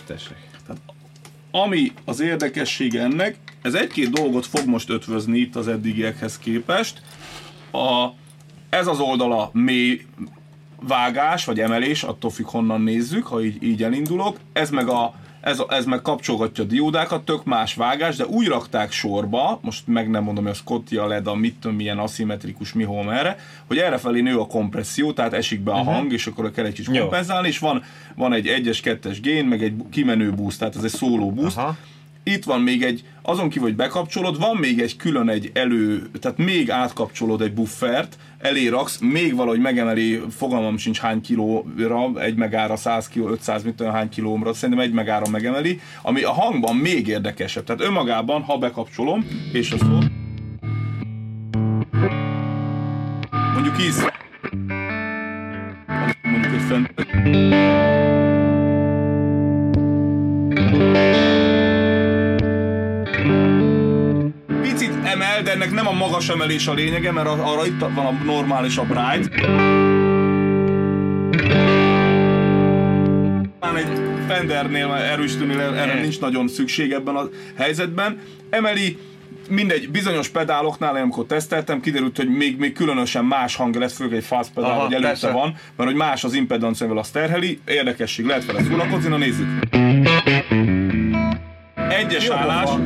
Tessék. 0.05 0.38
Ami 1.51 1.91
az 2.05 2.19
érdekessége 2.19 3.01
ennek, 3.01 3.38
ez 3.61 3.74
egy-két 3.74 4.09
dolgot 4.09 4.45
fog 4.45 4.67
most 4.67 4.89
ötvözni 4.89 5.38
itt 5.38 5.55
az 5.55 5.67
eddigiekhez 5.67 6.38
képest. 6.38 7.01
A, 7.71 8.07
ez 8.69 8.88
az 8.88 8.99
oldala 8.99 9.49
mély 9.53 10.05
vágás, 10.82 11.45
vagy 11.45 11.59
emelés, 11.59 12.03
attól 12.03 12.32
függ 12.32 12.45
honnan 12.45 12.82
nézzük, 12.82 13.28
ha 13.28 13.43
így, 13.43 13.63
így 13.63 13.84
elindulok. 13.84 14.39
Ez 14.53 14.69
meg, 14.69 14.88
a, 14.88 15.13
ez, 15.43 15.61
ez 15.69 15.85
meg 15.85 16.01
kapcsolgatja 16.01 16.63
a 16.63 16.67
diódákat, 16.67 17.25
tök 17.25 17.43
más 17.43 17.73
vágás, 17.75 18.15
de 18.15 18.25
úgy 18.25 18.47
rakták 18.47 18.91
sorba, 18.91 19.59
most 19.61 19.87
meg 19.87 20.09
nem 20.09 20.23
mondom, 20.23 20.43
hogy 20.43 20.53
a 20.53 20.55
Scotty, 20.55 20.95
a 20.97 21.07
LED, 21.07 21.27
a 21.27 21.35
mit 21.35 21.55
tudom, 21.55 21.75
milyen 21.75 21.97
aszimmetrikus, 21.97 22.73
mi 22.73 22.83
hol 22.83 23.03
merre, 23.03 23.37
hogy 23.67 23.77
errefelé 23.77 24.21
nő 24.21 24.39
a 24.39 24.45
kompresszió, 24.45 25.11
tehát 25.11 25.33
esik 25.33 25.59
be 25.59 25.71
a 25.71 25.79
uh-huh. 25.79 25.93
hang, 25.93 26.11
és 26.11 26.27
akkor 26.27 26.51
kell 26.51 26.65
egy 26.65 26.73
kicsit 26.73 26.99
kompenzálni, 26.99 27.47
és 27.47 27.59
van, 27.59 27.83
van 28.15 28.33
egy 28.33 28.47
1-es, 28.47 28.79
2-es 28.83 29.17
gain, 29.23 29.45
meg 29.45 29.63
egy 29.63 29.73
kimenő 29.89 30.31
boost, 30.33 30.59
tehát 30.59 30.75
ez 30.75 30.83
egy 30.83 30.91
szóló 30.91 31.31
boost. 31.31 31.57
Aha. 31.57 31.77
Itt 32.23 32.43
van 32.43 32.61
még 32.61 32.83
egy, 32.83 33.03
azon 33.21 33.49
kívül, 33.49 33.67
hogy 33.67 33.77
bekapcsolod, 33.77 34.39
van 34.39 34.57
még 34.57 34.79
egy 34.79 34.95
külön 34.95 35.29
egy 35.29 35.51
elő, 35.53 36.09
tehát 36.19 36.37
még 36.37 36.71
átkapcsolod 36.71 37.41
egy 37.41 37.53
buffert, 37.53 38.17
elé 38.43 38.67
raksz, 38.67 38.97
még 38.97 39.35
valahogy 39.35 39.59
megemeli, 39.59 40.21
fogalmam 40.29 40.77
sincs 40.77 40.99
hány 40.99 41.21
kilóra, 41.21 42.21
egy 42.21 42.35
megára 42.35 42.75
100 42.75 43.07
kiló, 43.07 43.29
500 43.29 43.63
mit 43.63 43.75
tudom 43.75 43.93
hány 43.93 44.09
kilómra, 44.09 44.53
szerintem 44.53 44.85
egy 44.85 44.93
megára 44.93 45.29
megemeli, 45.29 45.79
ami 46.01 46.21
a 46.21 46.31
hangban 46.31 46.75
még 46.75 47.07
érdekesebb. 47.07 47.63
Tehát 47.63 47.81
önmagában, 47.81 48.41
ha 48.41 48.57
bekapcsolom, 48.57 49.27
és 49.51 49.71
a 49.71 49.77
szó, 49.77 49.97
mondjuk 53.53 53.75
íz, 53.79 54.05
mondjuk 56.23 56.53
egy 56.53 56.61
fent, 56.67 56.93
de 65.43 65.51
ennek 65.51 65.71
nem 65.71 65.87
a 65.87 65.91
magas 65.91 66.29
emelés 66.29 66.67
a 66.67 66.73
lényege, 66.73 67.11
mert 67.11 67.27
ar- 67.27 67.41
arra 67.41 67.65
itt 67.65 67.79
van 67.79 68.05
a 68.05 68.11
normális, 68.23 68.77
a 68.77 68.83
bright. 68.83 69.29
Talán 73.59 73.75
egy 73.77 73.87
Fendernél 74.27 74.91
erősítőnél 74.93 75.59
erre 75.59 76.01
nincs 76.01 76.19
nagyon 76.19 76.47
szükség 76.47 76.91
ebben 76.91 77.15
a 77.15 77.29
helyzetben. 77.57 78.19
Emeli 78.49 78.97
mindegy, 79.49 79.89
bizonyos 79.89 80.29
pedáloknál, 80.29 80.95
amikor 80.95 81.25
teszteltem, 81.25 81.79
kiderült, 81.81 82.17
hogy 82.17 82.29
még, 82.29 82.57
még 82.57 82.73
különösen 82.73 83.25
más 83.25 83.55
hang 83.55 83.75
lesz, 83.75 83.95
főleg 83.95 84.13
egy 84.13 84.23
fast 84.23 84.51
pedál, 84.53 84.69
Aha, 84.69 84.81
hogy 84.81 84.93
előtte 84.93 85.07
persze. 85.09 85.31
van, 85.31 85.55
mert 85.77 85.89
hogy 85.89 85.97
más 85.99 86.23
az 86.23 86.33
impedance 86.33 86.85
azt 86.95 87.13
terheli, 87.13 87.59
érdekesség, 87.67 88.25
lehet 88.25 88.45
vele 88.45 88.63
szórakozni, 88.63 89.09
na 89.09 89.17
nézzük. 89.17 89.47
Egyes 91.89 92.25
Jó 92.27 92.33
állás. 92.33 92.63
pofa. 92.69 92.81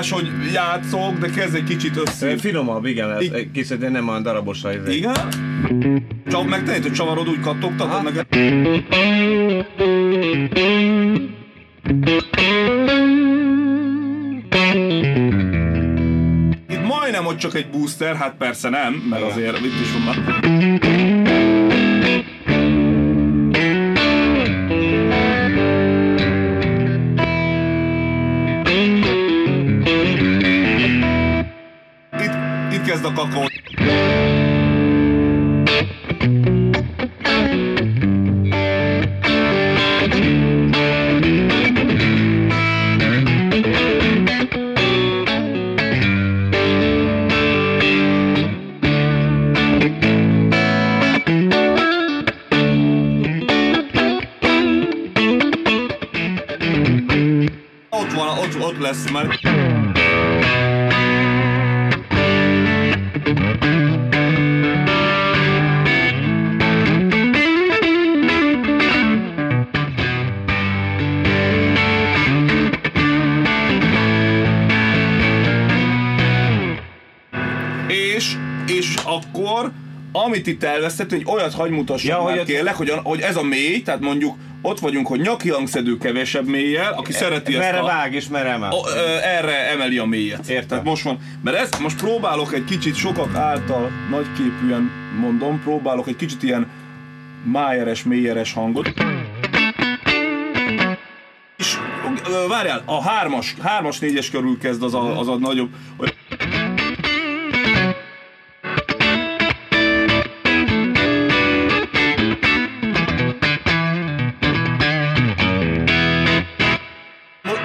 Máshogy 0.00 0.30
játszok, 0.52 1.18
de 1.18 1.28
kezd 1.30 1.54
egy 1.54 1.64
kicsit 1.64 1.96
össze. 1.96 2.36
Finomabb, 2.38 2.84
igen, 2.84 3.08
lesz. 3.08 3.22
I- 3.22 3.50
kicsit, 3.52 3.78
de 3.78 3.88
nem 3.88 4.08
olyan 4.08 4.22
darabos 4.22 4.58
izé. 4.80 4.96
Igen? 4.96 5.14
Csak 6.30 6.48
meg 6.48 6.64
te, 6.64 6.72
hogy 6.72 6.92
csavarod, 6.92 7.28
úgy 7.28 7.40
kattogtatod 7.40 8.02
meg. 8.02 8.26
Itt 16.68 16.86
majdnem, 16.86 17.24
hogy 17.24 17.36
csak 17.36 17.54
egy 17.54 17.66
booster, 17.70 18.16
hát 18.16 18.34
persze 18.38 18.68
nem, 18.68 18.92
mert 19.10 19.22
Igen. 19.22 19.32
azért 19.32 19.58
itt 19.58 19.80
is 19.80 19.88
van. 20.04 20.79
Itt 33.10 33.16
kezd 33.16 33.49
amit 80.40 80.54
itt 80.54 80.62
elvesztett, 80.64 81.10
hogy 81.10 81.22
olyat 81.26 81.54
hagy 81.54 81.70
mutassak 81.70 82.10
Ja, 82.10 82.16
hogy 82.16 82.30
már 82.30 82.40
ott- 82.40 82.46
kérlek, 82.46 82.74
hogy, 82.74 82.88
a, 82.88 83.00
hogy 83.02 83.20
ez 83.20 83.36
a 83.36 83.42
mély, 83.42 83.82
tehát 83.82 84.00
mondjuk 84.00 84.36
ott 84.62 84.78
vagyunk, 84.78 85.06
hogy 85.06 85.20
nyaki 85.20 85.48
hangszedő 85.50 85.98
kevesebb 85.98 86.46
mélyel, 86.46 86.92
aki 86.92 87.12
szereti 87.12 87.52
ezt 87.56 87.60
Merre 87.64 87.78
a... 87.78 87.84
vág 87.84 88.14
és 88.14 88.28
merre 88.28 88.48
emel. 88.48 88.70
O, 88.72 88.88
ö, 88.88 89.16
erre 89.22 89.70
emeli 89.70 89.98
a 89.98 90.04
mélyet. 90.04 90.48
Értem. 90.48 90.68
Tehát 90.68 90.84
most 90.84 91.02
van, 91.02 91.18
mert 91.42 91.56
ez, 91.56 91.68
most 91.80 91.96
próbálok 92.00 92.52
egy 92.54 92.64
kicsit 92.64 92.94
sokak 92.94 93.34
által 93.34 93.90
nagyképűen 94.10 94.90
mondom, 95.20 95.60
próbálok 95.62 96.06
egy 96.08 96.16
kicsit 96.16 96.42
ilyen 96.42 96.66
májeres, 97.44 98.02
mélyeres 98.02 98.52
hangot. 98.52 98.92
És 101.56 101.76
várjál, 102.48 102.82
a 102.84 103.02
hármas, 103.02 103.54
hármas, 103.62 103.98
négyes 103.98 104.30
körül 104.30 104.58
kezd 104.58 104.82
az 104.82 104.94
a, 104.94 105.18
az 105.18 105.28
a 105.28 105.36
nagyobb. 105.38 105.68
Mo- 105.96 106.14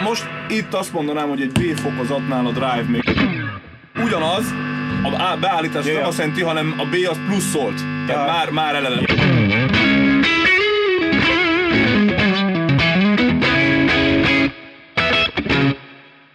Most 0.05 0.25
itt 0.49 0.73
azt 0.73 0.93
mondanám, 0.93 1.27
hogy 1.29 1.41
egy 1.41 1.51
B 1.51 1.79
fokozatnál 1.79 2.45
a 2.45 2.51
drive 2.51 2.85
még 2.87 3.03
ugyanaz, 4.03 4.53
a 5.03 5.21
A- 5.31 5.37
beállítás 5.39 5.85
Ja, 5.85 5.93
nem 5.93 6.05
azt 6.07 6.17
jelenti, 6.17 6.41
hanem 6.41 6.73
a 6.77 6.83
B 6.85 6.95
az 7.09 7.17
pluszolt. 7.27 7.81
Tehát 8.07 8.27
Ja. 8.27 8.33
már, 8.33 8.49
már 8.49 8.75
eleve. 8.75 9.01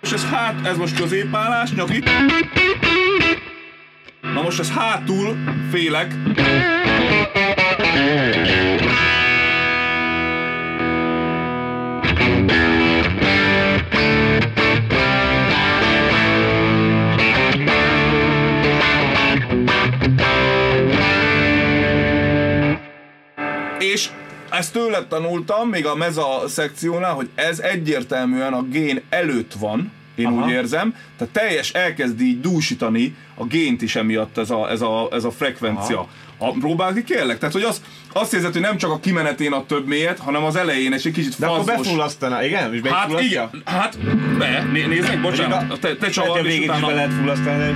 És 0.03 0.13
ez 0.13 0.25
hát, 0.31 0.67
ez 0.67 0.77
most 0.77 0.97
középállás, 1.01 1.73
nyaki. 1.73 2.03
Na 4.21 4.43
most 4.43 4.59
ez 4.59 4.71
hátul 4.73 5.37
félek. 5.71 6.15
Ezt 24.51 24.73
tőled 24.73 25.07
tanultam, 25.07 25.69
még 25.69 25.87
a 25.87 25.95
meza 25.95 26.43
szekciónál, 26.49 27.13
hogy 27.13 27.29
ez 27.35 27.59
egyértelműen 27.59 28.53
a 28.53 28.63
gén 28.63 29.03
előtt 29.09 29.53
van, 29.59 29.93
én 30.15 30.27
Aha. 30.27 30.37
Aha. 30.37 30.47
úgy 30.47 30.53
érzem, 30.53 30.95
tehát 31.19 31.33
teljes 31.33 31.73
elkezd 31.73 32.21
így 32.21 32.41
dúsítani 32.41 33.17
a 33.35 33.45
gént 33.45 33.83
is 33.83 33.97
emiatt 33.97 34.39
ez 34.39 34.51
a, 34.51 34.71
ez 34.71 34.81
a, 34.81 35.09
ez 35.13 35.25
a 35.25 35.31
frekvencia. 35.31 36.07
A, 36.39 36.53
próbál 36.53 36.93
ki 36.93 37.05
kérlek? 37.05 37.39
Tehát, 37.39 37.55
hogy 37.55 37.63
az, 37.63 37.83
azt 38.13 38.35
érzed, 38.35 38.53
hogy 38.53 38.61
nem 38.61 38.77
csak 38.77 38.91
a 38.91 39.01
kimenetén 39.01 39.53
ad 39.53 39.67
több 39.67 39.87
mélyet, 39.87 40.19
hanem 40.19 40.45
az 40.45 40.57
elején 40.57 40.93
és 40.93 41.05
egy 41.05 41.13
kicsit 41.13 41.39
De 41.39 41.47
akkor 41.47 41.65
befullasztaná, 41.65 42.45
igen? 42.45 42.75
És 42.75 42.81
Hát 42.91 43.21
igen, 43.21 43.63
hát 43.65 43.99
be, 44.39 44.69
né, 44.73 44.87
nézd 44.87 45.09
meg, 45.09 45.21
bocsánat, 45.21 45.81
te, 45.81 45.97
te 45.97 46.09
csavard, 46.09 46.45
a 46.45 46.49
és 46.49 46.59
is 46.59 46.67
be 46.67 46.73
utána 46.73 46.95
lehet 46.95 47.13
fullasztani, 47.13 47.75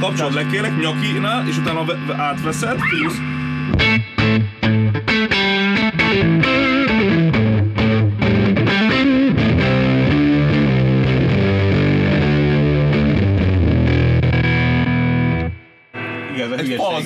kapcsolod 0.00 0.34
le 0.34 0.46
kérlek 0.46 0.80
nyakinál, 0.80 1.48
és 1.48 1.56
utána 1.58 1.84
ve- 1.84 2.06
ve- 2.06 2.18
átveszed, 2.18 2.78
fiúsz. 2.80 3.16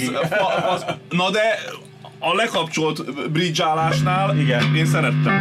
Fa, 0.06 0.44
faz. 0.60 0.84
Na 1.10 1.30
de 1.30 1.58
a 2.18 2.34
lekapcsolt 2.34 3.30
bridge 3.30 3.64
állásnál 3.64 4.38
Igen. 4.38 4.76
én 4.76 4.86
szerettem. 4.86 5.32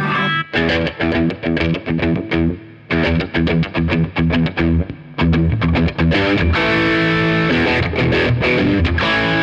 Á, 8.96 9.39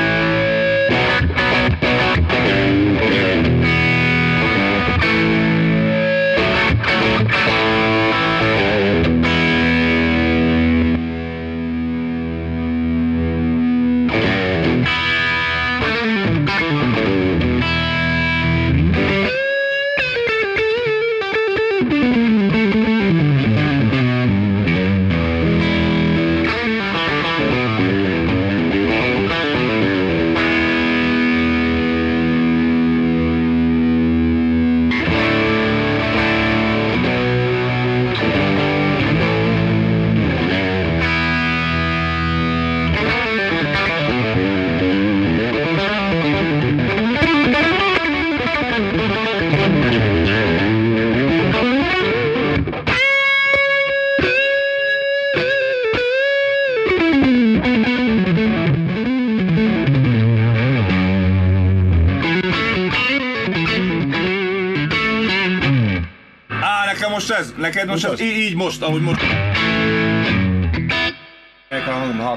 most 67.57 67.73
neked 67.73 67.87
most 67.87 68.03
Mutasd. 68.03 68.21
így, 68.21 68.55
most, 68.55 68.81
ahogy 68.81 69.01
most. 69.01 69.21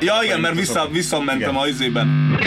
Ja 0.00 0.14
igen, 0.22 0.40
mert 0.40 0.54
vissza, 0.54 0.88
visszamentem 0.92 1.50
Igen. 1.50 1.54
a 1.54 1.66
izében. 1.66 2.38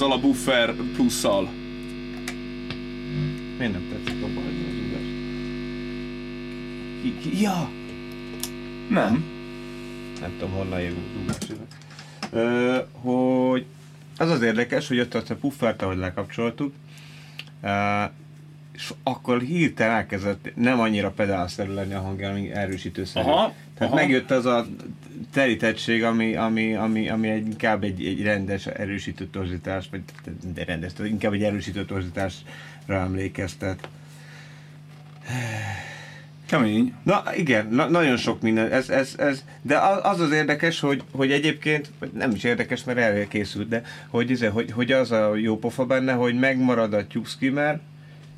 Azzal 0.00 0.12
a 0.12 0.20
buffer 0.20 0.74
plusszal. 0.94 1.48
Miért 3.58 3.72
nem 3.72 3.88
tetszik 3.90 4.22
a 4.22 4.26
baj, 4.34 4.44
az 7.02 7.18
ki, 7.20 7.40
ja! 7.40 7.70
Nem. 8.88 9.24
Nem 10.20 10.30
tudom, 10.38 10.54
honnan 10.54 10.80
ugas. 11.22 11.36
Ö, 12.30 12.78
hogy 12.92 13.66
az 14.16 14.30
az 14.30 14.42
érdekes, 14.42 14.88
hogy 14.88 15.00
ott 15.00 15.14
azt 15.14 15.30
a 15.30 15.36
puffert, 15.36 15.82
ahogy 15.82 15.96
lekapcsoltuk, 15.96 16.74
és 18.80 18.92
akkor 19.02 19.40
hirtelen 19.40 19.94
elkezdett 19.94 20.52
nem 20.54 20.80
annyira 20.80 21.10
pedálszerű 21.10 21.72
lenni 21.72 21.94
a 21.94 22.00
hangja, 22.00 22.30
ami 22.30 22.52
erősítőszerű. 22.52 23.28
Aha, 23.28 23.54
Tehát 23.78 23.92
aha. 23.92 24.02
megjött 24.02 24.30
az 24.30 24.46
a 24.46 24.66
terítettség, 25.32 26.04
ami, 26.04 26.36
ami, 26.36 26.74
ami, 26.74 27.08
ami 27.08 27.28
egy, 27.28 27.46
inkább 27.46 27.84
egy, 27.84 28.04
egy 28.04 28.22
rendes 28.22 28.66
erősítő 28.66 29.26
torzítás, 29.26 29.88
vagy 29.90 30.00
de 30.54 30.64
rendes, 30.64 30.92
inkább 31.04 31.32
egy 31.32 31.42
erősítő 31.42 31.84
torzításra 31.84 32.44
emlékeztet. 32.86 33.88
Kemény. 36.46 36.94
Na 37.02 37.22
igen, 37.36 37.66
na, 37.66 37.88
nagyon 37.88 38.16
sok 38.16 38.40
minden, 38.40 38.72
ez, 38.72 38.88
ez, 38.88 39.14
ez, 39.18 39.44
de 39.62 39.78
az 40.02 40.20
az 40.20 40.30
érdekes, 40.30 40.80
hogy, 40.80 41.02
hogy 41.12 41.32
egyébként, 41.32 41.90
nem 42.12 42.30
is 42.30 42.44
érdekes, 42.44 42.84
mert 42.84 42.98
elkészült, 42.98 43.68
de 43.68 43.82
hogy, 44.08 44.30
izé, 44.30 44.46
hogy, 44.46 44.70
hogy 44.70 44.92
az 44.92 45.10
a 45.10 45.34
jó 45.34 45.58
pofa 45.58 45.86
benne, 45.86 46.12
hogy 46.12 46.38
megmarad 46.38 46.94
a 46.94 47.06
tube 47.06 47.28
skimmer, 47.28 47.80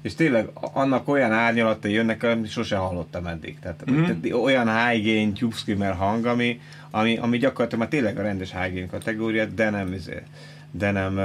és 0.02 0.14
tényleg 0.14 0.48
annak 0.54 1.08
olyan 1.08 1.32
árnyalatai 1.32 1.92
jönnek, 1.92 2.22
amit 2.22 2.50
sose 2.50 2.76
hallottam 2.76 3.26
eddig. 3.26 3.58
Tehát, 3.58 3.82
Mhm. 3.90 4.00
tehát 4.04 4.44
olyan 4.44 4.86
high 4.86 5.04
gain 5.04 5.32
tube 5.34 5.54
skimmer 5.56 5.92
hang, 5.94 6.26
ami, 6.26 6.60
ami, 6.90 7.16
ami 7.16 7.38
gyakorlatilag 7.38 7.80
már 7.80 7.88
tényleg 7.88 8.18
a 8.18 8.22
rendes 8.22 8.52
high 8.52 8.72
gain 8.72 8.88
kategória, 8.88 9.44
de 9.44 9.70
nem, 9.70 9.92
izé, 9.92 10.22
de 10.70 10.90
nem, 10.90 11.18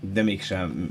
de 0.00 0.22
mégsem 0.22 0.88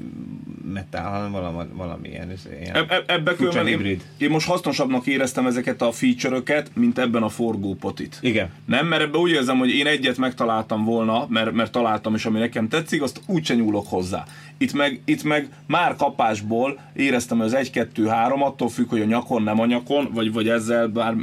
metal, 0.73 1.11
hanem 1.11 1.31
valami, 1.31 1.63
valamilyen, 1.73 2.33
ilyen 2.61 2.75
eb- 2.75 3.03
ebbe 3.05 3.35
különben 3.35 3.67
én, 3.67 4.01
én 4.17 4.29
most 4.29 4.47
hasznosabbnak 4.47 5.05
éreztem 5.05 5.45
ezeket 5.45 5.81
a 5.81 5.91
feature-öket, 5.91 6.71
mint 6.75 6.97
ebben 6.97 7.23
a 7.23 7.29
forgópotit. 7.29 8.17
Igen. 8.21 8.49
Nem, 8.65 8.87
mert 8.87 9.01
ebben 9.01 9.21
úgy 9.21 9.31
érzem, 9.31 9.57
hogy 9.57 9.69
én 9.69 9.87
egyet 9.87 10.17
megtaláltam 10.17 10.83
volna, 10.83 11.25
mert, 11.29 11.51
mert 11.51 11.71
találtam, 11.71 12.15
és 12.15 12.25
ami 12.25 12.39
nekem 12.39 12.67
tetszik, 12.67 13.01
azt 13.01 13.21
úgyse 13.25 13.55
nyúlok 13.55 13.87
hozzá. 13.87 14.25
Itt 14.57 14.73
meg, 14.73 15.01
itt 15.05 15.23
meg 15.23 15.49
már 15.65 15.95
kapásból 15.95 16.79
éreztem, 16.93 17.37
hogy 17.37 17.53
az 17.53 17.69
1-2-3, 17.73 18.41
attól 18.41 18.69
függ, 18.69 18.89
hogy 18.89 19.01
a 19.01 19.05
nyakon, 19.05 19.43
nem 19.43 19.59
a 19.59 19.65
nyakon, 19.65 20.09
vagy, 20.13 20.33
vagy 20.33 20.49
ezzel 20.49 20.87
bár 20.87 21.15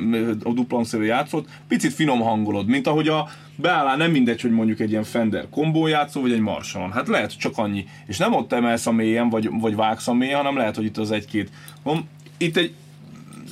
a 0.42 0.52
duplangszerű 0.52 1.04
játszott, 1.04 1.48
picit 1.68 1.92
finom 1.92 2.20
hangolod, 2.20 2.66
mint 2.66 2.86
ahogy 2.86 3.08
a 3.08 3.28
beállál, 3.56 3.96
nem 3.96 4.10
mindegy, 4.10 4.40
hogy 4.40 4.50
mondjuk 4.50 4.80
egy 4.80 4.90
ilyen 4.90 5.04
Fender 5.04 5.48
kombó 5.50 5.86
játszó, 5.86 6.20
vagy 6.20 6.32
egy 6.32 6.40
Marshallon. 6.40 6.92
Hát 6.92 7.08
lehet 7.08 7.38
csak 7.38 7.58
annyi. 7.58 7.84
És 8.06 8.18
nem 8.18 8.34
ott 8.34 8.52
emelsz 8.52 8.86
a 8.86 8.92
mélyen, 8.92 9.28
vagy, 9.28 9.48
vagy 9.50 9.76
vágsz 9.76 10.08
a 10.08 10.14
mélyen, 10.14 10.36
hanem 10.36 10.56
lehet, 10.56 10.76
hogy 10.76 10.84
itt 10.84 10.96
az 10.96 11.10
egy-két. 11.10 11.50
Itt 12.38 12.56
egy 12.56 12.74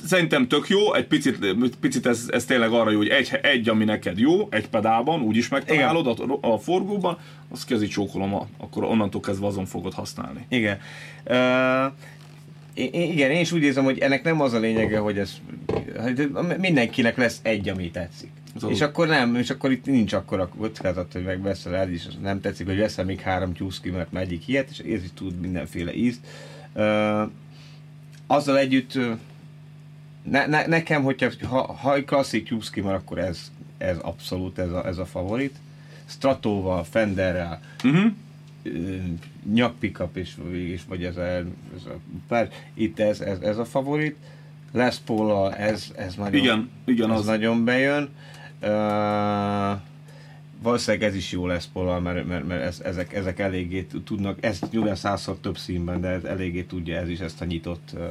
szerintem 0.05 0.47
tök 0.47 0.69
jó, 0.69 0.93
egy 0.93 1.05
picit, 1.05 1.55
picit 1.79 2.05
ez, 2.05 2.25
ez 2.31 2.45
tényleg 2.45 2.71
arra 2.71 2.89
jó, 2.89 2.97
hogy 2.97 3.07
egy, 3.07 3.39
egy, 3.41 3.69
ami 3.69 3.83
neked 3.83 4.19
jó, 4.19 4.47
egy 4.49 4.67
pedálban, 4.67 5.21
úgyis 5.21 5.47
megtalálod 5.47 6.07
a, 6.07 6.47
a 6.53 6.57
forgóban, 6.57 7.17
azt 7.51 7.65
kezi 7.65 7.87
csókolom, 7.87 8.33
akkor 8.57 8.83
onnantól 8.83 9.21
kezdve 9.21 9.47
azon 9.47 9.65
fogod 9.65 9.93
használni. 9.93 10.45
Igen. 10.49 10.77
Uh, 11.25 11.93
igen, 12.93 13.31
én 13.31 13.39
is 13.39 13.51
úgy 13.51 13.63
érzem, 13.63 13.83
hogy 13.83 13.99
ennek 13.99 14.23
nem 14.23 14.41
az 14.41 14.53
a 14.53 14.59
lényege, 14.59 14.99
hogy 14.99 15.17
ez 15.17 15.33
hogy 15.97 16.29
mindenkinek 16.57 17.17
lesz 17.17 17.39
egy, 17.43 17.69
ami 17.69 17.91
tetszik. 17.91 18.31
Az 18.55 18.63
és 18.69 18.81
akkor 18.81 19.07
nem, 19.07 19.35
és 19.35 19.49
akkor 19.49 19.71
itt 19.71 19.85
nincs 19.85 20.13
akkor 20.13 20.39
a 20.39 20.47
kockázat, 20.47 21.13
hogy 21.13 21.23
megveszel 21.23 21.75
el, 21.75 21.91
és 21.91 22.07
nem 22.21 22.41
tetszik, 22.41 22.65
hogy 22.65 22.77
veszel 22.77 23.05
még 23.05 23.19
három 23.19 23.53
tyúszki, 23.53 23.89
mert 23.89 24.11
már 24.11 24.23
egyik 24.23 24.47
ilyet, 24.47 24.69
és 24.69 25.01
is 25.03 25.09
tud 25.13 25.39
mindenféle 25.39 25.93
ízt. 25.93 26.19
Uh, 26.73 27.29
azzal 28.27 28.57
együtt 28.57 28.99
ne, 30.29 30.45
ne, 30.45 30.65
nekem, 30.65 31.03
hogyha 31.03 31.29
ha, 31.47 31.73
ha 31.73 32.03
klasszik 32.03 32.47
tyúszki, 32.47 32.81
már 32.81 32.93
akkor 32.93 33.17
ez, 33.19 33.51
ez 33.77 33.97
abszolút 33.97 34.57
ez 34.57 34.71
a, 34.71 34.85
ez 34.87 34.97
a 34.97 35.05
favorit. 35.05 35.55
Stratóval, 36.05 36.83
Fenderrel, 36.83 37.61
Uh-huh. 37.83 38.11
ö, 38.63 38.95
nyakpickup 39.53 40.17
és, 40.17 40.37
és 40.51 40.81
vagy 40.87 41.03
ez 41.03 41.17
a, 41.17 41.21
ez 41.21 41.85
a 41.85 41.95
pár, 42.27 42.49
itt 42.73 42.99
ez, 42.99 43.19
ez, 43.21 43.39
ez 43.39 43.57
a 43.57 43.65
favorit. 43.65 44.15
Les 44.71 44.97
paul 45.05 45.53
ez, 45.53 45.91
ez 45.95 46.15
nagyon, 46.15 46.33
Igen, 46.41 46.69
igen, 46.85 47.11
ez 47.11 47.19
az. 47.19 47.25
nagyon 47.25 47.65
bejön. 47.65 48.09
Uh, 48.61 49.79
valószínűleg 50.61 51.07
ez 51.07 51.15
is 51.15 51.31
jó 51.31 51.47
lesz 51.47 51.69
Paul, 51.73 51.99
mert, 51.99 52.27
mert, 52.27 52.47
mert 52.47 52.61
ez, 52.61 52.79
ezek, 52.83 53.13
ezek 53.13 53.39
eléggé 53.39 53.87
tudnak, 54.05 54.37
ez 54.41 54.59
nyilván 54.71 54.95
százszor 54.95 55.37
több 55.41 55.57
színben, 55.57 56.01
de 56.01 56.07
ez 56.07 56.23
eléggé 56.23 56.61
tudja 56.61 56.97
ez 56.97 57.09
is 57.09 57.19
ezt 57.19 57.41
a 57.41 57.45
nyitott... 57.45 57.89
Uh, 57.93 58.01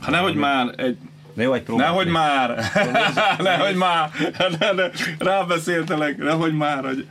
Hát 0.00 0.10
nehogy 0.10 0.34
már, 0.34 0.74
egy, 0.76 0.96
De 1.34 1.42
jó, 1.42 1.52
egy 1.52 1.68
nehogy 1.68 2.06
már, 2.06 2.70
nehogy 3.38 3.76
már, 3.76 4.10
ne, 4.58 4.72
ne, 4.82 4.88
rábeszéltelek, 5.18 6.16
nehogy 6.16 6.52
már, 6.52 6.84
hogy... 6.84 7.06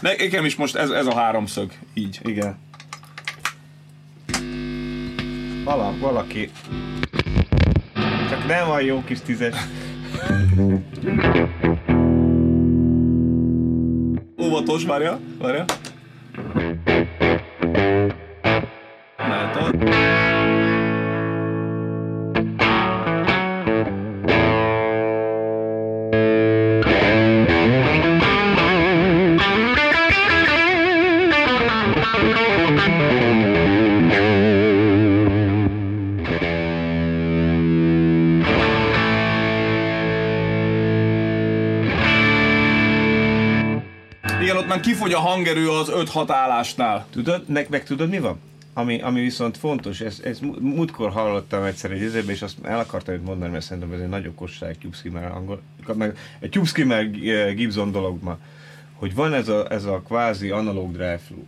Nekem 0.00 0.44
is 0.44 0.56
most 0.56 0.76
ez, 0.76 0.90
ez 0.90 1.06
a 1.06 1.14
háromszög, 1.14 1.72
így. 1.94 2.20
Igen. 2.24 2.58
Vala, 5.64 5.98
valaki. 5.98 6.50
Csak 8.30 8.46
nem 8.46 8.70
a 8.70 8.80
jó 8.80 9.02
kis 9.04 9.20
tízes. 9.20 9.54
Faltou 14.62 14.76
os 14.76 14.84
Marião? 14.84 15.20
Marião? 15.40 15.66
Kifogy 44.82 45.12
a 45.12 45.18
hangerő 45.18 45.70
az 45.70 45.90
5-6 45.94 46.24
állásnál. 46.28 47.06
Tudod, 47.10 47.48
meg, 47.48 47.66
meg 47.70 47.84
tudod 47.84 48.08
mi 48.08 48.18
van? 48.18 48.40
Ami, 48.74 49.00
ami 49.00 49.20
viszont 49.20 49.56
fontos, 49.56 50.00
ez, 50.00 50.20
ez 50.24 50.38
múltkor 50.60 51.10
hallottam 51.10 51.62
egyszer 51.62 51.90
egy 51.90 52.00
izébe, 52.00 52.32
és 52.32 52.42
azt 52.42 52.56
el 52.62 52.78
akartam 52.78 53.14
itt 53.14 53.24
mondani, 53.24 53.50
mert 53.50 53.64
szerintem 53.64 53.92
ez 53.92 54.00
egy 54.00 54.08
nagyon 54.08 54.34
kosság 54.34 54.68
egy 54.68 54.78
Tube 54.78 54.96
Skimmer 54.96 55.30
angol, 55.30 55.60
egy 56.38 56.50
Tube 56.50 56.66
Skimmer 56.66 57.10
eh, 57.24 57.54
Gibson 57.54 57.92
dolog 57.92 58.22
ma, 58.22 58.38
hogy 58.94 59.14
van 59.14 59.34
ez 59.34 59.48
a, 59.48 59.72
ez 59.72 59.84
a 59.84 60.00
kvázi 60.00 60.50
analóg 60.50 60.92
drive-thru 60.92 61.44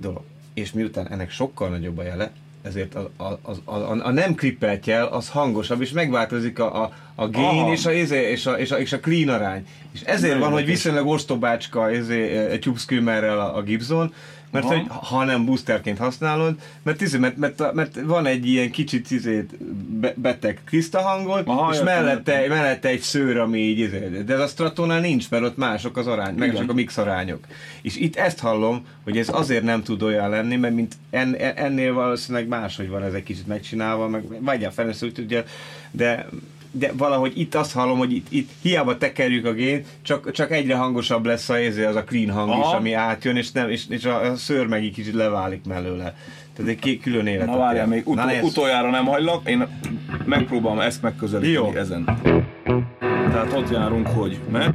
dolog, 0.00 0.22
és 0.54 0.72
miután 0.72 1.08
ennek 1.08 1.30
sokkal 1.30 1.68
nagyobb 1.68 1.98
a 1.98 2.02
jele, 2.02 2.32
ezért 2.64 2.94
a, 2.94 3.10
a, 3.16 3.24
a, 3.24 3.52
a, 3.64 4.06
a 4.06 4.10
nem 4.10 4.34
klippelt 4.34 4.86
jel 4.86 5.06
az 5.06 5.28
hangosabb, 5.28 5.80
és 5.80 5.90
megváltozik 5.90 6.58
a, 6.58 6.82
a, 6.82 6.90
a 7.14 7.28
Aha. 7.32 7.72
és 7.72 7.86
a, 7.86 7.92
izé, 7.92 8.30
és, 8.30 8.46
a, 8.46 8.52
és, 8.52 8.70
a, 8.70 8.78
és 8.78 8.92
a 8.92 9.00
clean 9.00 9.28
arány. 9.28 9.66
És 9.92 10.00
ezért 10.00 10.32
Nagyon 10.32 10.50
van, 10.50 10.58
hogy 10.58 10.66
viszonylag 10.66 11.06
ostobácska 11.06 11.90
izé, 11.90 12.48
egy 12.50 12.60
Tube 12.60 12.78
Skimmerrel 12.78 13.40
a, 13.40 13.56
a 13.56 13.62
Gibson, 13.62 14.14
mert 14.54 14.66
Aha. 14.66 14.74
hogy 14.74 14.86
ha 14.88 15.24
nem 15.24 15.44
boosterként 15.44 15.98
használod, 15.98 16.54
mert, 16.82 17.00
izé, 17.00 17.18
mert, 17.18 17.36
mert, 17.36 17.72
mert 17.72 18.00
van 18.04 18.26
egy 18.26 18.46
ilyen 18.46 18.70
kicsit 18.70 19.10
izét, 19.10 19.64
be, 20.00 20.14
beteg 20.16 20.60
Krista 20.64 21.00
hangod, 21.00 21.42
Aha, 21.46 21.72
és 21.72 21.80
mellette, 21.82 22.44
mellette 22.48 22.88
egy 22.88 23.00
szőr, 23.00 23.36
ami 23.36 23.58
így, 23.58 23.78
izé, 23.78 24.22
de 24.26 24.34
ez 24.34 24.40
a 24.40 24.46
Stratónál 24.46 25.00
nincs, 25.00 25.30
mert 25.30 25.44
ott 25.44 25.56
mások 25.56 25.96
az 25.96 26.06
arány, 26.06 26.34
meg 26.34 26.56
csak 26.56 26.70
a 26.70 26.74
mix 26.74 26.98
arányok. 26.98 27.46
És 27.82 27.96
itt 27.96 28.16
ezt 28.16 28.38
hallom, 28.38 28.86
hogy 29.04 29.18
ez 29.18 29.28
azért 29.28 29.64
nem 29.64 29.82
tud 29.82 30.02
olyan 30.02 30.30
lenni, 30.30 30.56
mert 30.56 30.74
mint 30.74 30.94
en, 31.10 31.34
en- 31.34 31.56
ennél 31.56 31.92
valószínűleg 31.92 32.48
máshogy 32.48 32.88
van 32.88 33.02
ez 33.02 33.12
egy 33.12 33.22
kicsit 33.22 33.46
megcsinálva, 33.46 34.08
meg 34.08 34.42
vagy 34.42 34.64
a 34.64 34.70
ugye, 35.18 35.44
de 35.90 36.26
de 36.76 36.90
valahogy 36.96 37.32
itt 37.38 37.54
azt 37.54 37.72
hallom, 37.72 37.98
hogy 37.98 38.12
itt, 38.12 38.26
itt 38.30 38.50
hiába 38.62 38.98
tekerjük 38.98 39.46
a 39.46 39.52
gén, 39.52 39.84
csak, 40.02 40.30
csak 40.30 40.50
egyre 40.52 40.76
hangosabb 40.76 41.24
lesz 41.26 41.48
a 41.48 41.54
az 41.88 41.96
a 41.96 42.04
clean 42.04 42.30
hang 42.30 42.50
Aha. 42.50 42.68
is, 42.70 42.76
ami 42.78 42.92
átjön, 42.92 43.36
és, 43.36 43.52
nem, 43.52 43.70
és, 43.70 43.84
és 43.88 44.04
a, 44.04 44.20
a 44.20 44.36
szőr 44.36 44.66
meg 44.66 44.84
egy 44.84 44.92
kicsit 44.92 45.14
leválik 45.14 45.64
mellőle. 45.66 46.14
Tehát 46.56 46.70
egy 46.70 46.78
két 46.78 47.02
külön 47.02 47.26
élet. 47.26 47.46
Na 47.46 47.56
várjál, 47.56 47.86
még 47.86 48.08
ut- 48.08 48.16
Na, 48.16 48.32
utoljára 48.42 48.90
nem 48.90 49.04
hagylak, 49.04 49.48
én 49.48 49.66
megpróbálom 50.24 50.80
ezt 50.80 51.02
megközelíteni 51.02 51.52
Jó. 51.52 51.72
ezen. 51.74 52.18
Tehát 53.30 53.52
ott 53.52 53.70
járunk, 53.70 54.06
hogy 54.06 54.38
meg. 54.50 54.72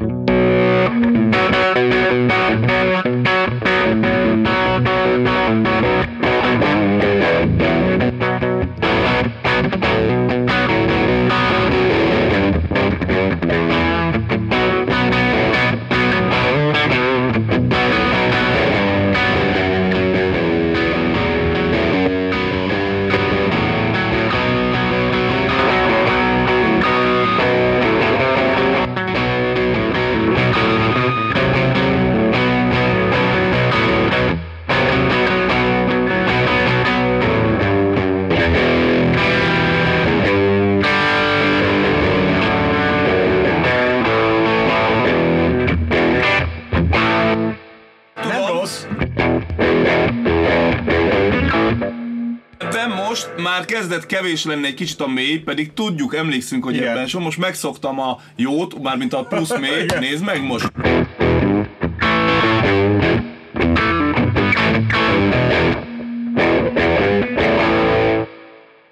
Kezdett 53.69 54.05
kevés 54.05 54.45
lenni 54.45 54.67
egy 54.67 54.73
kicsit 54.73 54.99
a 54.99 55.07
mély, 55.07 55.37
pedig 55.37 55.73
tudjuk, 55.73 56.15
emlékszünk, 56.15 56.63
hogy 56.63 56.75
Igen. 56.75 56.87
ebben 56.87 57.07
so 57.07 57.19
most 57.19 57.37
megszoktam 57.37 57.99
a 57.99 58.19
jót, 58.35 58.81
mármint 58.81 59.13
a 59.13 59.23
plusz 59.23 59.57
mély, 59.59 59.85
nézd 59.99 60.23
meg 60.23 60.43
most. 60.43 60.71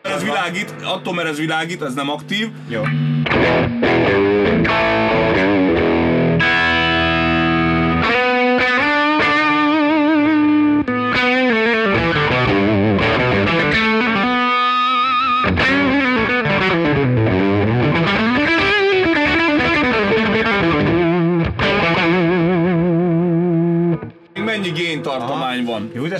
Ez 0.01 0.23
világít, 0.23 0.73
attól 0.83 1.13
mert 1.13 1.27
ez 1.27 1.37
világít, 1.37 1.81
ez 1.81 1.93
nem 1.93 2.09
aktív. 2.09 2.47
Jó. 2.69 2.81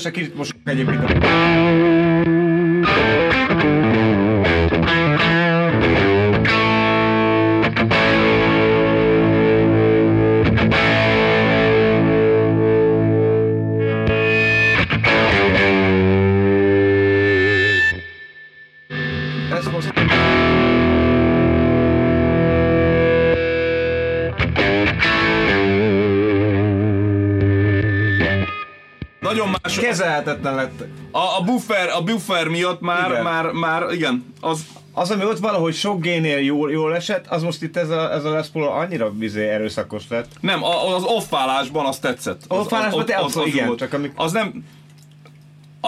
Van. 0.04 0.45
Jó, 0.66 1.24
de 1.24 1.26
kicsit 1.26 1.66
a... 30.28 30.36
kezelhetetlen 30.36 30.55
lett. 30.55 30.84
A, 31.11 31.39
a, 31.39 31.41
buffer, 31.41 31.89
a 31.89 32.01
buffer 32.01 32.47
miatt 32.47 32.82
már, 32.82 33.09
igen. 33.09 33.23
már, 33.23 33.51
már, 33.51 33.91
igen, 33.91 34.34
az, 34.41 34.65
az, 34.93 35.11
ami 35.11 35.23
ott 35.23 35.39
valahogy 35.39 35.73
sok 35.73 36.01
génél 36.01 36.38
jól, 36.38 36.71
jól 36.71 36.95
esett, 36.95 37.28
az 37.28 37.43
most 37.43 37.61
itt 37.61 37.78
ez 37.78 37.89
a, 37.89 38.13
ez 38.13 38.25
a 38.25 38.32
Les 38.32 38.47
Paul 38.47 38.67
annyira 38.67 39.11
bizé 39.11 39.47
erőszakos 39.49 40.03
lett. 40.09 40.28
Nem, 40.39 40.63
az 40.63 41.03
offálásban 41.03 41.86
az 41.86 41.99
tetszett. 41.99 42.41
Offálásban 42.47 43.05
te 43.05 43.17
az, 43.17 43.25
az, 43.25 43.38
az, 43.38 43.47
igen, 43.47 43.75
csak 43.75 43.93
amik... 43.93 44.11
Az 44.15 44.32
nem, 44.32 44.65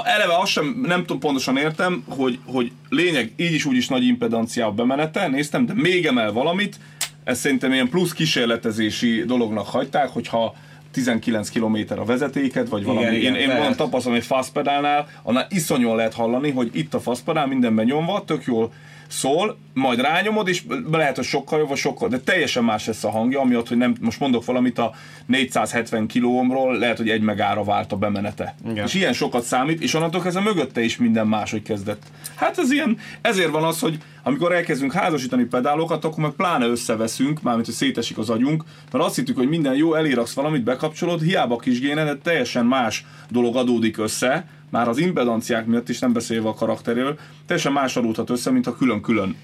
eleve 0.04 0.38
azt 0.38 0.52
sem 0.52 0.82
nem 0.86 1.00
tudom 1.00 1.20
pontosan 1.20 1.58
értem, 1.58 2.04
hogy, 2.08 2.40
hogy 2.46 2.72
lényeg 2.90 3.34
így 3.36 3.54
is 3.54 3.66
úgy 3.66 3.76
is 3.76 3.88
nagy 3.88 4.04
impedancia 4.04 4.66
a 4.66 4.72
bemenete, 4.72 5.28
néztem, 5.28 5.66
de 5.66 5.74
még 5.76 6.06
emel 6.06 6.32
valamit, 6.32 6.80
ezt 7.24 7.42
szerintem 7.42 7.74
ilyen 7.74 7.90
plusz 7.90 8.14
kísérletezési 8.14 9.24
dolognak 9.26 9.68
hagyták, 9.68 10.10
hogyha 10.10 10.56
19 10.92 11.50
km 11.50 11.78
a 11.98 12.06
vezetéket, 12.06 12.70
vagy 12.70 12.84
valami. 12.84 13.06
Igen, 13.06 13.36
én, 13.36 13.36
igen, 13.36 13.50
én 13.50 13.58
van 13.58 13.76
tapasztalom 13.76 14.18
egy 14.18 14.26
fastpedálnál, 14.26 15.08
annál 15.24 15.48
iszonyúan 15.50 15.96
lehet 15.96 16.14
hallani, 16.14 16.52
hogy 16.52 16.70
itt 16.74 16.94
a 16.94 17.00
fastpedál 17.00 17.48
mindenben 17.48 17.86
nyomva, 17.86 18.24
tök 18.26 18.44
jól 18.46 18.72
szól, 19.10 19.58
majd 19.74 20.02
rányomod, 20.02 20.48
és 20.48 20.64
lehet, 20.92 21.16
hogy 21.16 21.26
sokkal 21.26 21.60
jobb, 21.60 21.68
vagy 21.68 21.78
sokkal, 21.78 22.10
de 22.10 22.20
teljesen 22.20 22.64
más 22.64 22.86
lesz 22.86 23.04
a 23.04 23.10
hangja, 23.10 23.40
amiatt, 23.40 23.68
hogy 23.68 23.78
nem, 23.78 23.96
most 24.02 24.20
mondok 24.20 24.46
valamit 24.46 24.80
a 24.80 24.94
470 25.26 26.08
kilómról, 26.08 26.78
lehet, 26.78 26.98
hogy 26.98 27.10
egy 27.10 27.22
megára 27.22 27.64
vált 27.64 27.92
a 27.92 27.96
bemenete. 27.96 28.56
Igen. 28.70 28.86
És 28.86 28.94
ilyen 28.94 29.14
sokat 29.14 29.44
számít, 29.44 29.82
és 29.82 29.94
onnantól 29.94 30.22
kezdve 30.22 30.42
mögötte 30.42 30.82
is 30.82 30.98
minden 30.98 31.28
máshogy 31.28 31.62
kezdett. 31.62 32.02
Hát 32.36 32.58
ez 32.58 32.72
ilyen, 32.72 32.98
ezért 33.22 33.50
van 33.50 33.64
az, 33.64 33.80
hogy 33.80 33.98
amikor 34.30 34.54
elkezdünk 34.54 34.94
házasítani 34.94 35.44
pedálokat, 35.44 36.06
akkor 36.06 36.24
meg 36.24 36.32
pláne 36.32 36.68
összeveszünk, 36.68 37.42
mármint, 37.42 37.66
hogy 37.66 37.76
szétesik 37.76 38.18
az 38.18 38.30
agyunk, 38.30 38.64
mert 38.92 39.04
azt 39.04 39.16
hittük, 39.16 39.38
hogy 39.38 39.50
minden 39.50 39.76
jó, 39.76 39.94
eléraksz 39.94 40.34
valamit, 40.34 40.64
bekapcsolod, 40.64 41.22
hiába 41.22 41.58
kis 41.58 41.80
géne, 41.80 42.04
de 42.04 42.18
teljesen 42.18 42.66
más 42.66 43.06
dolog 43.30 43.56
adódik 43.56 43.98
össze, 43.98 44.48
már 44.70 44.88
az 44.88 44.98
impedanciák 44.98 45.66
miatt 45.66 45.90
is 45.90 46.00
nem 46.00 46.14
beszélve 46.14 46.50
a 46.50 46.54
karakteréről, 46.54 47.20
teljesen 47.46 47.72
más 47.72 47.98
adódhat 47.98 48.30
össze, 48.30 48.52
mint 48.52 48.66
ha 48.66 48.76
külön-külön 48.76 49.36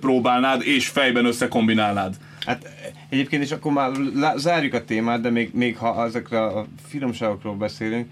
próbálnád 0.00 0.62
és 0.62 0.88
fejben 0.88 1.24
összekombinálnád. 1.24 2.14
Hát 2.46 2.68
egyébként 3.08 3.42
is 3.42 3.52
akkor 3.52 3.72
már 3.72 3.92
zárjuk 4.36 4.74
a 4.74 4.84
témát, 4.84 5.20
de 5.20 5.30
még, 5.30 5.50
még 5.54 5.76
ha 5.76 6.04
ezekre 6.04 6.42
a 6.42 6.66
finomságokról 6.86 7.54
beszélünk, 7.54 8.10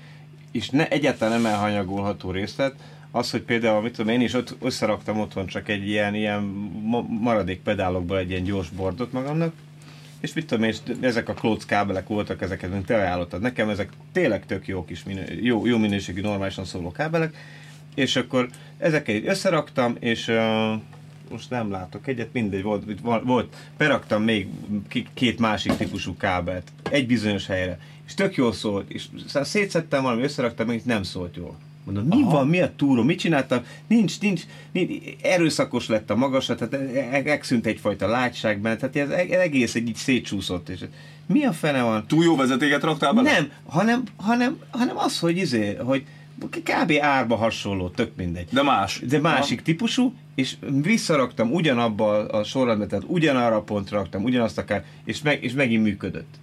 és 0.53 0.71
ne, 0.71 0.89
egyáltalán 0.89 1.41
nem 1.41 1.53
elhanyagolható 1.53 2.31
részlet, 2.31 2.75
az, 3.13 3.31
hogy 3.31 3.43
például, 3.43 3.83
mit 3.83 3.97
tudom, 3.97 4.13
én 4.13 4.21
is 4.21 4.35
ott 4.35 4.57
összeraktam 4.61 5.21
otthon 5.21 5.47
csak 5.47 5.69
egy 5.69 5.89
ilyen, 5.89 6.15
ilyen 6.15 6.43
maradék 7.21 7.61
pedálokból 7.61 8.19
egy 8.19 8.31
ilyen 8.31 8.45
gyors 8.45 8.69
bordot 8.69 9.13
magamnak, 9.13 9.53
és 10.21 10.33
mit 10.33 10.47
tudom 10.47 10.65
és 10.65 10.79
ezek 11.01 11.29
a 11.29 11.35
klóc 11.35 11.65
kábelek 11.65 12.07
voltak, 12.07 12.43
ezeket 12.43 12.71
mint 12.71 12.87
te 12.87 12.95
ajánlottad 12.95 13.41
nekem, 13.41 13.69
ezek 13.69 13.89
tényleg 14.13 14.47
tök 14.47 14.67
jó 14.67 14.85
kis 14.85 15.03
minő, 15.03 15.39
jó, 15.41 15.67
jó 15.67 15.79
minőségű, 15.79 16.21
normálisan 16.21 16.65
szóló 16.65 16.91
kábelek, 16.91 17.37
és 17.95 18.17
akkor 18.17 18.49
ezeket 18.79 19.27
összeraktam, 19.27 19.97
és 20.01 20.29
uh, 20.29 20.81
most 21.31 21.51
nem 21.51 21.71
látok 21.71 22.07
egyet, 22.07 22.33
mindegy, 22.33 22.63
volt, 22.63 22.85
volt 23.25 23.57
beraktam 23.77 24.23
még 24.23 24.49
két 25.15 25.39
másik 25.39 25.73
típusú 25.73 26.17
kábelt, 26.17 26.73
egy 26.91 27.07
bizonyos 27.07 27.47
helyre, 27.47 27.79
és 28.07 28.15
tök 28.15 28.35
jól 28.35 28.53
szólt, 28.53 28.91
és 28.91 29.07
szétszettem 29.27 30.03
valami, 30.03 30.23
összeraktam, 30.23 30.67
még 30.67 30.81
nem 30.85 31.03
szólt 31.03 31.37
jól. 31.37 31.59
Mondom, 31.85 32.05
mi 32.07 32.23
Aha. 32.23 32.31
van, 32.31 32.47
mi 32.47 32.61
a 32.61 32.73
túró, 32.77 33.03
mit 33.03 33.19
csináltam? 33.19 33.65
Nincs, 33.87 34.21
nincs, 34.21 34.43
nincs, 34.73 34.93
erőszakos 35.23 35.89
lett 35.89 36.11
a 36.11 36.17
magasat, 36.17 36.69
tehát 36.69 37.25
megszűnt 37.25 37.67
egyfajta 37.67 38.07
látság 38.07 38.61
benne, 38.61 38.77
tehát 38.77 38.97
ez 38.97 39.09
e- 39.11 39.41
egész 39.41 39.75
egy 39.75 39.89
így 39.89 39.95
szétcsúszott. 39.95 40.69
És 40.69 40.81
mi 41.27 41.45
a 41.45 41.53
fene 41.53 41.83
van? 41.83 42.07
Túl 42.07 42.25
jó 42.25 42.37
vezetéket 42.37 42.83
raktál 42.83 43.13
bele? 43.13 43.33
Nem, 43.33 43.51
hanem, 43.67 44.03
hanem, 44.17 44.59
hanem 44.71 44.99
az, 44.99 45.19
hogy 45.19 45.37
izé, 45.37 45.75
hogy 45.75 46.05
kb. 46.51 46.93
árba 47.01 47.37
hasonló, 47.37 47.89
tök 47.89 48.17
mindegy. 48.17 48.49
De 48.51 48.63
más. 48.63 49.01
De 49.09 49.21
másik 49.21 49.59
ha. 49.59 49.65
típusú, 49.65 50.15
és 50.35 50.57
visszaraktam 50.83 51.53
ugyanabba 51.53 52.29
a 52.29 52.45
sorrendbe, 52.45 52.87
tehát 52.87 53.05
ugyanarra 53.09 53.57
a 53.57 53.63
pontra 53.63 53.99
raktam, 53.99 54.25
ugyanazt 54.25 54.59
akár, 54.59 54.85
és, 55.05 55.23
meg, 55.23 55.45
és 55.45 55.53
megint 55.53 55.83
működött. 55.83 56.35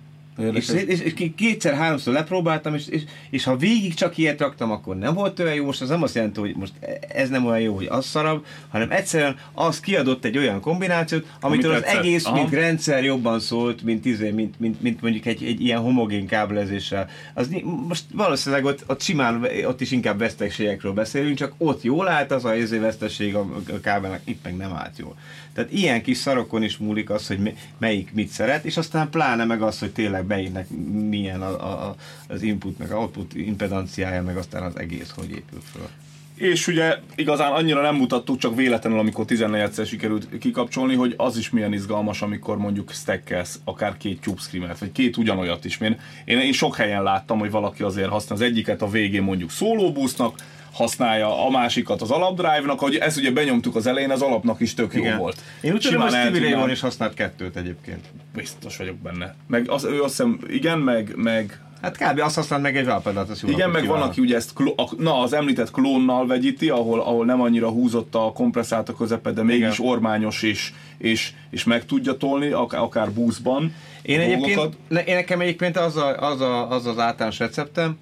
És, 0.53 0.69
és, 0.69 0.99
és 0.99 1.13
kétszer-háromszor 1.35 2.13
lepróbáltam, 2.13 2.75
és, 2.75 2.87
és, 2.87 3.01
és 3.29 3.43
ha 3.43 3.57
végig 3.57 3.93
csak 3.93 4.17
ilyet 4.17 4.39
raktam, 4.39 4.71
akkor 4.71 4.97
nem 4.97 5.13
volt 5.13 5.39
olyan 5.39 5.53
jó. 5.53 5.65
Most 5.65 5.81
az 5.81 5.89
nem 5.89 6.03
azt 6.03 6.15
jelenti, 6.15 6.39
hogy 6.39 6.55
most 6.55 6.73
ez 7.13 7.29
nem 7.29 7.45
olyan 7.45 7.59
jó, 7.59 7.75
hogy 7.75 7.85
az 7.85 8.05
szarabb, 8.05 8.45
hanem 8.69 8.91
egyszerűen 8.91 9.37
az 9.53 9.79
kiadott 9.79 10.25
egy 10.25 10.37
olyan 10.37 10.61
kombinációt, 10.61 11.25
amitől 11.41 11.71
Amit 11.71 11.83
az 11.83 11.87
tetszett. 11.87 12.03
egész, 12.05 12.25
Aha. 12.25 12.35
mint 12.35 12.53
rendszer 12.53 13.03
jobban 13.03 13.39
szólt, 13.39 13.81
mint, 13.81 14.05
izé, 14.05 14.29
mint, 14.29 14.59
mint, 14.59 14.81
mint 14.81 15.01
mondjuk 15.01 15.25
egy, 15.25 15.43
egy 15.43 15.61
ilyen 15.61 15.79
homogén 15.79 16.27
kábelezéssel. 16.27 17.09
Az, 17.33 17.49
most 17.87 18.03
valószínűleg 18.13 18.65
ott, 18.65 18.83
ott 18.87 19.01
simán, 19.01 19.47
ott 19.65 19.81
is 19.81 19.91
inkább 19.91 20.17
veszteségekről 20.17 20.93
beszélünk, 20.93 21.37
csak 21.37 21.53
ott 21.57 21.83
jól 21.83 22.07
állt 22.07 22.31
az 22.31 22.45
a 22.45 22.55
izé 22.55 22.77
veszteség 22.77 23.35
a, 23.35 23.39
a 23.67 23.79
kábelnek, 23.81 24.21
itt 24.23 24.43
meg 24.43 24.57
nem 24.57 24.73
állt 24.73 24.97
jól. 24.97 25.15
Tehát 25.59 25.73
ilyen 25.73 26.01
kis 26.01 26.17
szarokon 26.17 26.63
is 26.63 26.77
múlik 26.77 27.09
az, 27.09 27.27
hogy 27.27 27.53
melyik 27.77 28.13
mit 28.13 28.29
szeret, 28.29 28.65
és 28.65 28.77
aztán 28.77 29.09
pláne 29.09 29.45
meg 29.45 29.61
az, 29.61 29.79
hogy 29.79 29.91
tényleg 29.91 30.25
melyiknek 30.25 30.67
milyen 31.09 31.41
a, 31.41 31.87
a, 31.87 31.95
az 32.27 32.41
input, 32.41 32.77
meg 32.77 32.91
output 32.91 33.35
impedanciája, 33.35 34.23
meg 34.23 34.37
aztán 34.37 34.63
az 34.63 34.77
egész, 34.77 35.11
hogy 35.15 35.29
épül 35.29 35.59
föl. 35.71 35.87
És 36.35 36.67
ugye 36.67 36.97
igazán 37.15 37.51
annyira 37.51 37.81
nem 37.81 37.95
mutattuk, 37.95 38.37
csak 38.37 38.55
véletlenül, 38.55 38.99
amikor 38.99 39.25
14-szer 39.27 39.87
sikerült 39.87 40.27
kikapcsolni, 40.39 40.95
hogy 40.95 41.13
az 41.17 41.37
is 41.37 41.49
milyen 41.49 41.73
izgalmas, 41.73 42.21
amikor 42.21 42.57
mondjuk 42.57 42.91
stackelsz 42.91 43.59
akár 43.63 43.97
két 43.97 44.21
cube 44.21 44.41
screamert, 44.41 44.79
vagy 44.79 44.91
két 44.91 45.17
ugyanolyat 45.17 45.65
is. 45.65 45.79
Én, 45.79 45.99
én, 46.25 46.39
én 46.39 46.53
sok 46.53 46.75
helyen 46.75 47.03
láttam, 47.03 47.39
hogy 47.39 47.51
valaki 47.51 47.83
azért 47.83 48.09
használ 48.09 48.39
az 48.39 48.45
egyiket 48.45 48.81
a 48.81 48.89
végén 48.89 49.23
mondjuk 49.23 49.49
solo 49.49 49.91
boostnak, 49.91 50.39
használja 50.79 51.45
a 51.45 51.49
másikat 51.49 52.01
az 52.01 52.11
alapdrive-nak, 52.11 52.79
hogy 52.79 52.95
ezt 52.95 53.17
ugye 53.17 53.31
benyomtuk 53.31 53.75
az 53.75 53.87
elején, 53.87 54.11
az 54.11 54.21
alapnak 54.21 54.59
is 54.59 54.73
tök 54.73 54.93
Igen. 54.93 55.11
jó 55.13 55.17
volt. 55.17 55.41
Én 55.61 55.73
úgy 55.73 55.81
tudom, 55.81 56.01
hogy 56.01 56.11
Stevie 56.11 56.55
Ray 56.55 56.71
is 56.71 56.79
használt 56.79 57.13
kettőt 57.13 57.55
egyébként. 57.55 58.05
Biztos 58.35 58.77
vagyok 58.77 58.95
benne. 58.95 59.35
Meg 59.47 59.69
az, 59.69 59.83
ő 59.83 60.01
azt 60.01 60.09
hiszem, 60.09 60.39
igen, 60.47 60.79
meg, 60.79 61.13
meg 61.15 61.59
Hát 61.81 61.97
kb. 61.97 62.19
azt 62.19 62.35
használ 62.35 62.59
meg 62.59 62.77
egy 62.77 62.85
válpedát, 62.85 63.29
az 63.29 63.43
Igen, 63.47 63.69
meg 63.69 63.85
van, 63.85 64.01
aki 64.01 64.21
ugye 64.21 64.35
ezt, 64.35 64.53
kló, 64.53 64.75
na, 64.97 65.19
az 65.19 65.33
említett 65.33 65.71
klónnal 65.71 66.27
vegyíti, 66.27 66.69
ahol, 66.69 66.99
ahol 66.99 67.25
nem 67.25 67.41
annyira 67.41 67.69
húzott 67.69 68.15
a 68.15 68.31
kompresszált 68.31 68.89
a 68.89 68.95
közepet, 68.95 69.33
de 69.33 69.43
mégis 69.43 69.77
Igen. 69.79 69.91
ormányos 69.91 70.43
és, 70.43 70.73
és, 70.97 71.31
és 71.49 71.63
meg 71.63 71.85
tudja 71.85 72.17
tolni, 72.17 72.49
akár, 72.49 72.81
akár 72.81 73.11
buszban. 73.11 73.75
Én 74.01 74.19
egyébként, 74.19 74.77
ne, 74.87 75.03
én 75.03 75.15
nekem 75.15 75.39
egyébként 75.39 75.77
az, 75.77 75.97
a, 75.97 76.17
az, 76.17 76.41
a, 76.41 76.71
az 76.71 76.85
az 76.85 76.99
általános 76.99 77.39
receptem, 77.39 77.97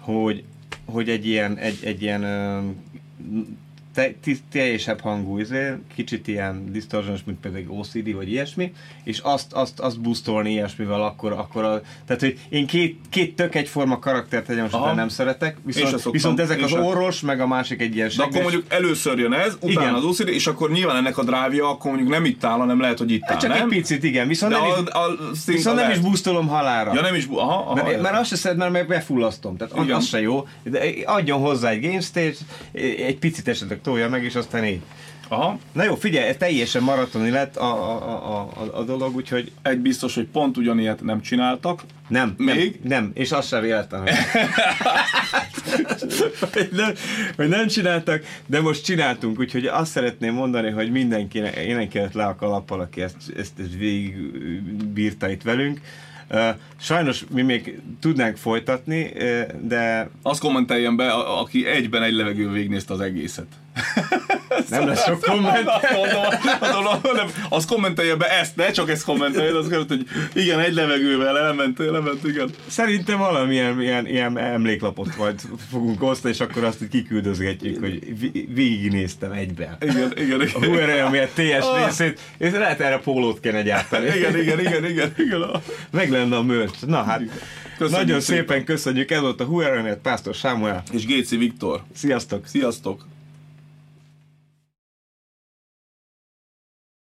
hogy 0.00 0.44
hogy 0.86 1.08
egy 1.08 1.26
ilyen, 1.26 1.56
egy, 1.56 1.78
egy 1.84 2.02
ilyen 2.02 2.22
te, 3.96 4.14
teljesebb 4.52 5.00
hangú, 5.00 5.38
izé, 5.38 5.72
kicsit 5.94 6.28
ilyen 6.28 6.72
distortions, 6.72 7.20
mint 7.24 7.40
például 7.40 7.64
OCD 7.68 8.14
vagy 8.14 8.30
ilyesmi, 8.30 8.72
és 9.04 9.18
azt, 9.18 9.52
azt, 9.52 9.80
azt 9.80 10.00
boostolni 10.00 10.50
ilyesmivel 10.50 11.02
akkor, 11.02 11.32
akkor 11.32 11.64
a, 11.64 11.80
tehát, 12.06 12.22
hogy 12.22 12.38
én 12.48 12.66
két, 12.66 13.00
két 13.10 13.36
tök 13.36 13.54
egyforma 13.54 13.98
karaktert 13.98 14.48
egyenesben 14.48 14.94
nem 14.94 15.08
szeretek, 15.08 15.56
viszont, 15.64 16.02
viszont 16.10 16.40
ezek 16.40 16.62
az 16.62 16.72
orros, 16.72 17.20
meg 17.20 17.40
a 17.40 17.46
másik 17.46 17.80
egy 17.80 17.94
ilyen. 17.94 18.10
De 18.16 18.22
akkor 18.22 18.42
mondjuk 18.42 18.64
először 18.68 19.18
jön 19.18 19.32
ez, 19.32 19.54
utána 19.60 19.80
igen. 19.80 19.94
az 19.94 20.04
OCD, 20.04 20.28
és 20.28 20.46
akkor 20.46 20.70
nyilván 20.70 20.96
ennek 20.96 21.18
a 21.18 21.24
drávja, 21.24 21.68
akkor 21.68 21.90
mondjuk 21.90 22.12
nem 22.12 22.24
itt 22.24 22.44
áll, 22.44 22.58
hanem 22.58 22.80
lehet, 22.80 22.98
hogy 22.98 23.10
itt 23.10 23.22
áll, 23.24 23.38
Csak 23.38 23.50
nem? 23.50 23.62
egy 23.62 23.68
picit, 23.68 24.04
igen, 24.04 24.28
viszont 24.28 24.52
De 24.52 24.58
nem, 24.58 24.68
a, 24.92 24.98
a, 24.98 25.16
is, 25.32 25.44
viszont 25.44 25.76
nem 25.76 25.90
is 25.90 25.98
boostolom 25.98 26.48
halára. 26.48 26.94
Ja, 26.94 27.00
nem 27.00 27.14
is, 27.14 27.26
aha, 27.30 27.58
aha, 27.58 27.74
mert, 27.74 28.02
mert 28.02 28.18
azt 28.18 28.28
se 28.28 28.36
szed, 28.36 28.56
mert 28.56 28.86
befullasztom, 28.86 29.56
tehát 29.56 29.76
igen. 29.84 29.96
az 29.96 30.06
se 30.06 30.20
jó. 30.20 30.46
De 30.62 30.80
adjon 31.04 31.40
hozzá 31.40 31.70
egy 31.70 31.80
game 31.80 32.00
stage, 32.00 32.36
egy 33.06 33.18
picit 33.18 33.48
esetleg 33.48 33.80
tolja 33.86 34.08
meg, 34.08 34.24
és 34.24 34.34
aztán 34.34 34.64
így. 34.64 34.80
Aha. 35.28 35.58
Na 35.72 35.84
jó, 35.84 35.94
figyelj, 35.94 36.28
ez 36.28 36.36
teljesen 36.38 36.82
maratoni 36.82 37.30
lett 37.30 37.56
a, 37.56 37.64
a, 37.64 37.96
a, 38.12 38.40
a, 38.40 38.78
a 38.78 38.82
dolog, 38.82 39.14
úgyhogy... 39.14 39.52
Egy 39.62 39.78
biztos, 39.78 40.14
hogy 40.14 40.26
pont 40.26 40.56
ugyanilyet 40.56 41.02
nem 41.02 41.20
csináltak. 41.20 41.82
Nem, 42.08 42.34
Még? 42.36 42.80
Nem, 42.82 43.02
nem 43.02 43.10
és 43.14 43.32
azt 43.32 43.48
sem 43.48 43.60
véletlen. 43.60 44.02
hogy, 46.52 46.68
nem, 46.72 46.92
hogy 47.36 47.48
nem 47.48 47.66
csináltak, 47.66 48.24
de 48.46 48.60
most 48.60 48.84
csináltunk, 48.84 49.38
úgyhogy 49.38 49.66
azt 49.66 49.90
szeretném 49.90 50.34
mondani, 50.34 50.70
hogy 50.70 50.90
mindenkinek, 50.90 51.56
énekelet 51.56 52.14
le 52.14 52.24
a 52.24 52.36
kalappal, 52.36 52.80
aki 52.80 53.02
ezt, 53.02 53.16
ezt, 53.36 53.52
ezt 53.58 53.76
végig 53.78 54.16
bírta 54.86 55.30
itt 55.30 55.42
velünk. 55.42 55.80
Sajnos 56.80 57.24
mi 57.30 57.42
még 57.42 57.80
tudnánk 58.00 58.36
folytatni, 58.36 59.12
de... 59.60 60.10
Azt 60.22 60.40
kommenteljen 60.40 60.96
be, 60.96 61.12
aki 61.12 61.66
egyben 61.66 62.02
egy 62.02 62.14
levegő 62.14 62.50
végignézte 62.50 62.92
az 62.92 63.00
egészet. 63.00 63.46
Nem 64.68 64.86
lesz 64.86 65.04
sok 65.04 65.20
komment. 65.20 65.64
nem, 67.14 67.28
azt 67.48 67.68
kommentelje 67.68 68.14
be 68.14 68.38
ezt, 68.38 68.56
ne 68.56 68.70
csak 68.70 68.90
ezt 68.90 69.04
kommentelje, 69.04 69.58
az 69.58 69.68
kellett, 69.68 69.88
hogy 69.88 70.06
igen, 70.34 70.60
egy 70.60 70.74
levegővel 70.74 71.38
elment, 71.38 71.80
elment, 71.80 72.24
igen. 72.24 72.50
Szerintem 72.66 73.18
valamilyen 73.18 73.80
ilyen, 73.80 74.06
ilyen 74.06 74.38
emléklapot 74.38 75.16
majd 75.16 75.40
fogunk 75.70 76.02
osztani, 76.02 76.34
és 76.34 76.40
akkor 76.40 76.64
azt 76.64 76.88
kiküldözgetjük, 76.90 77.80
hogy 77.80 78.18
végignéztem 78.54 79.32
egyben. 79.32 79.76
Igen, 79.80 80.12
igen, 80.16 80.40
igen. 80.40 80.50
A 80.54 80.64
Huawei 80.64 81.10
miatt 81.10 81.34
TS 81.34 81.84
részét, 81.84 82.20
és 82.38 82.52
lehet 82.52 82.80
erre 82.80 82.98
pólót 82.98 83.40
kéne 83.40 83.62
gyártani. 83.62 84.06
Igen, 84.06 84.38
igen, 84.38 84.60
igen, 84.60 84.84
igen. 84.84 85.14
igen. 85.16 85.50
Meg 85.90 86.10
lenne 86.10 86.36
a 86.36 86.42
merch. 86.42 86.86
Na 86.86 87.02
hát, 87.02 87.22
Köszönjük 87.78 88.06
nagyon 88.06 88.20
szépen. 88.20 88.46
szépen 88.46 88.64
köszönjük, 88.64 89.10
ez 89.10 89.20
volt 89.20 89.40
a 89.40 89.44
Huawei 89.44 89.94
Pásztor 90.02 90.34
Sámuel. 90.34 90.82
És 90.92 91.06
Géci 91.06 91.36
Viktor. 91.36 91.82
Sziasztok! 91.94 92.46
Sziasztok! 92.46 93.06